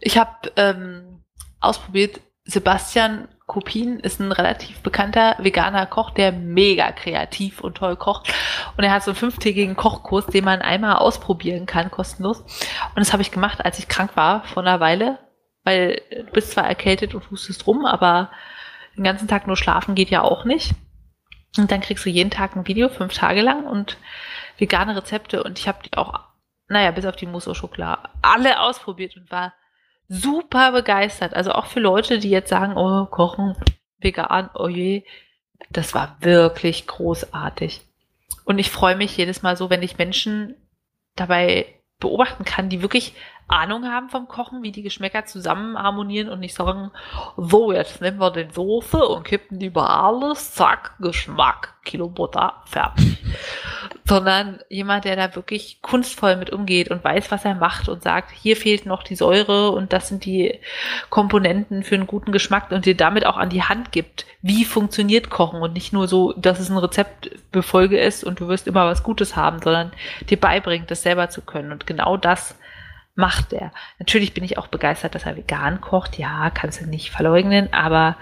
ich 0.00 0.18
habe 0.18 0.52
ähm, 0.56 1.24
ausprobiert, 1.60 2.20
Sebastian 2.44 3.28
Kopin 3.46 4.00
ist 4.00 4.20
ein 4.20 4.32
relativ 4.32 4.80
bekannter 4.80 5.36
veganer 5.38 5.84
Koch, 5.86 6.10
der 6.10 6.32
mega 6.32 6.92
kreativ 6.92 7.60
und 7.60 7.76
toll 7.76 7.96
kocht. 7.96 8.32
Und 8.76 8.84
er 8.84 8.92
hat 8.92 9.02
so 9.02 9.10
einen 9.10 9.16
fünftägigen 9.16 9.76
Kochkurs, 9.76 10.26
den 10.26 10.44
man 10.44 10.62
einmal 10.62 10.96
ausprobieren 10.96 11.66
kann, 11.66 11.90
kostenlos. 11.90 12.40
Und 12.40 12.98
das 12.98 13.12
habe 13.12 13.22
ich 13.22 13.30
gemacht, 13.30 13.62
als 13.62 13.78
ich 13.78 13.88
krank 13.88 14.16
war, 14.16 14.44
vor 14.44 14.62
einer 14.62 14.80
Weile. 14.80 15.18
Weil 15.62 16.00
du 16.10 16.32
bist 16.32 16.52
zwar 16.52 16.66
erkältet 16.66 17.14
und 17.14 17.30
hustest 17.30 17.66
rum, 17.66 17.84
aber 17.84 18.30
den 18.96 19.04
ganzen 19.04 19.28
Tag 19.28 19.46
nur 19.46 19.56
schlafen 19.56 19.94
geht 19.94 20.10
ja 20.10 20.22
auch 20.22 20.44
nicht. 20.44 20.74
Und 21.58 21.70
dann 21.70 21.80
kriegst 21.80 22.04
du 22.04 22.10
jeden 22.10 22.30
Tag 22.30 22.56
ein 22.56 22.66
Video, 22.66 22.88
fünf 22.88 23.14
Tage 23.14 23.42
lang 23.42 23.66
und 23.66 23.98
vegane 24.58 24.96
Rezepte. 24.96 25.42
Und 25.42 25.58
ich 25.58 25.68
habe 25.68 25.78
die 25.84 25.96
auch, 25.96 26.18
naja, 26.68 26.90
bis 26.90 27.04
auf 27.04 27.16
die 27.16 27.26
Mousse 27.26 27.50
au 27.50 27.54
Chocolat, 27.54 28.10
alle 28.22 28.60
ausprobiert 28.60 29.16
und 29.16 29.30
war 29.30 29.52
super 30.08 30.72
begeistert. 30.72 31.34
Also 31.34 31.52
auch 31.52 31.66
für 31.66 31.80
Leute, 31.80 32.18
die 32.18 32.30
jetzt 32.30 32.50
sagen, 32.50 32.76
oh, 32.76 33.06
kochen, 33.06 33.56
vegan, 33.98 34.50
oh 34.54 34.68
je. 34.68 35.04
Das 35.70 35.94
war 35.94 36.16
wirklich 36.20 36.86
großartig. 36.86 37.80
Und 38.44 38.58
ich 38.58 38.70
freue 38.70 38.96
mich 38.96 39.16
jedes 39.16 39.42
Mal 39.42 39.56
so, 39.56 39.70
wenn 39.70 39.82
ich 39.82 39.98
Menschen 39.98 40.54
dabei 41.16 41.66
beobachten 42.00 42.44
kann, 42.44 42.68
die 42.68 42.82
wirklich 42.82 43.14
Ahnung 43.46 43.84
haben 43.84 44.08
vom 44.08 44.26
Kochen, 44.26 44.62
wie 44.62 44.72
die 44.72 44.82
Geschmäcker 44.82 45.26
zusammen 45.26 45.76
harmonieren 45.76 46.30
und 46.30 46.40
nicht 46.40 46.54
sagen, 46.54 46.90
so, 47.36 47.72
jetzt 47.72 48.00
nehmen 48.00 48.18
wir 48.18 48.30
den 48.30 48.50
Soße 48.50 49.06
und 49.06 49.24
kippen 49.24 49.58
die 49.58 49.66
über 49.66 49.90
alles, 49.90 50.54
zack, 50.54 50.94
Geschmack, 50.98 51.74
Kilo 51.84 52.08
Butter, 52.08 52.62
fertig. 52.64 53.18
Sondern 54.06 54.60
jemand, 54.68 55.04
der 55.04 55.16
da 55.16 55.34
wirklich 55.34 55.80
kunstvoll 55.82 56.36
mit 56.36 56.50
umgeht 56.50 56.90
und 56.90 57.04
weiß, 57.04 57.30
was 57.30 57.44
er 57.44 57.54
macht 57.54 57.88
und 57.88 58.02
sagt, 58.02 58.30
hier 58.30 58.56
fehlt 58.56 58.86
noch 58.86 59.02
die 59.02 59.16
Säure 59.16 59.70
und 59.70 59.92
das 59.92 60.08
sind 60.08 60.24
die 60.24 60.58
Komponenten 61.10 61.82
für 61.82 61.94
einen 61.94 62.06
guten 62.06 62.32
Geschmack 62.32 62.70
und 62.70 62.86
dir 62.86 62.96
damit 62.96 63.26
auch 63.26 63.36
an 63.36 63.50
die 63.50 63.62
Hand 63.62 63.92
gibt, 63.92 64.26
wie 64.40 64.64
funktioniert 64.64 65.30
Kochen 65.30 65.60
und 65.60 65.74
nicht 65.74 65.92
nur 65.92 66.08
so, 66.08 66.32
dass 66.34 66.60
es 66.60 66.70
ein 66.70 66.78
Rezeptbefolge 66.78 67.98
ist 67.98 68.24
und 68.24 68.40
du 68.40 68.48
wirst 68.48 68.66
immer 68.66 68.86
was 68.86 69.02
Gutes 69.02 69.36
haben, 69.36 69.60
sondern 69.62 69.92
dir 70.28 70.40
beibringt, 70.40 70.90
das 70.90 71.02
selber 71.02 71.28
zu 71.28 71.42
können. 71.42 71.72
Und 71.72 71.86
genau 71.86 72.16
das 72.16 72.56
macht 73.14 73.52
er. 73.52 73.72
Natürlich 73.98 74.34
bin 74.34 74.44
ich 74.44 74.58
auch 74.58 74.66
begeistert, 74.66 75.14
dass 75.14 75.24
er 75.24 75.36
vegan 75.36 75.80
kocht. 75.80 76.18
Ja, 76.18 76.50
kannst 76.50 76.80
du 76.80 76.86
nicht 76.86 77.10
verleugnen, 77.10 77.72
aber 77.72 78.16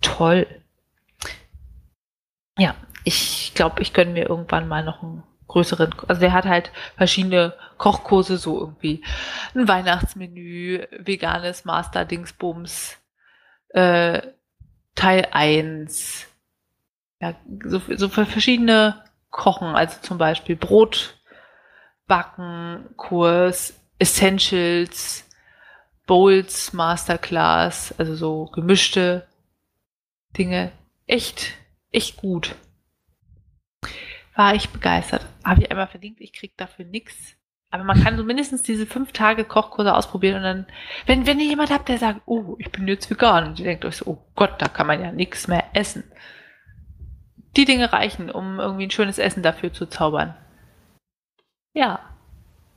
toll. 0.00 0.46
Ja, 2.58 2.74
ich 3.04 3.52
glaube, 3.54 3.82
ich 3.82 3.92
gönne 3.92 4.12
mir 4.12 4.28
irgendwann 4.28 4.68
mal 4.68 4.84
noch 4.84 5.02
einen 5.02 5.22
größeren, 5.48 5.94
also 6.06 6.20
der 6.20 6.32
hat 6.32 6.44
halt 6.44 6.70
verschiedene 6.96 7.54
Kochkurse, 7.76 8.36
so 8.36 8.60
irgendwie 8.60 9.02
ein 9.54 9.66
Weihnachtsmenü, 9.66 10.86
veganes 10.92 11.64
Master-Dingsbums, 11.64 12.98
äh, 13.70 14.22
Teil 14.94 15.26
1, 15.32 16.28
ja, 17.20 17.34
so, 17.64 17.80
so 17.96 18.08
für 18.08 18.26
verschiedene 18.26 19.02
Kochen, 19.30 19.68
also 19.68 19.96
zum 20.02 20.18
Beispiel 20.18 20.56
Brot 20.56 21.18
backen, 22.06 22.90
Kurs, 22.96 23.79
Essentials, 24.00 25.28
Bowls, 26.06 26.72
Masterclass, 26.72 27.94
also 27.98 28.16
so 28.16 28.46
gemischte 28.46 29.28
Dinge. 30.36 30.72
Echt, 31.06 31.52
echt 31.92 32.16
gut. 32.16 32.56
War 34.34 34.54
ich 34.54 34.70
begeistert. 34.70 35.26
Habe 35.44 35.62
ich 35.62 35.70
einmal 35.70 35.86
verlinkt, 35.86 36.20
ich 36.20 36.32
krieg 36.32 36.56
dafür 36.56 36.84
nichts. 36.84 37.36
Aber 37.70 37.84
man 37.84 38.02
kann 38.02 38.16
so 38.16 38.24
mindestens 38.24 38.62
diese 38.62 38.86
fünf 38.86 39.12
Tage 39.12 39.44
Kochkurse 39.44 39.94
ausprobieren 39.94 40.38
und 40.38 40.42
dann, 40.42 40.66
wenn, 41.06 41.26
wenn 41.26 41.38
ihr 41.38 41.46
jemand 41.46 41.70
habt, 41.70 41.88
der 41.88 41.98
sagt, 41.98 42.22
oh, 42.26 42.56
ich 42.58 42.72
bin 42.72 42.88
jetzt 42.88 43.08
vegan 43.08 43.46
und 43.46 43.60
ihr 43.60 43.66
denkt 43.66 43.84
euch 43.84 43.98
so, 43.98 44.06
oh 44.06 44.26
Gott, 44.34 44.54
da 44.58 44.66
kann 44.66 44.88
man 44.88 45.00
ja 45.00 45.12
nichts 45.12 45.46
mehr 45.46 45.64
essen. 45.74 46.02
Die 47.56 47.66
Dinge 47.66 47.92
reichen, 47.92 48.30
um 48.30 48.58
irgendwie 48.58 48.86
ein 48.86 48.90
schönes 48.90 49.18
Essen 49.18 49.44
dafür 49.44 49.72
zu 49.72 49.86
zaubern. 49.86 50.34
Ja, 51.72 52.09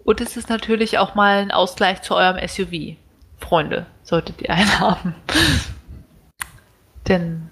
Und 0.03 0.21
es 0.21 0.37
ist 0.37 0.49
natürlich 0.49 0.97
auch 0.97 1.15
mal 1.15 1.39
ein 1.39 1.51
Ausgleich 1.51 2.01
zu 2.01 2.15
eurem 2.15 2.45
SUV. 2.45 2.97
Freunde, 3.39 3.85
solltet 4.03 4.41
ihr 4.41 4.49
einen 4.49 4.79
haben. 4.79 5.15
Denn 7.07 7.49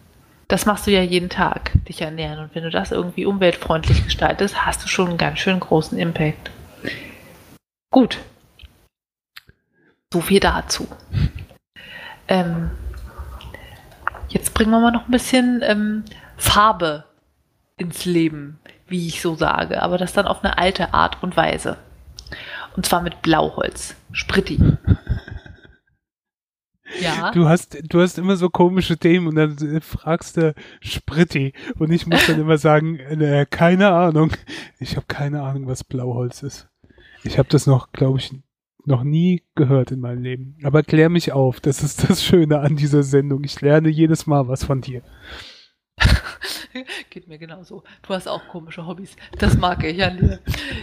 das 0.47 0.65
machst 0.65 0.85
du 0.85 0.91
ja 0.91 1.01
jeden 1.01 1.29
Tag, 1.29 1.71
dich 1.87 2.01
ernähren. 2.01 2.39
Und 2.39 2.55
wenn 2.55 2.63
du 2.63 2.69
das 2.69 2.91
irgendwie 2.91 3.25
umweltfreundlich 3.25 4.03
gestaltest, 4.03 4.65
hast 4.65 4.83
du 4.83 4.87
schon 4.87 5.09
einen 5.09 5.17
ganz 5.17 5.39
schön 5.39 5.59
großen 5.59 5.97
Impact. 5.97 6.51
Gut. 7.89 8.17
So 10.13 10.19
viel 10.19 10.41
dazu. 10.41 10.87
Ähm, 12.27 12.71
jetzt 14.27 14.53
bringen 14.53 14.71
wir 14.71 14.79
mal 14.79 14.91
noch 14.91 15.07
ein 15.07 15.11
bisschen 15.11 15.61
ähm, 15.63 16.03
Farbe 16.35 17.05
ins 17.77 18.03
Leben, 18.05 18.59
wie 18.87 19.07
ich 19.07 19.21
so 19.21 19.35
sage, 19.35 19.81
aber 19.81 19.97
das 19.97 20.13
dann 20.13 20.27
auf 20.27 20.43
eine 20.43 20.57
alte 20.57 20.93
Art 20.93 21.23
und 21.23 21.37
Weise. 21.37 21.77
Und 22.75 22.85
zwar 22.85 23.01
mit 23.01 23.21
Blauholz. 23.21 23.95
Spritti. 24.11 24.59
Ja. 26.99 27.31
Du 27.31 27.47
hast, 27.47 27.77
du 27.87 28.01
hast 28.01 28.17
immer 28.17 28.35
so 28.35 28.49
komische 28.49 28.97
Themen 28.97 29.27
und 29.27 29.35
dann 29.35 29.81
fragst 29.81 30.37
du 30.37 30.53
Spritti 30.81 31.53
und 31.79 31.91
ich 31.91 32.05
muss 32.05 32.27
dann 32.27 32.39
immer 32.39 32.57
sagen, 32.57 32.99
äh, 32.99 33.45
keine 33.49 33.91
Ahnung. 33.91 34.31
Ich 34.79 34.95
habe 34.95 35.05
keine 35.07 35.41
Ahnung, 35.41 35.67
was 35.67 35.83
Blauholz 35.83 36.43
ist. 36.43 36.67
Ich 37.23 37.37
habe 37.37 37.49
das 37.49 37.67
noch, 37.67 37.91
glaube 37.91 38.19
ich, 38.19 38.33
noch 38.85 39.03
nie 39.03 39.43
gehört 39.55 39.91
in 39.91 39.99
meinem 39.99 40.23
Leben. 40.23 40.57
Aber 40.63 40.83
klär 40.83 41.09
mich 41.09 41.31
auf. 41.31 41.59
Das 41.59 41.83
ist 41.83 42.09
das 42.09 42.23
Schöne 42.23 42.59
an 42.59 42.75
dieser 42.75 43.03
Sendung. 43.03 43.43
Ich 43.43 43.61
lerne 43.61 43.89
jedes 43.89 44.25
Mal 44.27 44.47
was 44.47 44.63
von 44.63 44.81
dir. 44.81 45.01
Geht 47.09 47.27
mir 47.27 47.37
genauso. 47.37 47.83
Du 48.01 48.13
hast 48.13 48.27
auch 48.27 48.47
komische 48.47 48.85
Hobbys. 48.85 49.15
Das 49.37 49.57
mag 49.57 49.83
ich 49.83 49.97
ja. 49.97 50.11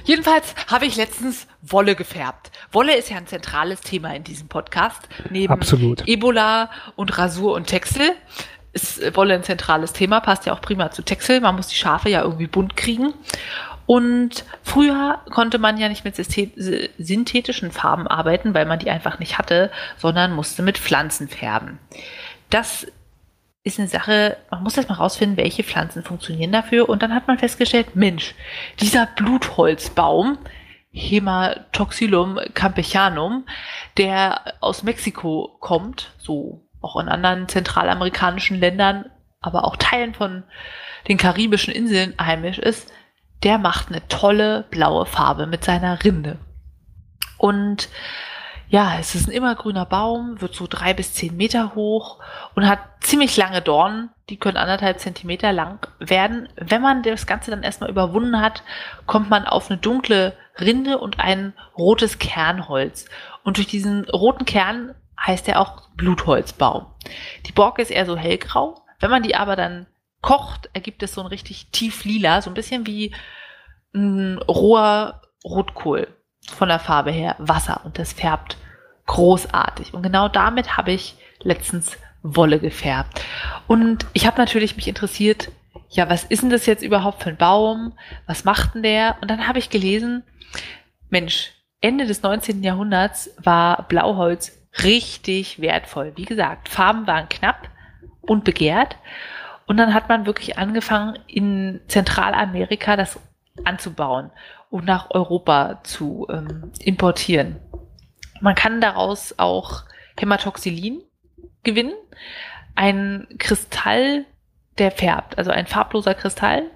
Jedenfalls 0.05 0.55
habe 0.67 0.87
ich 0.87 0.97
letztens 0.97 1.47
Wolle 1.63 1.95
gefärbt. 1.95 2.51
Wolle 2.73 2.97
ist 2.97 3.11
ja 3.11 3.17
ein 3.17 3.27
zentrales 3.27 3.81
Thema 3.81 4.15
in 4.15 4.25
diesem 4.25 4.49
Podcast. 4.49 5.09
Neben 5.31 5.53
Absolut. 5.53 6.07
Ebola 6.07 6.71
und 6.97 7.17
Rasur 7.19 7.55
und 7.55 7.67
Texel 7.67 8.13
ist 8.73 9.17
Wolle 9.17 9.35
ein 9.35 9.45
zentrales 9.45 9.93
Thema. 9.93 10.21
Passt 10.21 10.47
ja 10.47 10.53
auch 10.53 10.61
prima 10.61 10.91
zu 10.91 11.03
Texel. 11.03 11.41
Man 11.41 11.57
muss 11.57 11.69
die 11.69 11.77
Schafe 11.77 12.11
ja 12.11 12.23
irgendwie 12.23 12.47
bunt 12.47 12.77
kriegen. 12.77 13.15
Und 13.87 14.45
früher 14.63 15.23
konnte 15.31 15.59
man 15.59 15.79
ja 15.79 15.89
nicht 15.89 16.05
mit 16.05 16.15
synthetischen 16.15 17.73
Farben 17.73 18.07
arbeiten, 18.07 18.53
weil 18.53 18.67
man 18.67 18.79
die 18.79 18.91
einfach 18.91 19.19
nicht 19.19 19.39
hatte, 19.39 19.71
sondern 19.97 20.35
musste 20.35 20.63
mit 20.63 20.77
Pflanzen 20.77 21.27
färben. 21.27 21.79
Das 22.51 22.87
ist 23.69 23.79
eine 23.79 23.89
Sache, 23.89 24.37
man 24.51 24.63
muss 24.63 24.77
erst 24.77 24.89
mal 24.89 24.97
rausfinden, 24.97 25.37
welche 25.37 25.63
Pflanzen 25.63 26.03
funktionieren 26.03 26.53
dafür. 26.53 26.89
Und 26.89 27.03
dann 27.03 27.15
hat 27.15 27.29
man 27.29 27.39
festgestellt, 27.39 27.95
Mensch, 27.95 28.35
dieser 28.81 29.07
Blutholzbaum, 29.07 30.39
Hematoxylum 30.91 32.41
campechanum, 32.55 33.47
der 33.97 34.55
aus 34.61 34.83
Mexiko 34.83 35.57
kommt, 35.61 36.13
so 36.19 36.67
auch 36.81 36.97
in 37.01 37.09
anderen 37.09 37.49
zentralamerikanischen 37.49 38.59
Ländern, 38.59 39.07
aber 39.41 39.65
auch 39.65 39.77
Teilen 39.77 40.15
von 40.15 40.45
den 41.07 41.17
karibischen 41.17 41.73
Inseln 41.73 42.15
heimisch 42.21 42.59
ist, 42.59 42.93
der 43.43 43.59
macht 43.59 43.89
eine 43.89 44.07
tolle 44.09 44.65
blaue 44.71 45.07
Farbe 45.07 45.47
mit 45.47 45.65
seiner 45.65 46.03
Rinde. 46.03 46.39
Und 47.37 47.89
ja, 48.71 48.99
es 48.99 49.15
ist 49.15 49.29
ein 49.29 49.33
immergrüner 49.33 49.87
Baum, 49.87 50.41
wird 50.41 50.55
so 50.55 50.67
drei 50.69 50.93
bis 50.93 51.15
zehn 51.15 51.37
Meter 51.37 51.75
hoch 51.75 52.19
und 52.55 52.69
hat 52.69 52.81
ziemlich 53.01 53.37
lange 53.37 53.63
Dornen, 53.63 54.11
die 54.29 54.37
können 54.37 54.59
anderthalb 54.59 55.01
Zentimeter 55.01 55.53
lang 55.53 55.87
werden. 55.99 56.49
Wenn 56.57 56.83
man 56.83 57.03
das 57.03 57.27
Ganze 57.27 57.51
dann 57.51 57.63
erstmal 57.63 57.89
überwunden 57.89 58.41
hat, 58.41 58.63
kommt 59.07 59.31
man 59.31 59.47
auf 59.47 59.71
eine 59.71 59.79
dunkle 59.79 60.37
Rinde 60.61 60.99
und 60.99 61.19
ein 61.19 61.55
rotes 61.79 62.19
Kernholz. 62.19 63.07
Und 63.43 63.57
durch 63.57 63.69
diesen 63.69 64.05
roten 64.05 64.45
Kern 64.45 64.95
heißt 65.19 65.49
er 65.49 65.61
auch 65.61 65.89
Blutholzbaum. 65.97 66.87
Die 67.47 67.53
Borke 67.53 67.81
ist 67.81 67.91
eher 67.91 68.05
so 68.05 68.17
hellgrau. 68.17 68.83
Wenn 69.01 69.11
man 69.11 69.23
die 69.23 69.35
aber 69.35 69.57
dann 69.57 69.87
kocht, 70.21 70.69
ergibt 70.75 71.03
es 71.03 71.15
so 71.15 71.23
ein 71.23 71.27
richtig 71.29 71.71
tief 71.71 72.05
lila, 72.05 72.43
so 72.43 72.51
ein 72.51 72.55
bisschen 72.55 72.87
wie 72.87 73.15
ein 73.95 74.39
roher 74.47 75.23
Rotkohl 75.43 76.09
von 76.51 76.69
der 76.69 76.79
Farbe 76.79 77.11
her 77.11 77.37
Wasser 77.39 77.83
und 77.85 77.99
das 77.99 78.13
färbt 78.13 78.57
großartig. 79.07 79.95
Und 79.95 80.03
genau 80.03 80.29
damit 80.29 80.77
habe 80.77 80.93
ich 80.93 81.17
letztens 81.43 81.97
Wolle 82.23 82.59
gefärbt. 82.59 83.25
Und 83.67 84.07
ich 84.13 84.27
habe 84.27 84.39
natürlich 84.39 84.77
mich 84.77 84.89
interessiert, 84.89 85.51
ja, 85.89 86.11
was 86.11 86.25
ist 86.25 86.43
denn 86.43 86.51
das 86.51 86.67
jetzt 86.67 86.83
überhaupt 86.83 87.23
für 87.23 87.31
ein 87.31 87.37
Baum? 87.37 87.95
Was 88.27 88.45
macht 88.45 88.75
denn 88.75 88.83
der? 88.83 89.17
Und 89.21 89.31
dann 89.31 89.47
habe 89.47 89.59
ich 89.59 89.71
gelesen, 89.71 90.23
Mensch, 91.09 91.53
Ende 91.81 92.07
des 92.07 92.23
19. 92.23 92.63
Jahrhunderts 92.63 93.31
war 93.43 93.87
Blauholz 93.89 94.59
richtig 94.83 95.61
wertvoll. 95.61 96.13
Wie 96.17 96.25
gesagt, 96.25 96.69
Farben 96.69 97.07
waren 97.07 97.29
knapp 97.29 97.69
und 98.21 98.45
begehrt. 98.45 98.97
Und 99.67 99.77
dann 99.77 99.95
hat 99.95 100.09
man 100.09 100.27
wirklich 100.27 100.59
angefangen, 100.59 101.19
in 101.27 101.81
Zentralamerika 101.89 102.97
das 102.97 103.19
anzubauen 103.65 104.31
und 104.71 104.85
nach 104.85 105.11
Europa 105.11 105.81
zu 105.83 106.27
ähm, 106.31 106.73
importieren. 106.81 107.57
Man 108.41 108.55
kann 108.55 108.81
daraus 108.81 109.35
auch 109.39 109.85
Hämatoxylin 110.19 111.03
gewinnen, 111.65 111.95
ein 112.75 113.27
Kristall, 113.39 114.25
der 114.79 114.91
färbt, 114.91 115.39
also 115.39 115.51
ein 115.51 115.67
farbloser 115.67 116.15
Kristall, 116.15 116.71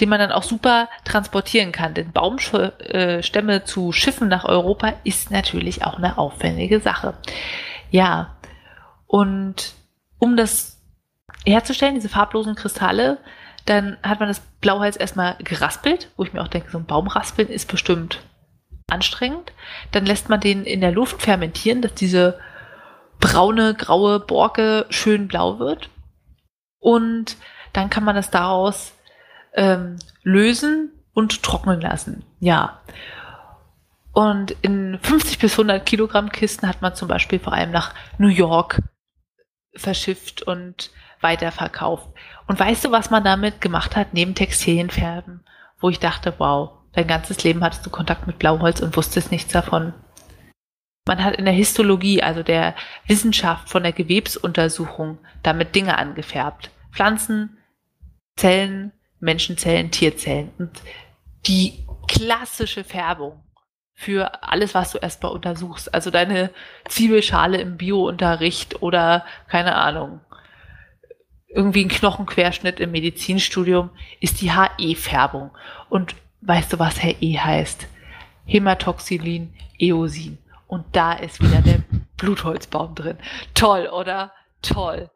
den 0.00 0.08
man 0.08 0.20
dann 0.20 0.32
auch 0.32 0.42
super 0.42 0.88
transportieren 1.04 1.72
kann. 1.72 1.94
Denn 1.94 2.12
Baumstämme 2.12 3.54
äh, 3.54 3.64
zu 3.64 3.92
Schiffen 3.92 4.28
nach 4.28 4.44
Europa 4.44 4.94
ist 5.04 5.30
natürlich 5.30 5.84
auch 5.84 5.98
eine 5.98 6.16
aufwendige 6.18 6.80
Sache. 6.80 7.14
Ja, 7.90 8.36
und 9.06 9.74
um 10.18 10.36
das 10.36 10.80
herzustellen, 11.44 11.94
diese 11.94 12.08
farblosen 12.08 12.54
Kristalle, 12.54 13.18
dann 13.68 13.98
hat 14.02 14.18
man 14.20 14.28
das 14.28 14.40
Blauholz 14.60 14.96
erstmal 14.98 15.36
geraspelt, 15.40 16.10
wo 16.16 16.24
ich 16.24 16.32
mir 16.32 16.40
auch 16.40 16.48
denke, 16.48 16.70
so 16.70 16.78
ein 16.78 16.86
Baumraspeln 16.86 17.48
ist 17.48 17.70
bestimmt 17.70 18.20
anstrengend. 18.86 19.52
Dann 19.92 20.06
lässt 20.06 20.30
man 20.30 20.40
den 20.40 20.64
in 20.64 20.80
der 20.80 20.92
Luft 20.92 21.20
fermentieren, 21.20 21.82
dass 21.82 21.94
diese 21.94 22.38
braune, 23.20 23.74
graue 23.74 24.20
Borke 24.20 24.86
schön 24.88 25.28
blau 25.28 25.58
wird. 25.58 25.90
Und 26.78 27.36
dann 27.74 27.90
kann 27.90 28.04
man 28.04 28.16
das 28.16 28.30
daraus 28.30 28.94
ähm, 29.52 29.96
lösen 30.22 30.90
und 31.12 31.42
trocknen 31.42 31.80
lassen. 31.80 32.24
Ja. 32.40 32.80
Und 34.12 34.52
in 34.62 34.98
50 35.02 35.38
bis 35.38 35.52
100 35.52 35.84
Kilogramm 35.84 36.32
Kisten 36.32 36.66
hat 36.66 36.80
man 36.80 36.94
zum 36.94 37.08
Beispiel 37.08 37.38
vor 37.38 37.52
allem 37.52 37.70
nach 37.70 37.94
New 38.16 38.28
York 38.28 38.80
verschifft 39.74 40.42
und 40.42 40.90
weiterverkauft. 41.20 42.08
Und 42.48 42.58
weißt 42.58 42.86
du, 42.86 42.90
was 42.90 43.10
man 43.10 43.22
damit 43.22 43.60
gemacht 43.60 43.94
hat, 43.94 44.14
neben 44.14 44.34
Textilienfärben? 44.34 45.44
Wo 45.78 45.90
ich 45.90 46.00
dachte, 46.00 46.34
wow, 46.38 46.70
dein 46.92 47.06
ganzes 47.06 47.44
Leben 47.44 47.62
hattest 47.62 47.86
du 47.86 47.90
Kontakt 47.90 48.26
mit 48.26 48.38
Blauholz 48.38 48.80
und 48.80 48.96
wusstest 48.96 49.30
nichts 49.30 49.52
davon. 49.52 49.92
Man 51.06 51.22
hat 51.22 51.36
in 51.36 51.44
der 51.44 51.54
Histologie, 51.54 52.22
also 52.22 52.42
der 52.42 52.74
Wissenschaft 53.06 53.68
von 53.68 53.82
der 53.82 53.92
Gewebsuntersuchung, 53.92 55.18
damit 55.42 55.74
Dinge 55.74 55.96
angefärbt. 55.98 56.70
Pflanzen, 56.90 57.58
Zellen, 58.36 58.92
Menschenzellen, 59.20 59.90
Tierzellen. 59.90 60.50
Und 60.58 60.82
die 61.46 61.86
klassische 62.08 62.82
Färbung 62.82 63.44
für 63.92 64.42
alles, 64.42 64.74
was 64.74 64.92
du 64.92 64.98
erstmal 64.98 65.32
untersuchst. 65.32 65.92
Also 65.92 66.10
deine 66.10 66.50
Zwiebelschale 66.88 67.58
im 67.58 67.76
Biounterricht 67.76 68.80
oder 68.82 69.24
keine 69.48 69.74
Ahnung, 69.74 70.20
irgendwie 71.48 71.84
ein 71.84 71.88
Knochenquerschnitt 71.88 72.78
im 72.80 72.92
Medizinstudium, 72.92 73.90
ist 74.20 74.40
die 74.40 74.52
HE-Färbung. 74.52 75.50
Und 75.88 76.14
weißt 76.42 76.72
du, 76.72 76.78
was 76.78 77.02
HE 77.02 77.38
heißt? 77.38 77.86
Hämatoxylin, 78.46 79.54
Eosin. 79.78 80.38
Und 80.66 80.84
da 80.92 81.14
ist 81.14 81.42
wieder 81.42 81.62
der 81.62 81.82
Blutholzbaum 82.16 82.94
drin. 82.94 83.18
Toll, 83.54 83.86
oder? 83.88 84.32
Toll. 84.62 85.10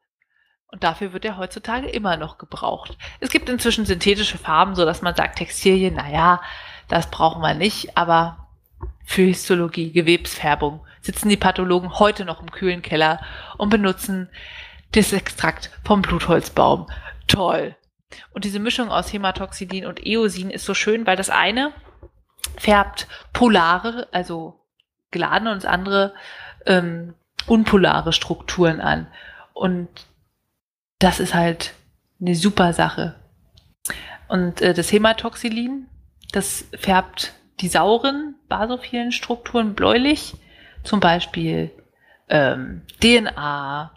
Und 0.68 0.82
dafür 0.84 1.12
wird 1.12 1.26
er 1.26 1.36
heutzutage 1.36 1.88
immer 1.88 2.16
noch 2.16 2.38
gebraucht. 2.38 2.96
Es 3.20 3.30
gibt 3.30 3.50
inzwischen 3.50 3.84
synthetische 3.84 4.38
Farben, 4.38 4.74
so 4.74 4.86
dass 4.86 5.02
man 5.02 5.14
sagt, 5.14 5.36
Textilien, 5.36 5.94
naja, 5.94 6.40
das 6.88 7.10
brauchen 7.10 7.42
wir 7.42 7.54
nicht, 7.54 7.96
aber 7.98 8.48
für 9.04 9.22
Histologie, 9.22 9.92
Gewebsfärbung 9.92 10.80
sitzen 11.02 11.28
die 11.28 11.36
Pathologen 11.36 11.98
heute 11.98 12.24
noch 12.24 12.40
im 12.40 12.50
kühlen 12.50 12.80
Keller 12.80 13.20
und 13.58 13.68
benutzen 13.68 14.30
das 14.93 15.12
Extrakt 15.12 15.70
vom 15.84 16.03
Blutholzbaum. 16.03 16.86
Toll. 17.26 17.76
Und 18.32 18.45
diese 18.45 18.59
Mischung 18.59 18.90
aus 18.90 19.12
Hämatoxidin 19.12 19.86
und 19.86 20.07
Eosin 20.07 20.51
ist 20.51 20.64
so 20.64 20.74
schön, 20.74 21.07
weil 21.07 21.16
das 21.16 21.30
eine 21.30 21.72
färbt 22.59 23.09
polare, 23.32 24.09
also 24.12 24.61
geladene 25.11 25.53
und 25.53 25.62
das 25.62 25.70
andere 25.70 26.14
ähm, 26.66 27.14
unpolare 27.47 28.12
Strukturen 28.12 28.80
an. 28.80 29.07
Und 29.53 29.88
das 30.99 31.20
ist 31.20 31.34
halt 31.34 31.74
eine 32.20 32.34
super 32.34 32.72
Sache. 32.72 33.16
Und 34.28 34.61
äh, 34.61 34.74
das 34.74 34.93
Hämatoxylin, 34.93 35.88
das 36.32 36.64
färbt 36.76 37.34
die 37.61 37.68
sauren 37.68 38.34
basophilen 38.49 39.12
Strukturen 39.12 39.74
bläulich, 39.74 40.34
zum 40.84 41.01
Beispiel 41.01 41.70
ähm, 42.28 42.82
DNA 43.01 43.93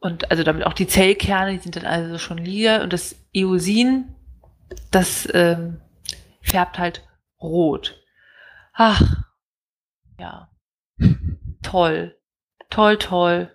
und 0.00 0.30
also 0.30 0.44
damit 0.44 0.64
auch 0.64 0.72
die 0.72 0.86
Zellkerne, 0.86 1.52
die 1.52 1.58
sind 1.58 1.76
dann 1.76 1.86
also 1.86 2.18
schon 2.18 2.38
lila 2.38 2.82
und 2.82 2.92
das 2.92 3.16
Eosin, 3.32 4.14
das 4.90 5.28
ähm, 5.32 5.80
färbt 6.40 6.78
halt 6.78 7.06
rot. 7.40 8.00
Ach, 8.74 9.02
ja, 10.18 10.48
toll, 11.62 12.16
toll, 12.70 12.98
toll. 12.98 13.54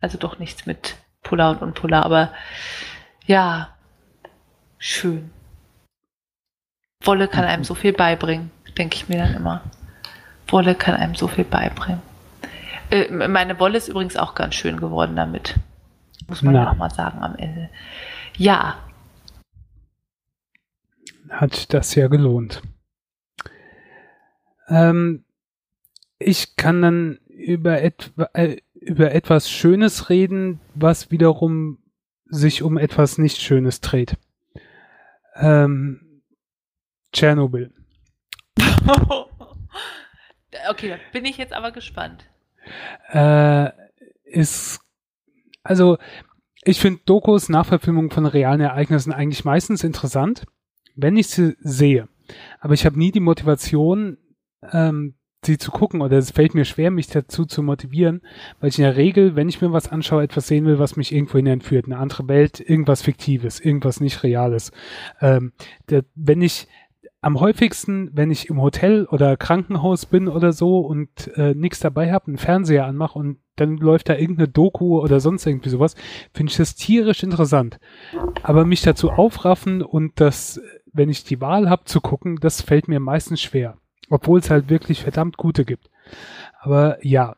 Also 0.00 0.18
doch 0.18 0.38
nichts 0.38 0.66
mit 0.66 0.96
Polar 1.22 1.52
und 1.52 1.62
Unpolar, 1.62 2.04
aber 2.04 2.32
ja, 3.26 3.74
schön. 4.78 5.30
Wolle 7.00 7.28
kann 7.28 7.44
einem 7.44 7.64
so 7.64 7.74
viel 7.74 7.92
beibringen, 7.92 8.50
denke 8.76 8.96
ich 8.96 9.08
mir 9.08 9.18
dann 9.18 9.34
immer. 9.34 9.62
Wolle 10.48 10.74
kann 10.74 10.94
einem 10.94 11.14
so 11.14 11.28
viel 11.28 11.44
beibringen. 11.44 12.02
Äh, 12.90 13.10
meine 13.10 13.58
Wolle 13.60 13.78
ist 13.78 13.88
übrigens 13.88 14.16
auch 14.16 14.34
ganz 14.34 14.54
schön 14.54 14.78
geworden 14.78 15.16
damit. 15.16 15.54
Muss 16.28 16.42
man 16.42 16.54
Na. 16.54 16.64
ja 16.64 16.70
auch 16.70 16.76
mal 16.76 16.90
sagen 16.90 17.18
am 17.18 17.36
Ende. 17.36 17.70
Ja. 18.36 18.78
Hat 21.28 21.72
das 21.72 21.94
ja 21.94 22.08
gelohnt. 22.08 22.62
Ähm, 24.68 25.24
ich 26.18 26.56
kann 26.56 26.82
dann 26.82 27.18
über, 27.28 27.82
etwa, 27.82 28.30
äh, 28.32 28.58
über 28.74 29.12
etwas 29.12 29.50
Schönes 29.50 30.10
reden, 30.10 30.60
was 30.74 31.10
wiederum 31.10 31.78
sich 32.26 32.62
um 32.62 32.78
etwas 32.78 33.18
nicht 33.18 33.40
Schönes 33.40 33.80
dreht. 33.80 34.16
Ähm, 35.36 36.22
Tschernobyl. 37.12 37.72
okay, 40.70 40.88
da 40.88 40.96
bin 41.12 41.24
ich 41.24 41.36
jetzt 41.36 41.52
aber 41.52 41.72
gespannt. 41.72 42.24
Äh, 43.12 43.70
ist, 44.24 44.80
also, 45.64 45.98
ich 46.62 46.80
finde 46.80 47.00
Dokus, 47.04 47.48
Nachverfilmungen 47.48 48.10
von 48.10 48.26
realen 48.26 48.60
Ereignissen 48.60 49.12
eigentlich 49.12 49.44
meistens 49.44 49.82
interessant, 49.82 50.46
wenn 50.94 51.16
ich 51.16 51.26
sie 51.26 51.56
sehe. 51.60 52.08
Aber 52.60 52.74
ich 52.74 52.86
habe 52.86 52.98
nie 52.98 53.10
die 53.10 53.20
Motivation, 53.20 54.18
ähm, 54.72 55.14
sie 55.44 55.58
zu 55.58 55.70
gucken 55.70 56.00
oder 56.00 56.16
es 56.16 56.30
fällt 56.30 56.54
mir 56.54 56.64
schwer, 56.64 56.90
mich 56.90 57.08
dazu 57.08 57.44
zu 57.44 57.62
motivieren, 57.62 58.22
weil 58.60 58.70
ich 58.70 58.78
in 58.78 58.84
der 58.84 58.96
Regel, 58.96 59.36
wenn 59.36 59.48
ich 59.48 59.60
mir 59.60 59.72
was 59.72 59.92
anschaue, 59.92 60.22
etwas 60.22 60.46
sehen 60.46 60.64
will, 60.64 60.78
was 60.78 60.96
mich 60.96 61.12
irgendwo 61.12 61.36
hin 61.36 61.46
entführt, 61.46 61.84
eine 61.84 61.98
andere 61.98 62.28
Welt, 62.28 62.60
irgendwas 62.60 63.02
Fiktives, 63.02 63.60
irgendwas 63.60 64.00
nicht 64.00 64.22
Reales. 64.22 64.72
Ähm, 65.20 65.52
der, 65.90 66.04
wenn 66.14 66.40
ich 66.40 66.66
am 67.24 67.40
häufigsten, 67.40 68.10
wenn 68.12 68.30
ich 68.30 68.50
im 68.50 68.60
Hotel 68.60 69.06
oder 69.06 69.38
Krankenhaus 69.38 70.04
bin 70.04 70.28
oder 70.28 70.52
so 70.52 70.80
und 70.80 71.30
äh, 71.36 71.54
nichts 71.54 71.80
dabei 71.80 72.12
habe, 72.12 72.26
einen 72.26 72.36
Fernseher 72.36 72.84
anmache 72.84 73.18
und 73.18 73.38
dann 73.56 73.78
läuft 73.78 74.10
da 74.10 74.14
irgendeine 74.14 74.48
Doku 74.48 75.00
oder 75.00 75.20
sonst 75.20 75.46
irgendwie 75.46 75.70
sowas, 75.70 75.94
finde 76.34 76.50
ich 76.50 76.58
das 76.58 76.74
tierisch 76.74 77.22
interessant. 77.22 77.78
Aber 78.42 78.66
mich 78.66 78.82
dazu 78.82 79.10
aufraffen 79.10 79.80
und 79.80 80.20
das, 80.20 80.60
wenn 80.92 81.08
ich 81.08 81.24
die 81.24 81.40
Wahl 81.40 81.70
habe 81.70 81.84
zu 81.84 82.02
gucken, 82.02 82.36
das 82.40 82.60
fällt 82.60 82.88
mir 82.88 83.00
meistens 83.00 83.40
schwer. 83.40 83.78
Obwohl 84.10 84.40
es 84.40 84.50
halt 84.50 84.68
wirklich 84.68 85.02
verdammt 85.02 85.38
gute 85.38 85.64
gibt. 85.64 85.88
Aber 86.60 86.98
ja. 87.02 87.36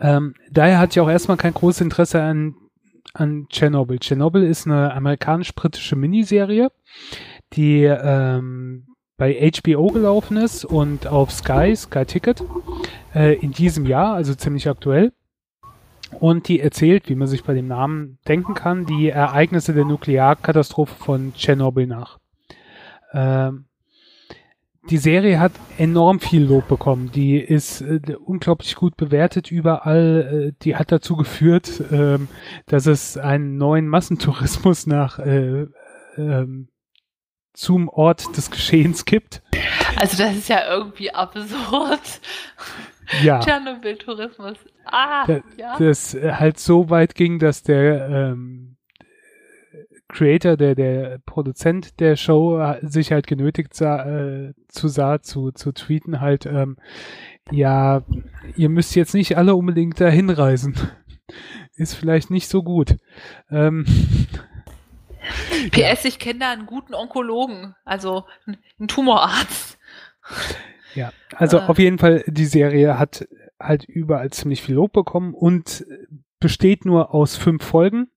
Ähm, 0.00 0.34
daher 0.50 0.78
hatte 0.78 0.92
ich 0.92 1.00
auch 1.00 1.10
erstmal 1.10 1.36
kein 1.36 1.52
großes 1.52 1.82
Interesse 1.82 2.22
an, 2.22 2.54
an 3.12 3.48
Chernobyl. 3.50 3.98
Chernobyl 3.98 4.44
ist 4.44 4.66
eine 4.66 4.94
amerikanisch-britische 4.94 5.94
Miniserie 5.96 6.70
die 7.54 7.84
ähm, 7.84 8.86
bei 9.16 9.52
HBO 9.52 9.88
gelaufen 9.88 10.36
ist 10.36 10.64
und 10.64 11.06
auf 11.06 11.30
Sky, 11.30 11.74
Sky 11.76 12.04
Ticket, 12.04 12.42
äh, 13.14 13.34
in 13.34 13.52
diesem 13.52 13.86
Jahr, 13.86 14.14
also 14.14 14.34
ziemlich 14.34 14.68
aktuell. 14.68 15.12
Und 16.18 16.48
die 16.48 16.60
erzählt, 16.60 17.08
wie 17.08 17.14
man 17.14 17.28
sich 17.28 17.44
bei 17.44 17.54
dem 17.54 17.68
Namen 17.68 18.18
denken 18.28 18.54
kann, 18.54 18.84
die 18.84 19.08
Ereignisse 19.08 19.72
der 19.72 19.84
Nuklearkatastrophe 19.84 20.94
von 20.94 21.32
Tschernobyl 21.34 21.86
nach. 21.86 22.18
Ähm, 23.12 23.66
die 24.90 24.98
Serie 24.98 25.38
hat 25.38 25.52
enorm 25.78 26.18
viel 26.18 26.42
Lob 26.42 26.66
bekommen. 26.66 27.12
Die 27.14 27.38
ist 27.38 27.80
äh, 27.82 28.00
unglaublich 28.24 28.74
gut 28.74 28.96
bewertet 28.96 29.52
überall. 29.52 30.50
Äh, 30.50 30.62
die 30.62 30.74
hat 30.76 30.90
dazu 30.90 31.16
geführt, 31.16 31.80
äh, 31.92 32.18
dass 32.66 32.86
es 32.86 33.16
einen 33.16 33.56
neuen 33.56 33.86
Massentourismus 33.86 34.86
nach 34.86 35.20
äh, 35.20 35.66
ähm, 36.16 36.68
zum 37.52 37.88
Ort 37.88 38.36
des 38.36 38.50
Geschehens 38.50 39.04
kippt. 39.04 39.42
Also 39.96 40.22
das 40.22 40.36
ist 40.36 40.48
ja 40.48 40.66
irgendwie 40.68 41.12
absurd. 41.12 42.20
Ja. 43.22 43.40
Tschernobyl-Tourismus. 43.40 44.56
Ah, 44.84 45.26
da, 45.26 45.40
ja. 45.56 45.76
Das 45.78 46.14
halt 46.14 46.58
so 46.58 46.88
weit 46.88 47.14
ging, 47.14 47.38
dass 47.38 47.62
der 47.62 48.08
ähm, 48.08 48.76
Creator, 50.08 50.56
der, 50.56 50.74
der 50.74 51.18
Produzent 51.24 51.98
der 51.98 52.16
Show, 52.16 52.62
sich 52.82 53.12
halt 53.12 53.26
genötigt 53.26 53.74
sah, 53.74 54.04
äh, 54.04 54.52
zu 54.68 54.88
sah, 54.88 55.22
zu, 55.22 55.50
zu 55.52 55.72
tweeten 55.72 56.20
halt, 56.20 56.46
ähm, 56.46 56.76
ja, 57.50 58.02
ihr 58.56 58.68
müsst 58.68 58.94
jetzt 58.94 59.14
nicht 59.14 59.36
alle 59.36 59.54
unbedingt 59.54 60.00
dahin 60.00 60.30
reisen. 60.30 60.74
Ist 61.74 61.94
vielleicht 61.94 62.30
nicht 62.30 62.48
so 62.48 62.62
gut. 62.62 62.96
Ähm, 63.50 63.86
PS, 65.70 66.04
ich 66.04 66.18
kenne 66.18 66.40
da 66.40 66.50
einen 66.50 66.66
guten 66.66 66.94
Onkologen, 66.94 67.74
also 67.84 68.24
einen 68.46 68.88
Tumorarzt. 68.88 69.78
Ja, 70.94 71.12
also 71.34 71.58
äh. 71.58 71.62
auf 71.62 71.78
jeden 71.78 71.98
Fall, 71.98 72.24
die 72.26 72.46
Serie 72.46 72.98
hat 72.98 73.26
halt 73.58 73.84
überall 73.84 74.30
ziemlich 74.30 74.62
viel 74.62 74.74
Lob 74.74 74.92
bekommen 74.92 75.34
und 75.34 75.86
besteht 76.40 76.84
nur 76.84 77.14
aus 77.14 77.36
fünf 77.36 77.64
Folgen. 77.64 78.08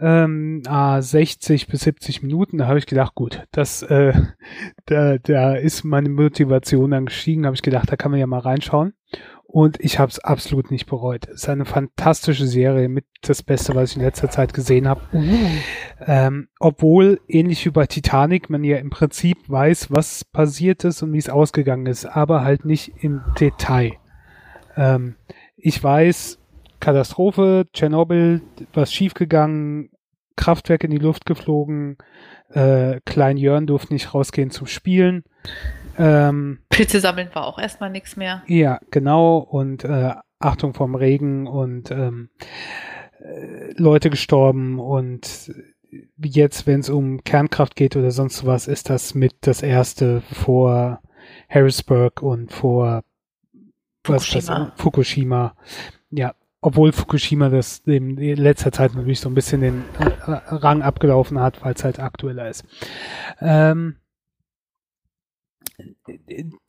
Ähm, 0.00 0.62
ah, 0.66 1.02
60 1.02 1.66
bis 1.66 1.82
70 1.82 2.22
Minuten, 2.22 2.58
da 2.58 2.68
habe 2.68 2.78
ich 2.78 2.86
gedacht, 2.86 3.14
gut, 3.14 3.44
das, 3.50 3.82
äh, 3.82 4.12
da, 4.86 5.18
da 5.18 5.54
ist 5.54 5.82
meine 5.84 6.08
Motivation 6.08 6.92
dann 6.92 7.06
gestiegen, 7.06 7.44
habe 7.44 7.56
ich 7.56 7.62
gedacht, 7.62 7.90
da 7.90 7.96
kann 7.96 8.12
man 8.12 8.20
ja 8.20 8.26
mal 8.26 8.38
reinschauen 8.38 8.94
und 9.52 9.78
ich 9.80 9.98
habe 9.98 10.10
es 10.10 10.18
absolut 10.18 10.70
nicht 10.70 10.86
bereut. 10.86 11.28
Es 11.28 11.42
ist 11.42 11.48
eine 11.50 11.66
fantastische 11.66 12.46
Serie, 12.46 12.88
mit 12.88 13.04
das 13.20 13.42
Beste, 13.42 13.74
was 13.74 13.90
ich 13.90 13.96
in 13.96 14.02
letzter 14.02 14.30
Zeit 14.30 14.54
gesehen 14.54 14.88
habe. 14.88 15.02
Mhm. 15.12 15.58
Ähm, 16.06 16.48
obwohl, 16.58 17.20
ähnlich 17.28 17.64
wie 17.66 17.70
bei 17.70 17.86
Titanic, 17.86 18.48
man 18.48 18.64
ja 18.64 18.78
im 18.78 18.88
Prinzip 18.88 19.36
weiß, 19.48 19.90
was 19.90 20.24
passiert 20.24 20.84
ist 20.84 21.02
und 21.02 21.12
wie 21.12 21.18
es 21.18 21.28
ausgegangen 21.28 21.84
ist, 21.84 22.06
aber 22.06 22.42
halt 22.42 22.64
nicht 22.64 22.94
im 23.02 23.20
Detail. 23.38 23.92
Ähm, 24.74 25.16
ich 25.56 25.84
weiß, 25.84 26.38
Katastrophe, 26.80 27.66
Tschernobyl, 27.74 28.40
was 28.72 28.90
schiefgegangen, 28.90 29.90
Kraftwerk 30.34 30.82
in 30.82 30.90
die 30.90 30.96
Luft 30.96 31.26
geflogen, 31.26 31.98
äh, 32.48 33.00
Klein 33.04 33.36
Jörn 33.36 33.66
durfte 33.66 33.92
nicht 33.92 34.14
rausgehen 34.14 34.50
zum 34.50 34.66
Spielen. 34.66 35.24
Ähm, 35.98 36.58
Pilze 36.68 37.00
sammeln 37.00 37.28
war 37.32 37.46
auch 37.46 37.58
erstmal 37.58 37.90
nichts 37.90 38.16
mehr. 38.16 38.42
Ja, 38.46 38.80
genau. 38.90 39.38
Und 39.38 39.84
äh, 39.84 40.14
Achtung 40.38 40.74
vom 40.74 40.94
Regen 40.94 41.46
und 41.46 41.90
ähm, 41.90 42.30
äh, 43.20 43.72
Leute 43.76 44.10
gestorben 44.10 44.78
und 44.78 45.52
jetzt, 46.18 46.66
wenn 46.66 46.80
es 46.80 46.88
um 46.88 47.22
Kernkraft 47.22 47.76
geht 47.76 47.96
oder 47.96 48.10
sonst 48.10 48.46
was, 48.46 48.66
ist 48.66 48.90
das 48.90 49.14
mit 49.14 49.34
das 49.42 49.62
erste 49.62 50.22
vor 50.22 51.00
Harrisburg 51.48 52.22
und 52.22 52.52
vor 52.52 53.02
Fukushima. 54.04 54.72
Das, 54.74 54.82
Fukushima. 54.82 55.56
Ja, 56.10 56.34
obwohl 56.60 56.92
Fukushima 56.92 57.48
das 57.48 57.80
in 57.80 58.16
letzter 58.16 58.72
Zeit 58.72 58.94
natürlich 58.94 59.20
so 59.20 59.28
ein 59.28 59.34
bisschen 59.34 59.60
den 59.60 59.84
Rang 59.98 60.82
abgelaufen 60.82 61.40
hat, 61.40 61.64
weil 61.64 61.74
es 61.74 61.84
halt 61.84 62.00
aktueller 62.00 62.48
ist. 62.48 62.64
Ähm, 63.40 63.96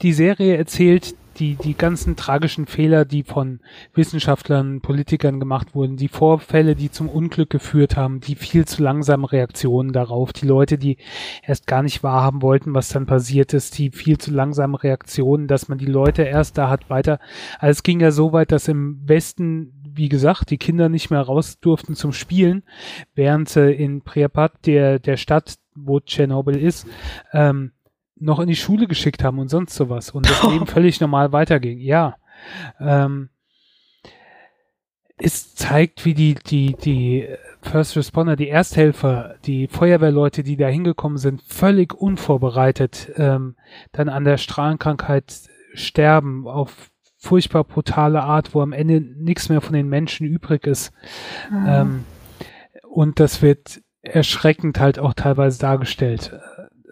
die 0.01 0.13
Serie 0.13 0.57
erzählt 0.57 1.15
die, 1.37 1.55
die 1.55 1.75
ganzen 1.75 2.15
tragischen 2.15 2.67
Fehler, 2.67 3.05
die 3.05 3.23
von 3.23 3.59
Wissenschaftlern, 3.93 4.81
Politikern 4.81 5.39
gemacht 5.39 5.73
wurden, 5.73 5.97
die 5.97 6.07
Vorfälle, 6.07 6.75
die 6.75 6.91
zum 6.91 7.09
Unglück 7.09 7.49
geführt 7.49 7.97
haben, 7.97 8.19
die 8.19 8.35
viel 8.35 8.65
zu 8.65 8.83
langsamen 8.83 9.25
Reaktionen 9.25 9.93
darauf, 9.93 10.31
die 10.33 10.45
Leute, 10.45 10.77
die 10.77 10.97
erst 11.41 11.65
gar 11.65 11.81
nicht 11.81 12.03
wahrhaben 12.03 12.41
wollten, 12.41 12.73
was 12.73 12.89
dann 12.89 13.05
passiert 13.05 13.53
ist, 13.53 13.77
die 13.77 13.89
viel 13.91 14.17
zu 14.17 14.31
langsamen 14.31 14.75
Reaktionen, 14.75 15.47
dass 15.47 15.69
man 15.69 15.77
die 15.77 15.85
Leute 15.85 16.23
erst 16.23 16.57
da 16.57 16.69
hat 16.69 16.89
weiter. 16.89 17.19
Also 17.59 17.71
es 17.71 17.83
ging 17.83 17.99
ja 17.99 18.11
so 18.11 18.31
weit, 18.33 18.51
dass 18.51 18.67
im 18.67 19.01
Westen 19.07 19.79
wie 19.95 20.09
gesagt, 20.09 20.49
die 20.49 20.57
Kinder 20.57 20.89
nicht 20.89 21.11
mehr 21.11 21.21
raus 21.21 21.59
durften 21.59 21.93
zum 21.93 22.13
Spielen, 22.13 22.63
während 23.13 23.55
äh, 23.55 23.69
in 23.69 24.01
Pripyat, 24.01 24.65
der, 24.65 24.97
der 24.97 25.17
Stadt, 25.17 25.55
wo 25.75 25.99
Tschernobyl 25.99 26.57
ist, 26.57 26.87
ähm, 27.31 27.73
noch 28.15 28.39
in 28.39 28.47
die 28.47 28.55
Schule 28.55 28.87
geschickt 28.87 29.23
haben 29.23 29.39
und 29.39 29.49
sonst 29.49 29.75
sowas 29.75 30.11
und 30.11 30.29
das 30.29 30.43
Leben 30.51 30.67
völlig 30.67 30.99
normal 31.01 31.31
weiterging. 31.31 31.79
Ja. 31.79 32.15
Ähm, 32.79 33.29
es 35.17 35.55
zeigt, 35.55 36.05
wie 36.05 36.13
die, 36.13 36.35
die, 36.35 36.75
die 36.75 37.27
First 37.61 37.95
Responder, 37.95 38.35
die 38.35 38.49
Ersthelfer, 38.49 39.35
die 39.45 39.67
Feuerwehrleute, 39.67 40.43
die 40.43 40.57
da 40.57 40.67
hingekommen 40.67 41.17
sind, 41.17 41.41
völlig 41.43 41.93
unvorbereitet 41.93 43.11
ähm, 43.15 43.55
dann 43.91 44.09
an 44.09 44.25
der 44.25 44.37
Strahlenkrankheit 44.37 45.49
sterben 45.73 46.47
auf 46.47 46.91
furchtbar 47.17 47.63
brutale 47.63 48.21
Art, 48.21 48.53
wo 48.53 48.61
am 48.61 48.73
Ende 48.73 48.99
nichts 48.99 49.47
mehr 49.47 49.61
von 49.61 49.73
den 49.73 49.87
Menschen 49.87 50.27
übrig 50.27 50.67
ist. 50.67 50.91
Mhm. 51.49 51.65
Ähm, 51.67 52.05
und 52.89 53.19
das 53.19 53.41
wird 53.41 53.81
erschreckend 54.01 54.79
halt 54.79 54.99
auch 54.99 55.13
teilweise 55.13 55.57
dargestellt. 55.59 56.37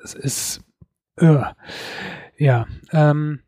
Es 0.04 0.14
ist 0.14 0.62
ja. 2.38 2.68
Ähm, 2.91 3.41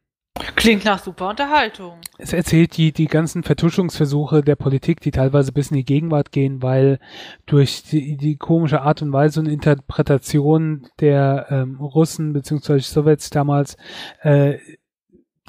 Klingt 0.56 0.84
nach 0.84 0.98
super 0.98 1.30
Unterhaltung. 1.30 2.00
Es 2.18 2.34
erzählt 2.34 2.76
die, 2.78 2.92
die 2.92 3.06
ganzen 3.06 3.44
Vertuschungsversuche 3.44 4.42
der 4.42 4.56
Politik, 4.56 5.00
die 5.00 5.12
teilweise 5.12 5.52
bis 5.52 5.70
in 5.70 5.78
die 5.78 5.86
Gegenwart 5.86 6.32
gehen, 6.32 6.64
weil 6.64 7.00
durch 7.46 7.84
die, 7.84 8.18
die 8.18 8.38
komische 8.38 8.82
Art 8.82 9.04
und 9.04 9.14
Weise 9.14 9.40
und 9.40 9.46
Interpretation 9.46 10.88
der 11.00 11.48
ähm, 11.50 11.80
Russen 11.80 12.34
bzw. 12.34 12.80
Sowjets 12.80 13.30
damals 13.30 13.78
äh, 14.22 14.58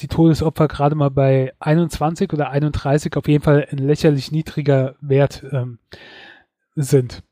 die 0.00 0.08
Todesopfer 0.08 0.68
gerade 0.68 0.96
mal 0.96 1.10
bei 1.10 1.54
21 1.60 2.32
oder 2.32 2.50
31 2.50 3.16
auf 3.16 3.26
jeden 3.26 3.44
Fall 3.44 3.66
ein 3.70 3.78
lächerlich 3.78 4.32
niedriger 4.32 4.96
Wert 5.00 5.44
ähm, 5.50 5.78
sind. 6.74 7.22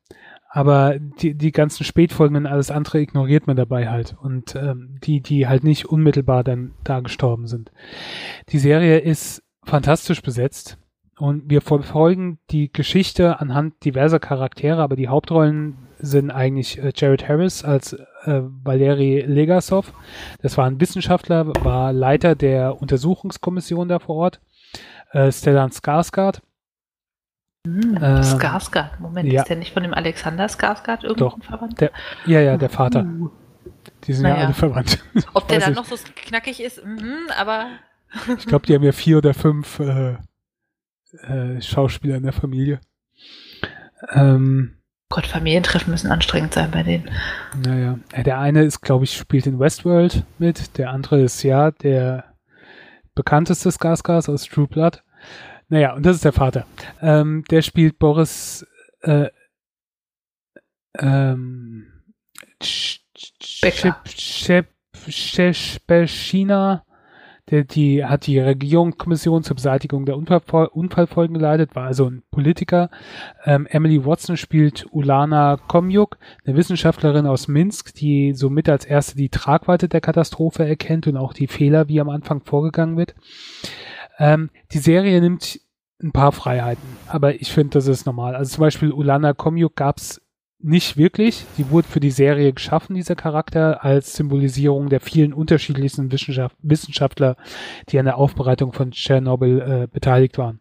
Aber 0.55 0.99
die, 0.99 1.35
die 1.35 1.51
ganzen 1.51 1.85
Spätfolgen 1.85 2.37
und 2.37 2.47
alles 2.47 2.71
andere 2.71 3.01
ignoriert 3.01 3.47
man 3.47 3.57
dabei 3.57 3.89
halt. 3.89 4.15
Und 4.21 4.55
ähm, 4.55 4.99
die, 5.03 5.23
die 5.23 5.49
halt 5.49 5.65
nicht 5.65 5.87
unmittelbar 5.87 6.45
dann 6.45 6.73
da 6.85 7.01
gestorben 7.01 7.47
sind. 7.47 7.73
Die 8.51 8.59
Serie 8.59 8.99
ist 8.99 9.43
fantastisch 9.65 10.21
besetzt. 10.21 10.77
Und 11.19 11.49
wir 11.49 11.63
verfolgen 11.63 12.39
die 12.51 12.71
Geschichte 12.71 13.41
anhand 13.41 13.83
diverser 13.85 14.19
Charaktere, 14.19 14.83
aber 14.83 14.97
die 14.97 15.09
Hauptrollen 15.09 15.79
sind 15.99 16.31
eigentlich 16.31 16.79
äh, 16.79 16.93
Jared 16.95 17.27
Harris 17.27 17.65
als 17.65 17.95
äh, 18.25 18.43
Valeri 18.63 19.25
Legasov. 19.27 19.95
Das 20.43 20.59
war 20.59 20.67
ein 20.67 20.81
Wissenschaftler, 20.81 21.47
war 21.65 21.95
Leiter 21.95 22.35
der 22.35 22.81
Untersuchungskommission 22.83 23.89
da 23.89 24.01
vor 24.01 24.17
Ort. 24.17 24.41
Äh, 25.13 25.33
Stellan 25.33 25.71
Skarsgård 25.71 26.41
hm, 27.67 27.99
ähm, 28.03 28.23
Skarsgård, 28.23 28.99
Moment, 28.99 29.33
ja. 29.33 29.43
ist 29.43 29.49
der 29.49 29.57
nicht 29.57 29.73
von 29.73 29.83
dem 29.83 29.95
Alexander 29.95 30.47
Skarsgård 30.49 31.05
irgendwo 31.05 31.37
verwandt? 31.41 31.81
Der, 31.81 31.93
ja, 32.27 32.41
ja, 32.41 32.57
der 32.57 32.71
Vater. 32.71 33.05
Uh. 33.05 33.31
Die 34.05 34.13
sind 34.13 34.25
naja. 34.25 34.37
ja 34.37 34.45
alle 34.47 34.55
verwandt. 34.55 34.99
Ob 35.35 35.47
der 35.49 35.61
dann 35.61 35.75
noch 35.75 35.85
so 35.85 35.97
knackig 36.17 36.61
ist, 36.61 36.85
mhm, 36.85 37.29
aber. 37.37 37.67
ich 38.39 38.47
glaube, 38.47 38.67
die 38.67 38.75
haben 38.75 38.83
ja 38.83 38.93
vier 38.93 39.19
oder 39.19 39.33
fünf 39.33 39.79
äh, 39.79 40.17
äh, 41.23 41.61
Schauspieler 41.61 42.17
in 42.17 42.25
der 42.25 42.33
Familie. 42.33 42.81
Ähm, 44.11 44.79
Gott, 45.09 45.27
Familientreffen 45.27 45.91
müssen 45.91 46.11
anstrengend 46.11 46.55
sein 46.55 46.71
bei 46.71 46.83
denen. 46.83 47.11
Naja, 47.65 47.99
der 48.25 48.39
eine 48.39 48.65
ist, 48.65 48.81
glaube 48.81 49.05
ich, 49.05 49.17
spielt 49.17 49.47
in 49.47 49.61
Westworld 49.61 50.25
mit, 50.39 50.79
der 50.79 50.91
andere 50.91 51.21
ist 51.21 51.43
ja 51.43 51.71
der 51.71 52.25
bekannteste 53.15 53.69
Skarsgård 53.71 54.31
aus 54.31 54.45
True 54.45 54.67
Blood. 54.67 55.03
Naja, 55.73 55.95
und 55.95 56.05
das 56.05 56.17
ist 56.17 56.25
der 56.27 56.35
Vater. 56.35 56.67
Ähm, 57.01 57.45
der 57.51 57.63
spielt 57.63 57.99
Boris 57.99 58.67
äh, 59.01 59.31
ähm, 60.99 61.87
Chepchina, 65.01 66.85
der 67.51 67.65
die 67.65 68.05
hat 68.05 68.27
die 68.27 68.39
Regierungskommission 68.39 69.45
zur 69.45 69.57
Beseitigung 69.57 70.05
der 70.05 70.19
Unfall, 70.19 70.67
Unfallfolgen 70.67 71.33
geleitet, 71.33 71.75
war 71.75 71.87
also 71.87 72.05
ein 72.05 72.23
Politiker. 72.31 72.91
Ähm, 73.47 73.67
Emily 73.71 74.05
Watson 74.05 74.37
spielt 74.37 74.87
Ulana 74.91 75.57
Komjuk, 75.57 76.19
eine 76.45 76.55
Wissenschaftlerin 76.55 77.25
aus 77.25 77.49
Minsk, 77.49 77.95
die 77.95 78.35
somit 78.35 78.69
als 78.69 78.85
erste 78.85 79.17
die 79.17 79.31
Tragweite 79.31 79.89
der 79.89 80.03
Katastrophe 80.03 80.69
erkennt 80.69 81.07
und 81.07 81.17
auch 81.17 81.33
die 81.33 81.47
Fehler, 81.47 81.89
wie 81.89 81.99
am 81.99 82.11
Anfang 82.11 82.43
vorgegangen 82.43 82.99
wird. 82.99 83.15
Ähm, 84.23 84.51
die 84.71 84.79
Serie 84.79 85.21
nimmt 85.21 85.59
ein 86.01 86.13
paar 86.13 86.31
Freiheiten, 86.31 86.97
aber 87.09 87.35
ich 87.35 87.51
finde, 87.51 87.71
das 87.71 87.89
ist 87.89 88.07
normal. 88.07 88.37
Also 88.37 88.55
zum 88.55 88.61
Beispiel 88.63 88.93
Ulana 88.93 89.33
Komjuk 89.33 89.75
gab 89.75 89.99
es 89.99 90.23
nicht 90.61 90.97
wirklich. 90.97 91.45
Die 91.59 91.71
wurde 91.71 91.89
für 91.89 91.99
die 91.99 92.13
Serie 92.13 92.53
geschaffen, 92.53 92.95
dieser 92.95 93.17
Charakter, 93.17 93.85
als 93.85 94.15
Symbolisierung 94.15 94.91
der 94.91 95.01
vielen 95.01 95.33
unterschiedlichsten 95.33 96.13
Wissenschaft 96.13 96.57
Wissenschaftler, 96.63 97.37
die 97.89 97.99
an 97.99 98.05
der 98.05 98.17
Aufbereitung 98.17 98.73
von 98.73 98.93
Tschernobyl 98.93 99.61
äh, 99.61 99.87
beteiligt 99.89 100.39
waren. 100.39 100.61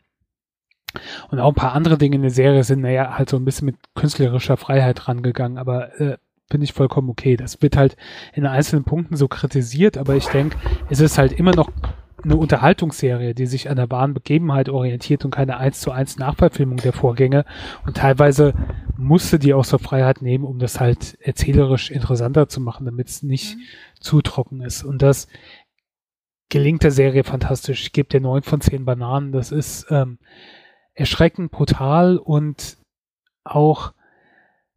Und 1.30 1.40
auch 1.40 1.50
ein 1.50 1.56
paar 1.56 1.74
andere 1.74 2.00
Dinge 2.00 2.16
in 2.16 2.24
der 2.24 2.32
Serie 2.32 2.64
sind, 2.64 2.82
naja, 2.82 3.16
halt 3.16 3.30
so 3.30 3.38
ein 3.38 3.46
bisschen 3.46 3.68
mit 3.68 3.76
künstlerischer 3.94 4.58
Freiheit 4.58 5.08
rangegangen, 5.08 5.60
aber 5.60 6.00
äh, 6.02 6.18
finde 6.50 6.64
ich 6.64 6.74
vollkommen 6.74 7.12
okay. 7.12 7.38
Das 7.38 7.62
wird 7.62 7.78
halt 7.78 7.96
in 8.34 8.48
einzelnen 8.48 8.86
Punkten 8.86 9.16
so 9.18 9.28
kritisiert, 9.28 10.00
aber 10.00 10.16
ich 10.16 10.26
denke, 10.26 10.58
es 10.90 11.00
ist 11.00 11.20
halt 11.20 11.32
immer 11.32 11.56
noch 11.56 11.70
eine 12.24 12.36
Unterhaltungsserie, 12.36 13.34
die 13.34 13.46
sich 13.46 13.70
an 13.70 13.78
der 13.78 13.90
wahren 13.90 14.14
Begebenheit 14.14 14.70
orientiert 14.70 15.26
und 15.26 15.32
keine 15.32 15.58
eins 15.58 15.82
zu 15.82 15.92
eins 15.92 16.18
Nachverfilmung 16.18 16.78
der 16.78 16.94
Vorgänge. 16.94 17.46
Und 17.86 17.98
teilweise 17.98 18.54
musste 18.98 19.40
die 19.40 19.54
auch 19.54 19.66
so 19.66 19.78
Freiheit 19.78 20.22
nehmen, 20.22 20.44
um 20.44 20.60
das 20.60 20.80
halt 20.80 21.18
erzählerisch 21.22 21.92
interessanter 21.92 22.48
zu 22.48 22.62
machen, 22.62 22.86
damit 22.86 23.10
es 23.10 23.24
nicht 23.24 23.58
mhm. 23.58 23.62
zu 24.00 24.22
trocken 24.22 24.62
ist. 24.62 24.84
Und 24.84 25.02
das 25.02 25.28
gelingt 26.50 26.84
der 26.84 26.92
Serie 26.92 27.24
fantastisch. 27.24 27.82
Ich 27.82 27.94
gebe 27.94 28.10
dir 28.10 28.22
neun 28.22 28.44
von 28.44 28.62
zehn 28.62 28.86
Bananen. 28.86 29.32
Das 29.32 29.52
ist 29.52 29.88
ähm, 29.90 30.20
erschreckend 30.94 31.52
brutal 31.52 32.18
und 32.18 32.78
auch 33.44 33.94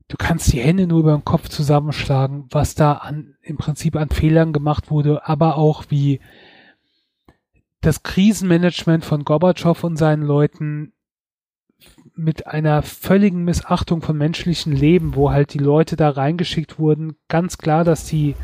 du 0.08 0.16
kannst 0.16 0.52
die 0.52 0.60
Hände 0.60 0.86
nur 0.86 1.00
über 1.00 1.12
den 1.12 1.24
Kopf 1.24 1.48
zusammenschlagen, 1.48 2.46
was 2.50 2.74
da 2.74 2.92
an, 2.92 3.36
im 3.42 3.56
Prinzip 3.56 3.96
an 3.96 4.08
Fehlern 4.08 4.52
gemacht 4.52 4.90
wurde, 4.90 5.26
aber 5.26 5.56
auch 5.56 5.84
wie 5.88 6.20
das 7.84 8.02
Krisenmanagement 8.02 9.04
von 9.04 9.24
Gorbatschow 9.24 9.84
und 9.84 9.96
seinen 9.96 10.22
Leuten 10.22 10.92
mit 12.14 12.46
einer 12.46 12.82
völligen 12.82 13.44
Missachtung 13.44 14.00
von 14.00 14.16
menschlichen 14.16 14.72
Leben, 14.72 15.14
wo 15.14 15.30
halt 15.30 15.52
die 15.52 15.58
Leute 15.58 15.96
da 15.96 16.10
reingeschickt 16.10 16.78
wurden, 16.78 17.16
ganz 17.28 17.58
klar, 17.58 17.84
dass 17.84 18.06
die 18.06 18.36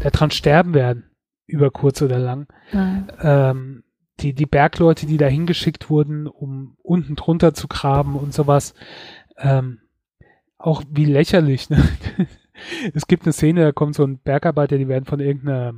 daran 0.00 0.30
sterben 0.30 0.74
werden, 0.74 1.10
über 1.46 1.70
kurz 1.70 2.02
oder 2.02 2.18
lang. 2.18 2.48
Mhm. 2.72 3.06
Ähm, 3.20 3.84
die, 4.20 4.34
die 4.34 4.46
Bergleute, 4.46 5.06
die 5.06 5.18
da 5.18 5.26
hingeschickt 5.26 5.88
wurden, 5.88 6.26
um 6.26 6.76
unten 6.82 7.16
drunter 7.16 7.54
zu 7.54 7.68
graben 7.68 8.16
und 8.16 8.34
sowas, 8.34 8.74
ähm, 9.38 9.80
auch 10.58 10.82
wie 10.90 11.04
lächerlich. 11.04 11.70
Ne? 11.70 11.82
es 12.94 13.06
gibt 13.06 13.24
eine 13.24 13.32
Szene, 13.32 13.62
da 13.62 13.72
kommt 13.72 13.94
so 13.94 14.04
ein 14.04 14.18
Bergarbeiter, 14.18 14.78
die 14.78 14.88
werden 14.88 15.04
von 15.04 15.20
irgendeiner 15.20 15.74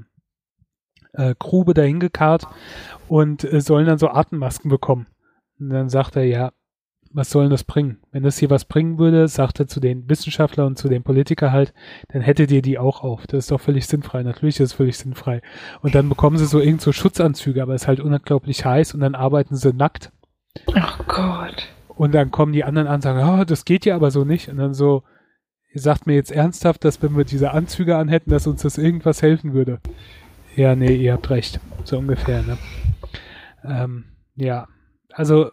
äh, 1.12 1.34
Grube 1.38 1.74
dahin 1.74 2.00
gekarrt 2.00 2.46
und 3.08 3.44
äh, 3.44 3.60
sollen 3.60 3.86
dann 3.86 3.98
so 3.98 4.08
Atemmasken 4.08 4.70
bekommen. 4.70 5.06
Und 5.58 5.70
dann 5.70 5.88
sagt 5.88 6.16
er, 6.16 6.24
ja, 6.24 6.52
was 7.12 7.30
soll 7.30 7.44
denn 7.44 7.50
das 7.50 7.64
bringen? 7.64 7.98
Wenn 8.12 8.22
das 8.22 8.38
hier 8.38 8.50
was 8.50 8.64
bringen 8.64 8.98
würde, 8.98 9.28
sagt 9.28 9.60
er 9.60 9.66
zu 9.66 9.80
den 9.80 10.08
Wissenschaftlern 10.08 10.68
und 10.68 10.78
zu 10.78 10.88
den 10.88 11.02
Politikern 11.02 11.52
halt, 11.52 11.72
dann 12.08 12.22
hättet 12.22 12.50
ihr 12.50 12.62
die 12.62 12.78
auch 12.78 13.02
auf. 13.02 13.26
Das 13.26 13.44
ist 13.44 13.50
doch 13.50 13.60
völlig 13.60 13.86
sinnfrei. 13.86 14.22
Natürlich 14.22 14.60
ist 14.60 14.70
es 14.70 14.72
völlig 14.74 14.98
sinnfrei. 14.98 15.40
Und 15.80 15.94
dann 15.94 16.08
bekommen 16.08 16.36
sie 16.36 16.46
so 16.46 16.60
irgend 16.60 16.82
so 16.82 16.92
Schutzanzüge, 16.92 17.62
aber 17.62 17.74
es 17.74 17.82
ist 17.82 17.88
halt 17.88 18.00
unglaublich 18.00 18.64
heiß 18.64 18.94
und 18.94 19.00
dann 19.00 19.14
arbeiten 19.14 19.56
sie 19.56 19.72
nackt. 19.72 20.12
Ach 20.74 20.98
Gott. 21.06 21.68
Und 21.88 22.14
dann 22.14 22.30
kommen 22.30 22.52
die 22.52 22.64
anderen 22.64 22.86
an 22.86 22.96
und 22.96 23.02
sagen, 23.02 23.40
oh, 23.40 23.44
das 23.44 23.64
geht 23.64 23.84
ja 23.84 23.96
aber 23.96 24.10
so 24.10 24.24
nicht. 24.24 24.48
Und 24.48 24.58
dann 24.58 24.74
so, 24.74 25.02
ihr 25.72 25.80
sagt 25.80 26.06
mir 26.06 26.14
jetzt 26.14 26.30
ernsthaft, 26.30 26.84
dass 26.84 27.02
wenn 27.02 27.16
wir 27.16 27.24
diese 27.24 27.52
Anzüge 27.52 27.96
anhätten, 27.96 28.30
dass 28.30 28.46
uns 28.46 28.62
das 28.62 28.78
irgendwas 28.78 29.22
helfen 29.22 29.52
würde. 29.52 29.80
Ja, 30.58 30.74
nee, 30.74 30.96
ihr 30.96 31.12
habt 31.12 31.30
recht. 31.30 31.60
So 31.84 31.98
ungefähr, 31.98 32.42
ne? 32.42 32.58
Ähm, 33.62 34.06
ja, 34.34 34.66
also 35.12 35.52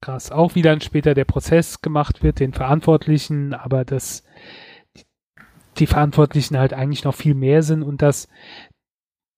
krass. 0.00 0.32
Auch 0.32 0.56
wie 0.56 0.62
dann 0.62 0.80
später 0.80 1.14
der 1.14 1.24
Prozess 1.24 1.80
gemacht 1.80 2.24
wird, 2.24 2.40
den 2.40 2.52
Verantwortlichen, 2.52 3.54
aber 3.54 3.84
dass 3.84 4.24
die 5.76 5.86
Verantwortlichen 5.86 6.58
halt 6.58 6.72
eigentlich 6.72 7.04
noch 7.04 7.14
viel 7.14 7.34
mehr 7.34 7.62
sind 7.62 7.84
und 7.84 8.02
dass 8.02 8.26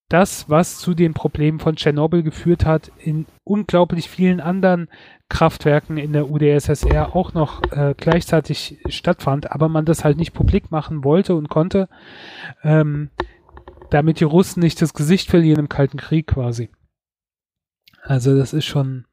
das, 0.09 0.49
was 0.49 0.79
zu 0.79 0.95
den 0.95 1.13
Problemen 1.13 1.61
von 1.61 1.77
Tschernobyl 1.77 2.23
geführt 2.23 2.65
hat, 2.65 2.91
in 2.97 3.27
unglaublich 3.45 4.09
vielen 4.09 4.41
anderen 4.41 4.89
Kraftwerken 5.29 5.99
in 5.99 6.15
der 6.15 6.31
UdSSR 6.31 7.15
auch 7.15 7.35
noch 7.35 7.63
äh, 7.71 7.95
gleichzeitig 7.99 8.79
stattfand, 8.89 9.53
aber 9.53 9.69
man 9.69 9.85
das 9.85 10.05
halt 10.05 10.17
nicht 10.17 10.33
publik 10.33 10.71
machen 10.71 11.05
wollte 11.05 11.35
und 11.35 11.51
konnte. 11.51 11.91
Ähm, 12.65 13.11
damit 13.91 14.21
die 14.21 14.25
Russen 14.25 14.61
nicht 14.61 14.81
das 14.81 14.95
Gesicht 14.95 15.31
verlieren 15.31 15.61
im 15.61 15.69
Kalten 15.69 15.99
Krieg 15.99 16.29
quasi. 16.29 16.71
Also 18.03 18.37
das 18.37 18.53
ist 18.53 18.65
schon 18.65 19.05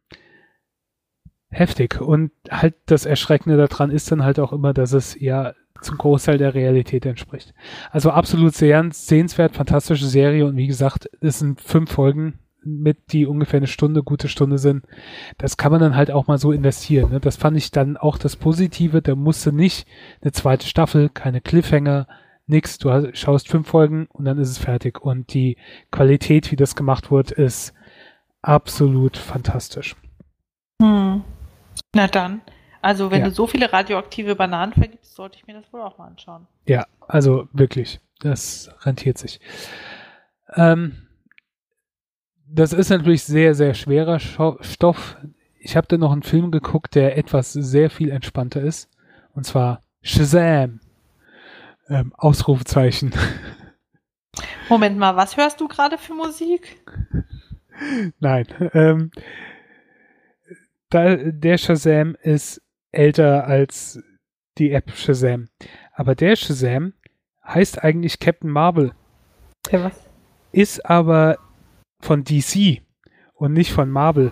heftig. 1.50 2.02
Und 2.02 2.32
halt 2.50 2.76
das 2.86 3.06
Erschreckende 3.06 3.58
daran 3.58 3.92
ist 3.92 4.12
dann 4.12 4.24
halt 4.24 4.40
auch 4.40 4.54
immer, 4.54 4.74
dass 4.74 4.94
es 4.94 5.20
ja 5.20 5.54
zum 5.82 5.98
Großteil 5.98 6.38
der 6.38 6.54
Realität 6.54 7.06
entspricht. 7.06 7.54
Also 7.92 8.12
absolut 8.12 8.56
sehr 8.56 8.84
sehenswert, 8.92 9.56
fantastische 9.56 10.08
Serie 10.08 10.46
und 10.46 10.58
wie 10.58 10.68
gesagt, 10.68 11.10
es 11.22 11.40
sind 11.40 11.62
fünf 11.62 11.92
Folgen, 11.92 12.40
mit, 12.68 13.14
die 13.14 13.26
ungefähr 13.26 13.58
eine 13.58 13.68
Stunde, 13.68 14.04
gute 14.04 14.28
Stunde 14.28 14.58
sind. 14.58 14.86
Das 15.38 15.58
kann 15.58 15.72
man 15.72 15.80
dann 15.80 15.96
halt 15.96 16.12
auch 16.12 16.28
mal 16.28 16.38
so 16.38 16.52
investieren. 16.52 17.12
Ne? 17.12 17.20
Das 17.20 17.38
fand 17.38 17.56
ich 17.56 17.72
dann 17.72 17.98
auch 17.98 18.18
das 18.18 18.36
Positive. 18.36 19.02
Da 19.02 19.16
musste 19.16 19.54
nicht 19.54 19.88
eine 20.22 20.32
zweite 20.32 20.68
Staffel, 20.68 21.10
keine 21.10 21.40
Cliffhanger, 21.40 22.08
nix. 22.48 22.78
Du 22.78 22.92
hast, 22.92 23.18
schaust 23.18 23.48
fünf 23.48 23.68
Folgen 23.68 24.08
und 24.08 24.26
dann 24.26 24.40
ist 24.40 24.50
es 24.50 24.58
fertig. 24.58 25.02
Und 25.02 25.34
die 25.34 25.58
Qualität, 25.92 26.52
wie 26.52 26.56
das 26.56 26.76
gemacht 26.76 27.12
wird, 27.12 27.32
ist 27.32 27.74
absolut 28.42 29.18
fantastisch. 29.18 29.96
Hm. 30.82 31.24
Na 31.94 32.08
dann. 32.08 32.42
Also 32.82 33.12
wenn 33.12 33.22
ja. 33.22 33.26
du 33.26 33.32
so 33.32 33.48
viele 33.48 33.72
radioaktive 33.72 34.36
Bananen 34.36 34.74
vergibst, 34.74 35.16
sollte 35.16 35.38
ich 35.38 35.48
mir 35.48 35.54
das 35.54 35.72
wohl 35.74 35.82
auch 35.82 35.98
mal 35.98 36.08
anschauen. 36.08 36.48
Ja, 36.66 36.86
also 37.08 37.48
wirklich. 37.52 38.00
Das 38.20 38.72
rentiert 38.82 39.18
sich. 39.18 39.40
Ähm, 40.56 41.08
das 42.48 42.74
ist 42.74 42.90
natürlich 42.90 43.24
sehr, 43.24 43.54
sehr 43.54 43.74
schwerer 43.74 44.20
Stoff. 44.20 45.18
Ich 45.60 45.76
habe 45.76 45.88
da 45.88 45.98
noch 45.98 46.12
einen 46.12 46.24
Film 46.24 46.52
geguckt, 46.52 46.96
der 46.96 47.18
etwas 47.18 47.54
sehr 47.54 47.90
viel 47.90 48.10
entspannter 48.10 48.62
ist. 48.62 48.90
Und 49.34 49.46
zwar 49.46 49.84
Shazam. 50.02 50.80
Ähm, 51.90 52.14
Ausrufezeichen. 52.18 53.14
Moment 54.70 54.98
mal, 54.98 55.16
was 55.16 55.38
hörst 55.38 55.62
du 55.62 55.68
gerade 55.68 55.98
für 55.98 56.14
Musik? 56.14 56.82
Nein. 58.20 58.46
Ähm, 58.74 59.12
da, 60.90 61.16
der 61.16 61.58
Shazam 61.58 62.16
ist 62.22 62.62
älter 62.92 63.46
als 63.46 64.02
die 64.58 64.72
App 64.72 64.92
Shazam. 64.92 65.50
Aber 65.94 66.16
der 66.16 66.36
Shazam 66.36 66.94
heißt 67.46 67.84
eigentlich 67.84 68.20
Captain 68.20 68.50
Marvel. 68.50 68.94
Ja, 69.72 69.84
was? 69.84 70.00
Ist 70.52 70.86
aber 70.86 71.38
von 72.02 72.24
DC 72.24 72.82
und 73.34 73.54
nicht 73.54 73.72
von 73.72 73.90
Marvel. 73.90 74.32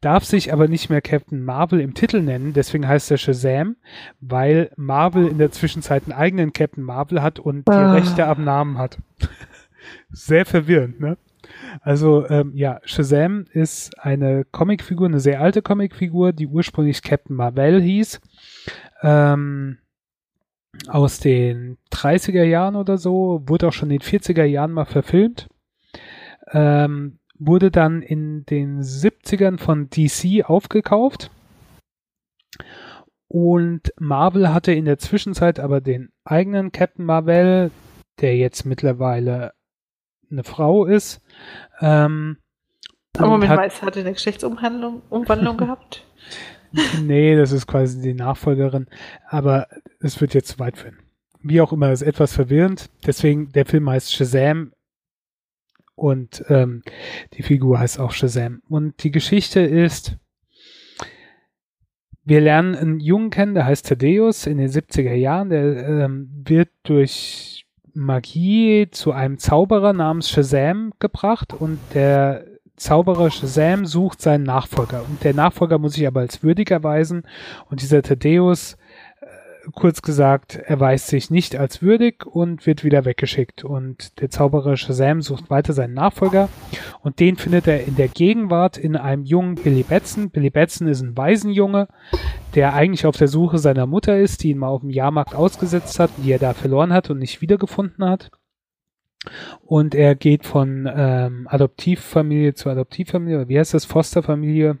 Darf 0.00 0.24
sich 0.24 0.52
aber 0.52 0.68
nicht 0.68 0.90
mehr 0.90 1.00
Captain 1.00 1.44
Marvel 1.44 1.80
im 1.80 1.94
Titel 1.94 2.20
nennen, 2.22 2.52
deswegen 2.52 2.86
heißt 2.86 3.10
er 3.10 3.18
Shazam, 3.18 3.76
weil 4.20 4.70
Marvel 4.76 5.26
in 5.26 5.38
der 5.38 5.50
Zwischenzeit 5.50 6.04
einen 6.04 6.12
eigenen 6.12 6.52
Captain 6.52 6.84
Marvel 6.84 7.22
hat 7.22 7.38
und 7.38 7.68
ah. 7.68 7.94
die 7.94 8.00
Rechte 8.00 8.26
am 8.26 8.44
Namen 8.44 8.78
hat. 8.78 8.98
Sehr 10.10 10.46
verwirrend, 10.46 11.00
ne? 11.00 11.16
Also 11.80 12.28
ähm, 12.28 12.52
ja, 12.54 12.80
Shazam 12.84 13.46
ist 13.52 13.98
eine 13.98 14.44
Comicfigur, 14.44 15.06
eine 15.06 15.20
sehr 15.20 15.40
alte 15.40 15.62
Comicfigur, 15.62 16.32
die 16.32 16.46
ursprünglich 16.46 17.02
Captain 17.02 17.36
Marvel 17.36 17.80
hieß. 17.80 18.20
Ähm, 19.02 19.78
aus 20.86 21.20
den 21.20 21.78
30er 21.92 22.44
Jahren 22.44 22.76
oder 22.76 22.98
so, 22.98 23.42
wurde 23.46 23.68
auch 23.68 23.72
schon 23.72 23.90
in 23.90 23.98
den 23.98 24.06
40er 24.06 24.44
Jahren 24.44 24.72
mal 24.72 24.84
verfilmt. 24.84 25.48
Ähm, 26.52 27.18
wurde 27.38 27.70
dann 27.70 28.02
in 28.02 28.44
den 28.46 28.82
70ern 28.82 29.58
von 29.58 29.88
DC 29.90 30.44
aufgekauft. 30.48 31.30
Und 33.28 33.92
Marvel 33.98 34.52
hatte 34.52 34.72
in 34.72 34.86
der 34.86 34.98
Zwischenzeit 34.98 35.60
aber 35.60 35.80
den 35.80 36.10
eigenen 36.24 36.72
Captain 36.72 37.04
Marvel, 37.04 37.70
der 38.20 38.36
jetzt 38.36 38.64
mittlerweile 38.64 39.52
eine 40.30 40.44
Frau 40.44 40.86
ist. 40.86 41.20
Ähm, 41.80 42.38
aber 43.16 43.28
Moment 43.28 43.50
hat, 43.50 43.58
mal, 43.58 43.66
es 43.66 43.82
hatte 43.82 44.00
eine 44.00 44.12
Geschlechtsumwandlung 44.12 45.02
Umwandlung 45.10 45.56
gehabt? 45.58 46.04
nee, 47.02 47.36
das 47.36 47.52
ist 47.52 47.66
quasi 47.66 48.00
die 48.00 48.14
Nachfolgerin. 48.14 48.86
Aber 49.28 49.68
es 50.00 50.20
wird 50.20 50.34
jetzt 50.34 50.48
zu 50.48 50.58
weit 50.58 50.78
führen. 50.78 50.98
Wie 51.40 51.60
auch 51.60 51.72
immer, 51.72 51.92
ist 51.92 52.02
etwas 52.02 52.32
verwirrend. 52.32 52.90
Deswegen, 53.06 53.52
der 53.52 53.66
Film 53.66 53.88
heißt 53.88 54.12
Shazam 54.12 54.72
und 55.98 56.44
ähm, 56.48 56.82
die 57.34 57.42
Figur 57.42 57.78
heißt 57.78 57.98
auch 57.98 58.12
Shazam. 58.12 58.62
Und 58.68 59.02
die 59.02 59.10
Geschichte 59.10 59.60
ist, 59.60 60.16
wir 62.24 62.40
lernen 62.40 62.74
einen 62.74 63.00
Jungen 63.00 63.30
kennen, 63.30 63.54
der 63.54 63.64
heißt 63.64 63.88
Thaddeus 63.88 64.46
in 64.46 64.58
den 64.58 64.68
70er 64.68 65.14
Jahren. 65.14 65.48
Der 65.50 65.88
ähm, 65.88 66.28
wird 66.44 66.68
durch 66.82 67.66
Magie 67.94 68.88
zu 68.90 69.12
einem 69.12 69.38
Zauberer 69.38 69.92
namens 69.92 70.30
Shazam 70.30 70.92
gebracht 70.98 71.52
und 71.52 71.78
der 71.94 72.44
Zauberer 72.76 73.30
Shazam 73.30 73.86
sucht 73.86 74.22
seinen 74.22 74.44
Nachfolger. 74.44 75.04
Und 75.08 75.24
der 75.24 75.34
Nachfolger 75.34 75.78
muss 75.78 75.94
sich 75.94 76.06
aber 76.06 76.20
als 76.20 76.42
würdig 76.42 76.70
erweisen. 76.70 77.24
Und 77.68 77.82
dieser 77.82 78.02
Thaddeus 78.02 78.76
kurz 79.72 80.02
gesagt, 80.02 80.56
erweist 80.56 81.08
sich 81.08 81.30
nicht 81.30 81.56
als 81.56 81.82
würdig 81.82 82.26
und 82.26 82.66
wird 82.66 82.84
wieder 82.84 83.04
weggeschickt. 83.04 83.64
Und 83.64 84.20
der 84.20 84.30
Zauberer 84.30 84.76
Shazam 84.76 85.22
sucht 85.22 85.50
weiter 85.50 85.72
seinen 85.72 85.94
Nachfolger 85.94 86.48
und 87.02 87.20
den 87.20 87.36
findet 87.36 87.66
er 87.66 87.84
in 87.86 87.96
der 87.96 88.08
Gegenwart 88.08 88.76
in 88.78 88.96
einem 88.96 89.24
jungen 89.24 89.56
Billy 89.56 89.82
Batson. 89.82 90.30
Billy 90.30 90.50
Batson 90.50 90.88
ist 90.88 91.00
ein 91.00 91.16
Waisenjunge, 91.16 91.88
der 92.54 92.74
eigentlich 92.74 93.06
auf 93.06 93.16
der 93.16 93.28
Suche 93.28 93.58
seiner 93.58 93.86
Mutter 93.86 94.18
ist, 94.18 94.42
die 94.42 94.50
ihn 94.50 94.58
mal 94.58 94.68
auf 94.68 94.80
dem 94.80 94.90
Jahrmarkt 94.90 95.34
ausgesetzt 95.34 95.98
hat, 95.98 96.10
die 96.18 96.32
er 96.32 96.38
da 96.38 96.54
verloren 96.54 96.92
hat 96.92 97.10
und 97.10 97.18
nicht 97.18 97.40
wiedergefunden 97.40 98.04
hat. 98.04 98.30
Und 99.64 99.94
er 99.94 100.14
geht 100.14 100.46
von 100.46 100.88
ähm, 100.92 101.48
Adoptivfamilie 101.50 102.54
zu 102.54 102.70
Adoptivfamilie, 102.70 103.48
wie 103.48 103.58
heißt 103.58 103.74
das, 103.74 103.84
Fosterfamilie 103.84 104.78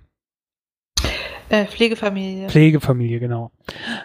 äh, 1.48 1.66
Pflegefamilie. 1.66 2.48
Pflegefamilie, 2.48 3.20
genau. 3.20 3.50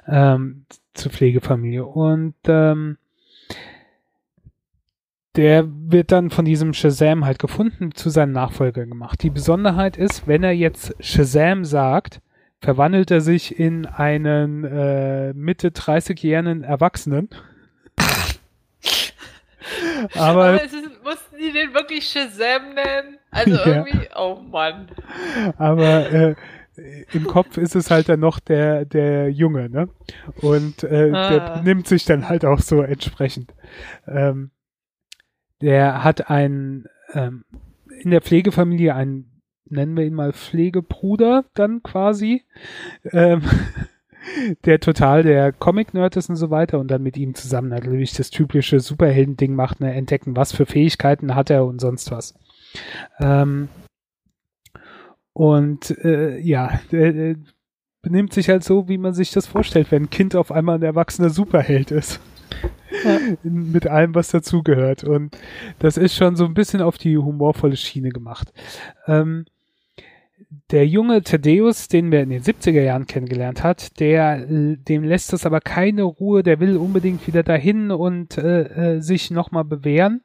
Ähm, 0.08 0.66
zur 0.94 1.12
Pflegefamilie. 1.12 1.86
Und 1.86 2.36
ähm, 2.48 2.98
der 5.36 5.66
wird 5.68 6.12
dann 6.12 6.30
von 6.30 6.46
diesem 6.46 6.74
Shazam 6.74 7.26
halt 7.26 7.40
gefunden, 7.40 7.94
zu 7.94 8.10
seinem 8.10 8.34
Nachfolger 8.34 8.86
gemacht. 8.86 9.24
Die 9.24 9.32
Besonderheit 9.32 9.98
ist, 9.98 10.28
wenn 10.28 10.44
er 10.44 10.52
jetzt 10.52 10.96
Shazam 11.00 11.66
sagt, 11.66 12.22
verwandelt 12.62 13.12
er 13.12 13.22
sich 13.22 13.60
in 13.60 13.86
einen 13.86 14.64
äh, 14.64 15.34
Mitte 15.34 15.70
30-jährigen 15.70 16.64
Erwachsenen. 16.64 17.30
Aber, 20.16 20.46
Aber 20.46 20.64
ist, 20.64 20.74
mussten 21.04 21.38
die 21.38 21.52
den 21.52 21.74
wirklich 21.74 22.08
Shazam 22.08 22.76
nennen? 22.76 23.18
Also 23.32 23.58
irgendwie, 23.66 24.06
ja. 24.06 24.18
oh 24.18 24.36
Mann. 24.36 24.88
Aber 25.58 26.12
äh, 26.12 26.36
im 27.12 27.26
Kopf 27.26 27.58
ist 27.58 27.76
es 27.76 27.92
halt 27.92 28.10
dann 28.10 28.20
noch 28.20 28.40
der, 28.40 28.86
der 28.86 29.30
Junge, 29.30 29.70
ne? 29.70 29.90
Und 30.42 30.84
äh, 30.84 31.12
ah. 31.14 31.30
der 31.30 31.62
nimmt 31.64 31.88
sich 31.88 32.06
dann 32.06 32.30
halt 32.30 32.46
auch 32.46 32.60
so 32.60 32.82
entsprechend. 32.82 33.54
Ähm, 34.08 34.52
der 35.62 36.04
hat 36.04 36.30
einen 36.30 36.86
ähm, 37.14 37.46
in 38.02 38.12
der 38.12 38.22
Pflegefamilie 38.22 38.94
einen, 38.94 39.42
nennen 39.66 39.96
wir 39.96 40.06
ihn 40.06 40.14
mal 40.14 40.34
Pflegebruder 40.34 41.46
dann 41.54 41.84
quasi, 41.84 42.44
ähm, 43.12 43.42
der 44.66 44.80
total 44.80 45.24
der 45.24 45.52
Comic-Nerd 45.52 46.16
ist 46.18 46.30
und 46.30 46.36
so 46.36 46.50
weiter 46.50 46.80
und 46.80 46.90
dann 46.90 47.04
mit 47.04 47.18
ihm 47.18 47.36
zusammen 47.36 47.70
natürlich 47.70 48.14
das 48.14 48.30
typische 48.30 48.80
Superhelden-Ding 48.80 49.56
macht, 49.56 49.80
ne, 49.80 49.94
entdecken, 49.94 50.36
was 50.36 50.54
für 50.54 50.66
Fähigkeiten 50.66 51.36
hat 51.36 51.50
er 51.50 51.66
und 51.66 51.80
sonst 51.80 52.12
was. 52.12 52.36
Ähm, 53.20 53.70
und 55.34 55.92
äh, 56.04 56.40
ja, 56.40 56.80
der, 56.92 57.36
benimmt 58.04 58.34
sich 58.34 58.50
halt 58.50 58.64
so, 58.64 58.88
wie 58.88 58.98
man 58.98 59.14
sich 59.14 59.32
das 59.32 59.48
vorstellt, 59.48 59.92
wenn 59.92 60.04
ein 60.04 60.10
Kind 60.10 60.36
auf 60.36 60.52
einmal 60.52 60.76
ein 60.76 60.84
erwachsener 60.84 61.30
Superheld 61.30 61.90
ist. 61.90 62.20
Ja. 63.04 63.18
Mit 63.44 63.88
allem, 63.88 64.14
was 64.14 64.30
dazugehört. 64.30 65.04
Und 65.04 65.36
das 65.80 65.98
ist 65.98 66.16
schon 66.16 66.36
so 66.36 66.46
ein 66.46 66.54
bisschen 66.54 66.82
auf 66.82 66.98
die 66.98 67.18
humorvolle 67.18 67.76
Schiene 67.76 68.10
gemacht. 68.10 68.54
Ähm, 69.08 69.46
der 70.70 70.86
junge 70.86 71.24
Thaddeus, 71.24 71.88
den 71.88 72.12
wir 72.12 72.22
in 72.22 72.30
den 72.30 72.44
70er 72.44 72.82
Jahren 72.82 73.08
kennengelernt 73.08 73.64
hat, 73.64 74.00
der, 74.00 74.46
dem 74.46 75.04
lässt 75.04 75.34
das 75.34 75.46
aber 75.46 75.62
keine 75.62 76.04
Ruhe, 76.04 76.44
der 76.44 76.60
will 76.60 76.78
unbedingt 76.78 77.26
wieder 77.26 77.42
dahin 77.42 77.90
und 77.90 78.38
äh, 78.38 78.96
äh, 78.96 79.02
sich 79.02 79.32
nochmal 79.32 79.64
bewähren. 79.64 80.22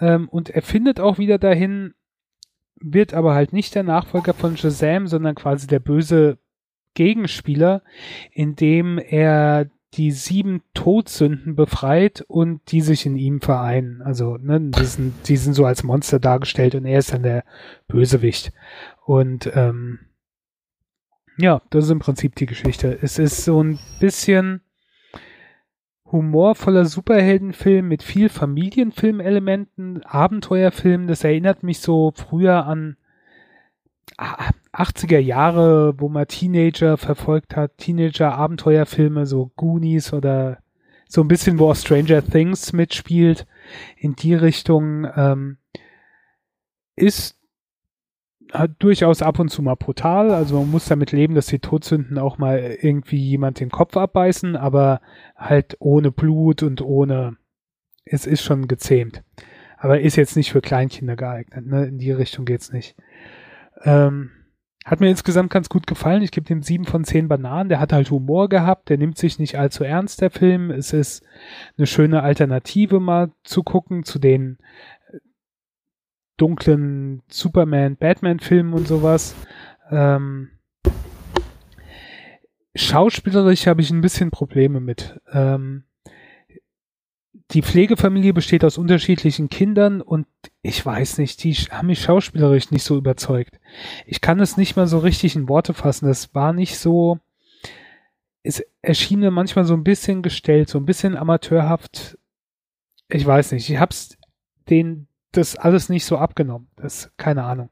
Ähm, 0.00 0.28
und 0.28 0.50
er 0.50 0.62
findet 0.62 1.00
auch 1.00 1.18
wieder 1.18 1.38
dahin, 1.38 1.94
wird 2.80 3.14
aber 3.14 3.34
halt 3.34 3.52
nicht 3.52 3.74
der 3.74 3.82
Nachfolger 3.82 4.34
von 4.34 4.56
Shazam, 4.56 5.06
sondern 5.06 5.34
quasi 5.34 5.66
der 5.66 5.80
böse 5.80 6.38
Gegenspieler, 6.94 7.82
indem 8.32 8.98
er 8.98 9.70
die 9.94 10.10
sieben 10.10 10.62
Todsünden 10.74 11.54
befreit 11.54 12.24
und 12.28 12.60
die 12.70 12.80
sich 12.80 13.06
in 13.06 13.16
ihm 13.16 13.40
vereinen. 13.40 14.02
Also, 14.02 14.36
ne, 14.36 14.60
die 14.60 14.84
sind, 14.84 15.14
die 15.28 15.36
sind 15.36 15.54
so 15.54 15.64
als 15.64 15.82
Monster 15.82 16.18
dargestellt 16.18 16.74
und 16.74 16.84
er 16.84 16.98
ist 16.98 17.12
dann 17.12 17.22
der 17.22 17.44
Bösewicht. 17.86 18.52
Und 19.04 19.50
ähm, 19.54 20.00
ja, 21.38 21.62
das 21.70 21.84
ist 21.84 21.90
im 21.90 22.00
Prinzip 22.00 22.34
die 22.34 22.46
Geschichte. 22.46 22.98
Es 23.00 23.18
ist 23.18 23.44
so 23.44 23.62
ein 23.62 23.78
bisschen 24.00 24.60
humorvoller 26.10 26.86
Superheldenfilm 26.86 27.86
mit 27.88 28.02
viel 28.02 28.28
Familienfilmelementen, 28.28 30.02
Abenteuerfilm. 30.04 31.06
Das 31.06 31.24
erinnert 31.24 31.62
mich 31.62 31.80
so 31.80 32.12
früher 32.14 32.66
an 32.66 32.96
80er 34.72 35.18
Jahre, 35.18 36.00
wo 36.00 36.08
man 36.08 36.26
Teenager 36.26 36.96
verfolgt 36.96 37.56
hat, 37.56 37.78
Teenager-Abenteuerfilme, 37.78 39.26
so 39.26 39.52
Goonies 39.56 40.12
oder 40.12 40.58
so 41.08 41.22
ein 41.22 41.28
bisschen, 41.28 41.58
wo 41.58 41.70
auch 41.70 41.76
Stranger 41.76 42.24
Things 42.24 42.72
mitspielt. 42.72 43.46
In 43.96 44.14
die 44.14 44.34
Richtung 44.34 45.06
ähm, 45.16 45.58
ist 46.96 47.37
durchaus 48.78 49.22
ab 49.22 49.38
und 49.38 49.50
zu 49.50 49.62
mal 49.62 49.74
brutal. 49.74 50.30
Also 50.30 50.58
man 50.60 50.70
muss 50.70 50.86
damit 50.86 51.12
leben, 51.12 51.34
dass 51.34 51.46
die 51.46 51.58
Todsünden 51.58 52.18
auch 52.18 52.38
mal 52.38 52.76
irgendwie 52.80 53.18
jemand 53.18 53.60
den 53.60 53.70
Kopf 53.70 53.96
abbeißen, 53.96 54.56
aber 54.56 55.00
halt 55.36 55.76
ohne 55.80 56.10
Blut 56.10 56.62
und 56.62 56.80
ohne. 56.82 57.36
Es 58.04 58.26
ist 58.26 58.42
schon 58.42 58.68
gezähmt. 58.68 59.22
Aber 59.76 60.00
ist 60.00 60.16
jetzt 60.16 60.36
nicht 60.36 60.50
für 60.50 60.62
Kleinkinder 60.62 61.14
geeignet. 61.14 61.66
Ne? 61.66 61.86
In 61.86 61.98
die 61.98 62.10
Richtung 62.10 62.46
geht's 62.46 62.72
nicht. 62.72 62.96
Ähm, 63.84 64.30
hat 64.88 65.00
mir 65.00 65.10
insgesamt 65.10 65.50
ganz 65.50 65.68
gut 65.68 65.86
gefallen. 65.86 66.22
Ich 66.22 66.30
gebe 66.30 66.46
dem 66.46 66.62
sieben 66.62 66.86
von 66.86 67.04
zehn 67.04 67.28
Bananen. 67.28 67.68
Der 67.68 67.78
hat 67.78 67.92
halt 67.92 68.10
Humor 68.10 68.48
gehabt. 68.48 68.88
Der 68.88 68.96
nimmt 68.96 69.18
sich 69.18 69.38
nicht 69.38 69.58
allzu 69.58 69.84
ernst, 69.84 70.22
der 70.22 70.30
Film. 70.30 70.70
Es 70.70 70.94
ist 70.94 71.22
eine 71.76 71.86
schöne 71.86 72.22
Alternative 72.22 72.98
mal 72.98 73.30
zu 73.44 73.62
gucken 73.62 74.04
zu 74.04 74.18
den 74.18 74.56
dunklen 76.38 77.22
Superman, 77.28 77.96
Batman-Filmen 77.96 78.72
und 78.72 78.88
sowas. 78.88 79.34
Ähm, 79.90 80.50
schauspielerisch 82.74 83.66
habe 83.66 83.82
ich 83.82 83.90
ein 83.90 84.00
bisschen 84.00 84.30
Probleme 84.30 84.80
mit. 84.80 85.20
Ähm, 85.32 85.84
die 87.52 87.62
Pflegefamilie 87.62 88.34
besteht 88.34 88.64
aus 88.64 88.76
unterschiedlichen 88.76 89.48
Kindern 89.48 90.02
und 90.02 90.26
ich 90.60 90.84
weiß 90.84 91.18
nicht, 91.18 91.42
die 91.44 91.54
haben 91.54 91.86
mich 91.86 92.02
schauspielerisch 92.02 92.70
nicht 92.70 92.82
so 92.82 92.96
überzeugt. 92.96 93.58
Ich 94.06 94.20
kann 94.20 94.40
es 94.40 94.56
nicht 94.56 94.76
mal 94.76 94.86
so 94.86 94.98
richtig 94.98 95.34
in 95.34 95.48
Worte 95.48 95.72
fassen. 95.72 96.08
Es 96.08 96.34
war 96.34 96.52
nicht 96.52 96.78
so, 96.78 97.18
es 98.42 98.62
erschien 98.82 99.20
mir 99.20 99.30
manchmal 99.30 99.64
so 99.64 99.74
ein 99.74 99.84
bisschen 99.84 100.22
gestellt, 100.22 100.68
so 100.68 100.78
ein 100.78 100.84
bisschen 100.84 101.16
amateurhaft. 101.16 102.18
Ich 103.08 103.24
weiß 103.24 103.52
nicht, 103.52 103.70
ich 103.70 103.78
hab's 103.78 104.18
den 104.68 105.07
das 105.32 105.56
alles 105.56 105.88
nicht 105.88 106.04
so 106.04 106.18
abgenommen. 106.18 106.68
Das 106.76 107.10
keine 107.16 107.44
Ahnung. 107.44 107.70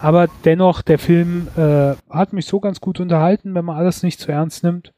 Aber 0.00 0.28
dennoch, 0.44 0.82
der 0.82 0.98
Film 0.98 1.48
äh, 1.56 1.94
hat 2.10 2.32
mich 2.32 2.46
so 2.46 2.60
ganz 2.60 2.80
gut 2.80 3.00
unterhalten, 3.00 3.54
wenn 3.54 3.64
man 3.64 3.76
alles 3.76 4.02
nicht 4.02 4.20
zu 4.20 4.30
ernst 4.30 4.62
nimmt. 4.64 4.92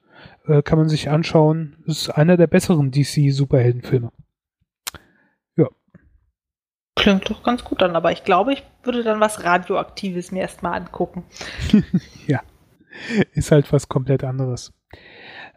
Äh, 0.46 0.62
kann 0.62 0.78
man 0.78 0.88
sich 0.88 1.10
anschauen. 1.10 1.76
Ist 1.86 2.10
einer 2.10 2.36
der 2.36 2.46
besseren 2.46 2.90
DC-Superheldenfilme. 2.90 4.12
Ja. 5.56 5.68
Klingt 6.96 7.28
doch 7.30 7.42
ganz 7.42 7.64
gut 7.64 7.82
an, 7.82 7.96
aber 7.96 8.12
ich 8.12 8.24
glaube, 8.24 8.52
ich 8.52 8.62
würde 8.82 9.02
dann 9.02 9.20
was 9.20 9.44
Radioaktives 9.44 10.30
mir 10.30 10.40
erstmal 10.40 10.74
angucken. 10.74 11.24
ja. 12.26 12.40
Ist 13.32 13.50
halt 13.50 13.72
was 13.72 13.88
komplett 13.88 14.22
anderes. 14.22 14.72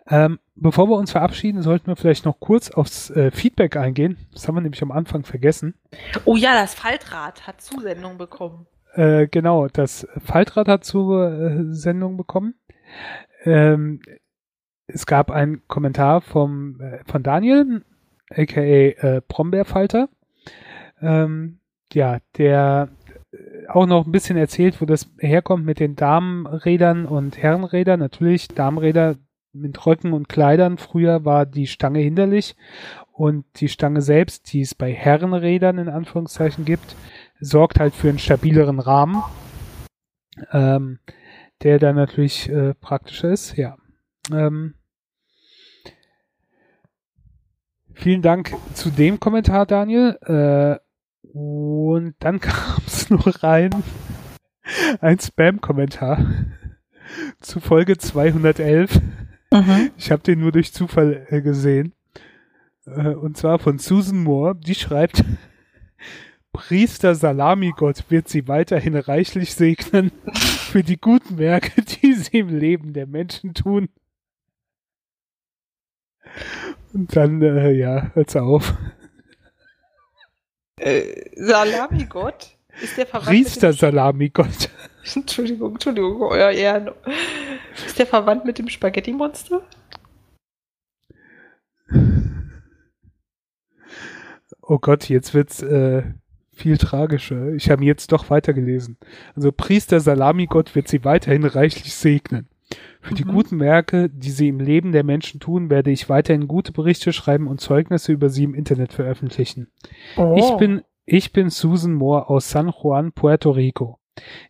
Ähm, 0.10 0.40
bevor 0.56 0.88
wir 0.90 0.96
uns 0.96 1.12
verabschieden, 1.12 1.62
sollten 1.62 1.88
wir 1.88 1.96
vielleicht 1.96 2.26
noch 2.26 2.40
kurz 2.40 2.70
aufs 2.72 3.10
äh, 3.10 3.32
Feedback 3.32 3.76
eingehen. 3.76 4.18
Das 4.34 4.48
haben 4.48 4.56
wir 4.56 4.62
nämlich 4.62 4.82
am 4.82 4.92
Anfang 4.92 5.24
vergessen. 5.24 5.76
Oh 6.26 6.36
ja, 6.36 6.54
das 6.54 6.74
Faltrad 6.74 7.46
hat 7.46 7.62
Zusendung 7.62 8.18
bekommen. 8.18 8.68
Äh, 8.94 9.28
genau, 9.28 9.68
das 9.68 10.08
Faltrad 10.24 10.68
hat 10.68 10.86
Zusendung 10.86 12.18
bekommen. 12.18 12.56
Ähm, 13.44 14.02
es 14.88 15.06
gab 15.06 15.30
einen 15.30 15.68
Kommentar 15.68 16.22
vom, 16.22 16.80
äh, 16.80 17.00
von 17.06 17.22
Daniel, 17.22 17.84
aka 18.30 18.62
äh, 18.62 19.22
Brombeerfalter. 19.28 20.10
Ähm, 21.02 21.60
ja, 21.94 22.20
der 22.38 22.90
äh, 23.32 23.68
auch 23.68 23.86
noch 23.86 24.06
ein 24.06 24.12
bisschen 24.12 24.38
erzählt, 24.38 24.82
wo 24.82 24.86
das 24.86 25.10
herkommt 25.20 25.66
mit 25.66 25.80
den 25.80 25.96
Damenrädern 25.96 27.06
und 27.06 27.38
Herrenrädern. 27.38 28.00
Natürlich, 28.00 28.48
Damenräder 28.48 29.18
mit 29.60 29.86
Röcken 29.86 30.14
und 30.14 30.30
Kleidern. 30.30 30.78
Früher 30.78 31.26
war 31.26 31.46
die 31.46 31.68
Stange 31.68 32.00
hinderlich 32.00 32.56
und 33.12 33.46
die 33.60 33.70
Stange 33.70 34.02
selbst, 34.02 34.52
die 34.54 34.62
es 34.62 34.76
bei 34.76 34.94
Herrenrädern 34.94 35.78
in 35.78 35.90
Anführungszeichen 35.90 36.66
gibt, 36.66 36.96
sorgt 37.40 37.80
halt 37.80 37.94
für 37.94 38.10
einen 38.10 38.20
stabileren 38.20 38.80
Rahmen, 38.80 39.24
ähm, 40.52 41.00
der 41.64 41.80
dann 41.80 41.96
natürlich 41.96 42.50
äh, 42.50 42.74
praktischer 42.74 43.30
ist. 43.30 43.58
Ja. 43.58 43.78
Ähm, 44.32 44.76
vielen 47.94 48.22
Dank 48.22 48.54
zu 48.74 48.90
dem 48.90 49.20
Kommentar, 49.20 49.66
Daniel. 49.66 50.18
Äh, 50.22 50.80
und 51.34 52.16
dann 52.20 52.40
kam 52.40 52.84
es 52.86 53.10
noch 53.10 53.44
rein 53.44 53.72
ein 55.02 55.20
Spam-Kommentar 55.20 56.26
zu 57.40 57.60
Folge 57.60 57.98
211. 57.98 59.02
Mhm. 59.52 59.92
Ich 59.98 60.12
habe 60.12 60.24
den 60.24 60.40
nur 60.40 60.52
durch 60.52 60.74
Zufall 60.74 61.26
äh, 61.30 61.42
gesehen. 61.42 61.94
Äh, 62.86 63.10
und 63.10 63.38
zwar 63.38 63.60
von 63.60 63.80
Susan 63.80 64.24
Moore. 64.24 64.56
Die 64.56 64.76
schreibt, 64.76 65.24
Priester 66.52 67.16
Salamigott 67.16 68.06
wird 68.10 68.28
sie 68.28 68.48
weiterhin 68.48 68.96
reichlich 68.96 69.54
segnen 69.54 70.12
für 70.34 70.84
die 70.84 71.00
guten 71.00 71.38
Werke, 71.38 71.82
die 71.82 72.14
sie 72.14 72.40
im 72.40 72.58
Leben 72.58 72.94
der 72.94 73.08
Menschen 73.08 73.54
tun. 73.54 73.90
Und 76.94 77.16
dann, 77.16 77.42
äh, 77.42 77.72
ja, 77.72 78.12
hört's 78.14 78.36
auf. 78.36 78.74
Äh, 80.80 81.32
Salamigott? 81.36 82.58
Ist 82.82 82.98
der 82.98 83.06
Priester 83.06 83.74
Salamigott. 83.74 84.70
Entschuldigung, 85.16 85.74
Entschuldigung, 85.74 86.22
euer 86.22 86.52
Ehren. 86.52 86.90
Ist 87.86 88.00
der 88.00 88.08
verwandt 88.08 88.46
mit 88.46 88.58
dem 88.58 88.70
Spaghetti-Monster? 88.70 89.62
Oh 94.62 94.80
Gott, 94.80 95.08
jetzt 95.08 95.34
wird's 95.34 95.62
äh, 95.62 96.04
viel 96.52 96.78
tragischer. 96.78 97.54
Ich 97.54 97.70
habe 97.70 97.86
jetzt 97.86 98.12
doch 98.12 98.30
weitergelesen. 98.30 98.98
Also 99.36 99.52
Priester 99.52 100.00
Salamigott 100.00 100.76
wird 100.76 100.88
sie 100.88 101.06
weiterhin 101.06 101.46
reichlich 101.46 101.94
segnen. 101.94 102.50
Für 103.00 103.12
mhm. 103.12 103.16
die 103.16 103.24
guten 103.24 103.60
Werke, 103.62 104.10
die 104.10 104.32
sie 104.32 104.50
im 104.50 104.60
Leben 104.60 104.92
der 104.92 105.06
Menschen 105.06 105.40
tun, 105.40 105.70
werde 105.70 105.92
ich 105.92 106.10
weiterhin 106.10 106.50
gute 106.50 106.74
Berichte 106.74 107.14
schreiben 107.14 107.48
und 107.48 107.62
Zeugnisse 107.62 108.12
über 108.12 108.30
sie 108.30 108.44
im 108.44 108.54
Internet 108.54 108.92
veröffentlichen. 108.92 109.68
Oh. 110.18 110.36
Ich 110.38 110.58
bin 110.58 110.82
ich 111.06 111.32
bin 111.32 111.50
Susan 111.50 111.94
Moore 111.94 112.30
aus 112.30 112.50
San 112.50 112.70
Juan, 112.70 113.14
Puerto 113.14 113.52
Rico. 113.52 113.98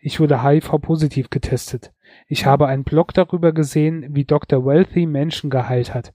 Ich 0.01 0.19
wurde 0.19 0.43
HIV-positiv 0.43 1.29
getestet. 1.29 1.93
Ich 2.27 2.45
habe 2.45 2.67
einen 2.67 2.83
Blog 2.83 3.13
darüber 3.13 3.51
gesehen, 3.51 4.07
wie 4.15 4.25
Dr. 4.25 4.65
Wealthy 4.65 5.05
Menschen 5.05 5.49
geheilt 5.49 5.93
hat. 5.93 6.13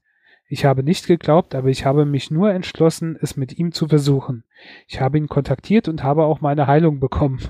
Ich 0.49 0.65
habe 0.65 0.83
nicht 0.83 1.07
geglaubt, 1.07 1.55
aber 1.55 1.69
ich 1.69 1.87
habe 1.87 2.05
mich 2.05 2.31
nur 2.31 2.53
entschlossen, 2.53 3.17
es 3.21 3.37
mit 3.37 3.59
ihm 3.59 3.73
zu 3.73 3.89
versuchen. 3.89 4.45
Ich 4.87 5.01
habe 5.01 5.17
ihn 5.17 5.29
kontaktiert 5.29 5.89
und 5.89 6.03
habe 6.03 6.25
auch 6.25 6.41
meine 6.43 6.67
Heilung 6.67 7.01
bekommen. 7.01 7.41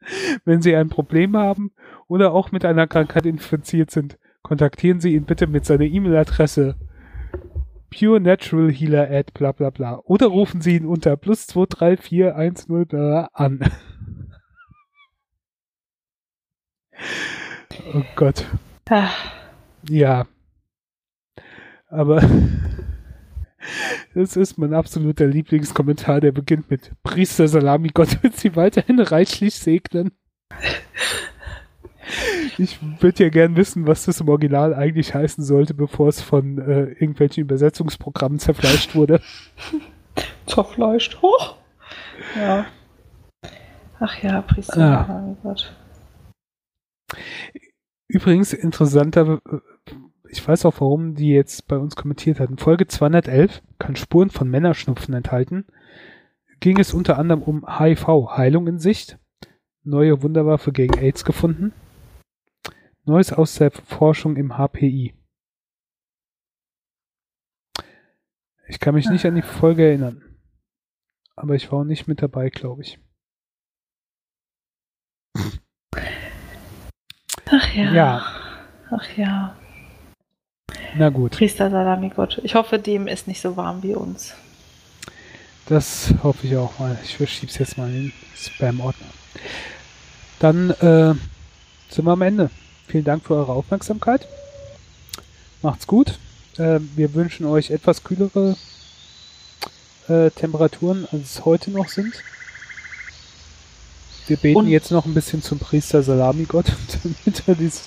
Wenn 0.44 0.60
Sie 0.60 0.76
ein 0.76 0.90
Problem 0.90 1.36
haben 1.36 1.72
oder 2.06 2.32
auch 2.32 2.52
mit 2.52 2.64
einer 2.64 2.86
Krankheit 2.86 3.24
infiziert 3.24 3.90
sind, 3.90 4.18
kontaktieren 4.42 5.00
Sie 5.00 5.14
ihn 5.14 5.24
bitte 5.24 5.46
mit 5.46 5.64
seiner 5.64 5.84
E-Mail-Adresse 5.84 6.76
Pure 7.90 8.20
Natural 8.20 8.70
Healer 8.70 9.10
at 9.10 9.32
bla 9.32 9.52
bla 9.52 9.70
bla. 9.70 10.00
Oder 10.04 10.26
rufen 10.26 10.60
Sie 10.60 10.76
ihn 10.76 10.84
unter 10.84 11.16
plus 11.16 11.46
23410 11.46 13.28
an. 13.32 13.60
Oh 17.94 18.02
Gott. 18.16 18.44
Ach. 18.90 19.14
Ja. 19.88 20.26
Aber 21.88 22.22
das 24.14 24.36
ist 24.36 24.58
mein 24.58 24.74
absoluter 24.74 25.26
Lieblingskommentar, 25.26 26.20
der 26.20 26.32
beginnt 26.32 26.70
mit 26.70 26.92
Priester 27.02 27.48
Salami, 27.48 27.90
Gott 27.92 28.22
wird 28.22 28.36
sie 28.36 28.56
weiterhin 28.56 29.00
reichlich 29.00 29.54
segnen. 29.54 30.12
Ich 32.56 32.78
würde 33.00 33.24
ja 33.24 33.30
gern 33.30 33.56
wissen, 33.56 33.86
was 33.86 34.06
das 34.06 34.20
im 34.20 34.28
Original 34.28 34.74
eigentlich 34.74 35.14
heißen 35.14 35.44
sollte, 35.44 35.74
bevor 35.74 36.08
es 36.08 36.20
von 36.20 36.58
äh, 36.58 36.84
irgendwelchen 36.92 37.42
Übersetzungsprogrammen 37.42 38.38
zerfleischt 38.38 38.94
wurde. 38.94 39.20
Zerfleischt? 40.46 41.20
Hoch! 41.22 41.56
Ja. 42.36 42.66
Ach 44.00 44.22
ja, 44.22 44.40
Priester, 44.42 45.06
ah. 45.08 45.24
oh 45.26 45.36
Gott. 45.42 45.72
Übrigens, 48.06 48.52
interessanter, 48.52 49.40
ich 50.28 50.46
weiß 50.46 50.64
auch, 50.66 50.80
warum 50.80 51.14
die 51.14 51.30
jetzt 51.30 51.68
bei 51.68 51.76
uns 51.76 51.96
kommentiert 51.96 52.40
hatten. 52.40 52.58
Folge 52.58 52.86
211 52.86 53.62
kann 53.78 53.96
Spuren 53.96 54.30
von 54.30 54.48
Männerschnupfen 54.48 55.14
enthalten. 55.14 55.66
Ging 56.60 56.78
es 56.78 56.92
unter 56.92 57.18
anderem 57.18 57.42
um 57.42 57.78
HIV, 57.78 58.06
Heilung 58.36 58.66
in 58.66 58.78
Sicht, 58.78 59.18
neue 59.84 60.22
Wunderwaffe 60.22 60.72
gegen 60.72 60.98
AIDS 60.98 61.24
gefunden, 61.24 61.72
Neues 63.04 63.32
aus 63.32 63.54
der 63.54 63.70
Forschung 63.70 64.36
im 64.36 64.58
HPI. 64.58 65.14
Ich 68.68 68.80
kann 68.80 68.94
mich 68.94 69.08
nicht 69.08 69.24
an 69.24 69.34
die 69.34 69.40
Folge 69.40 69.86
erinnern. 69.86 70.38
Aber 71.34 71.54
ich 71.54 71.72
war 71.72 71.80
auch 71.80 71.84
nicht 71.84 72.06
mit 72.06 72.20
dabei, 72.20 72.50
glaube 72.50 72.82
ich. 72.82 72.98
Ach 77.50 77.74
ja. 77.74 77.92
Ja. 77.92 78.26
Ach 78.90 79.16
ja. 79.16 79.54
Na 80.96 81.08
gut. 81.08 81.32
Priester 81.32 81.70
Salami 81.70 82.10
Gott. 82.10 82.40
Ich 82.42 82.54
hoffe, 82.54 82.78
dem 82.78 83.06
ist 83.06 83.28
nicht 83.28 83.40
so 83.40 83.56
warm 83.56 83.82
wie 83.82 83.94
uns. 83.94 84.34
Das 85.66 86.14
hoffe 86.22 86.46
ich 86.46 86.56
auch 86.56 86.78
mal. 86.78 86.98
Ich 87.04 87.16
verschiebe 87.16 87.52
es 87.52 87.58
jetzt 87.58 87.76
mal 87.76 87.88
in 87.88 87.94
den 87.94 88.12
Spam-Ordner. 88.34 89.06
Dann 90.38 90.70
äh, 90.70 91.14
sind 91.90 92.04
wir 92.04 92.12
am 92.12 92.22
Ende. 92.22 92.50
Vielen 92.86 93.04
Dank 93.04 93.24
für 93.24 93.34
eure 93.34 93.52
Aufmerksamkeit. 93.52 94.26
Macht's 95.62 95.86
gut. 95.86 96.18
Äh, 96.56 96.80
wir 96.96 97.12
wünschen 97.14 97.44
euch 97.44 97.70
etwas 97.70 98.02
kühlere 98.02 98.56
äh, 100.08 100.30
Temperaturen, 100.30 101.06
als 101.12 101.22
es 101.22 101.44
heute 101.44 101.70
noch 101.70 101.88
sind. 101.88 102.14
Wir 104.28 104.36
beten 104.36 104.58
Und 104.58 104.68
jetzt 104.68 104.90
noch 104.90 105.06
ein 105.06 105.14
bisschen 105.14 105.42
zum 105.42 105.58
Priester 105.58 106.02
Salami-Gott, 106.02 106.66
damit 107.02 107.42
er 107.46 107.54
diese 107.54 107.80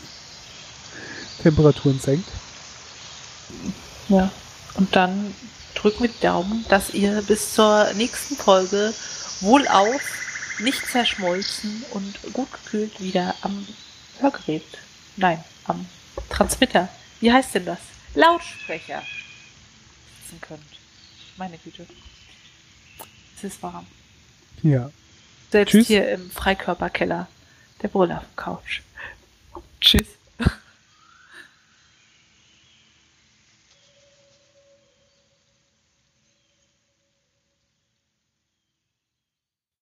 Temperaturen 1.42 2.00
senkt. 2.00 2.28
Ja. 4.10 4.32
Und 4.76 4.96
dann 4.96 5.34
wir 6.00 6.08
die 6.10 6.22
Daumen, 6.22 6.66
dass 6.70 6.94
ihr 6.94 7.22
bis 7.24 7.54
zur 7.54 7.92
nächsten 7.94 8.36
Folge 8.36 8.94
wohlauf, 9.42 10.02
nicht 10.60 10.86
zerschmolzen 10.86 11.84
und 11.92 12.34
gut 12.34 12.48
gekühlt 12.52 13.02
wieder 13.02 13.34
am 13.42 13.66
Hörgerät, 14.20 14.64
nein, 15.18 15.44
am 15.66 15.88
Transmitter, 16.30 16.88
wie 17.20 17.32
heißt 17.32 17.56
denn 17.56 17.66
das? 17.66 17.80
Lautsprecher 18.14 19.02
sitzen 20.32 20.42
könnt. 20.42 20.62
Meine 21.38 21.58
Güte. 21.58 21.86
Es 23.38 23.44
ist 23.44 23.64
warm. 23.64 23.88
Ja. 24.62 24.92
Selbst 25.52 25.72
Tschüss. 25.72 25.88
hier 25.88 26.10
im 26.10 26.32
Freikörperkeller 26.32 27.28
der 27.82 27.88
Brüller 27.89 28.24
Couch. 28.36 28.82
Tschüss. 29.82 30.08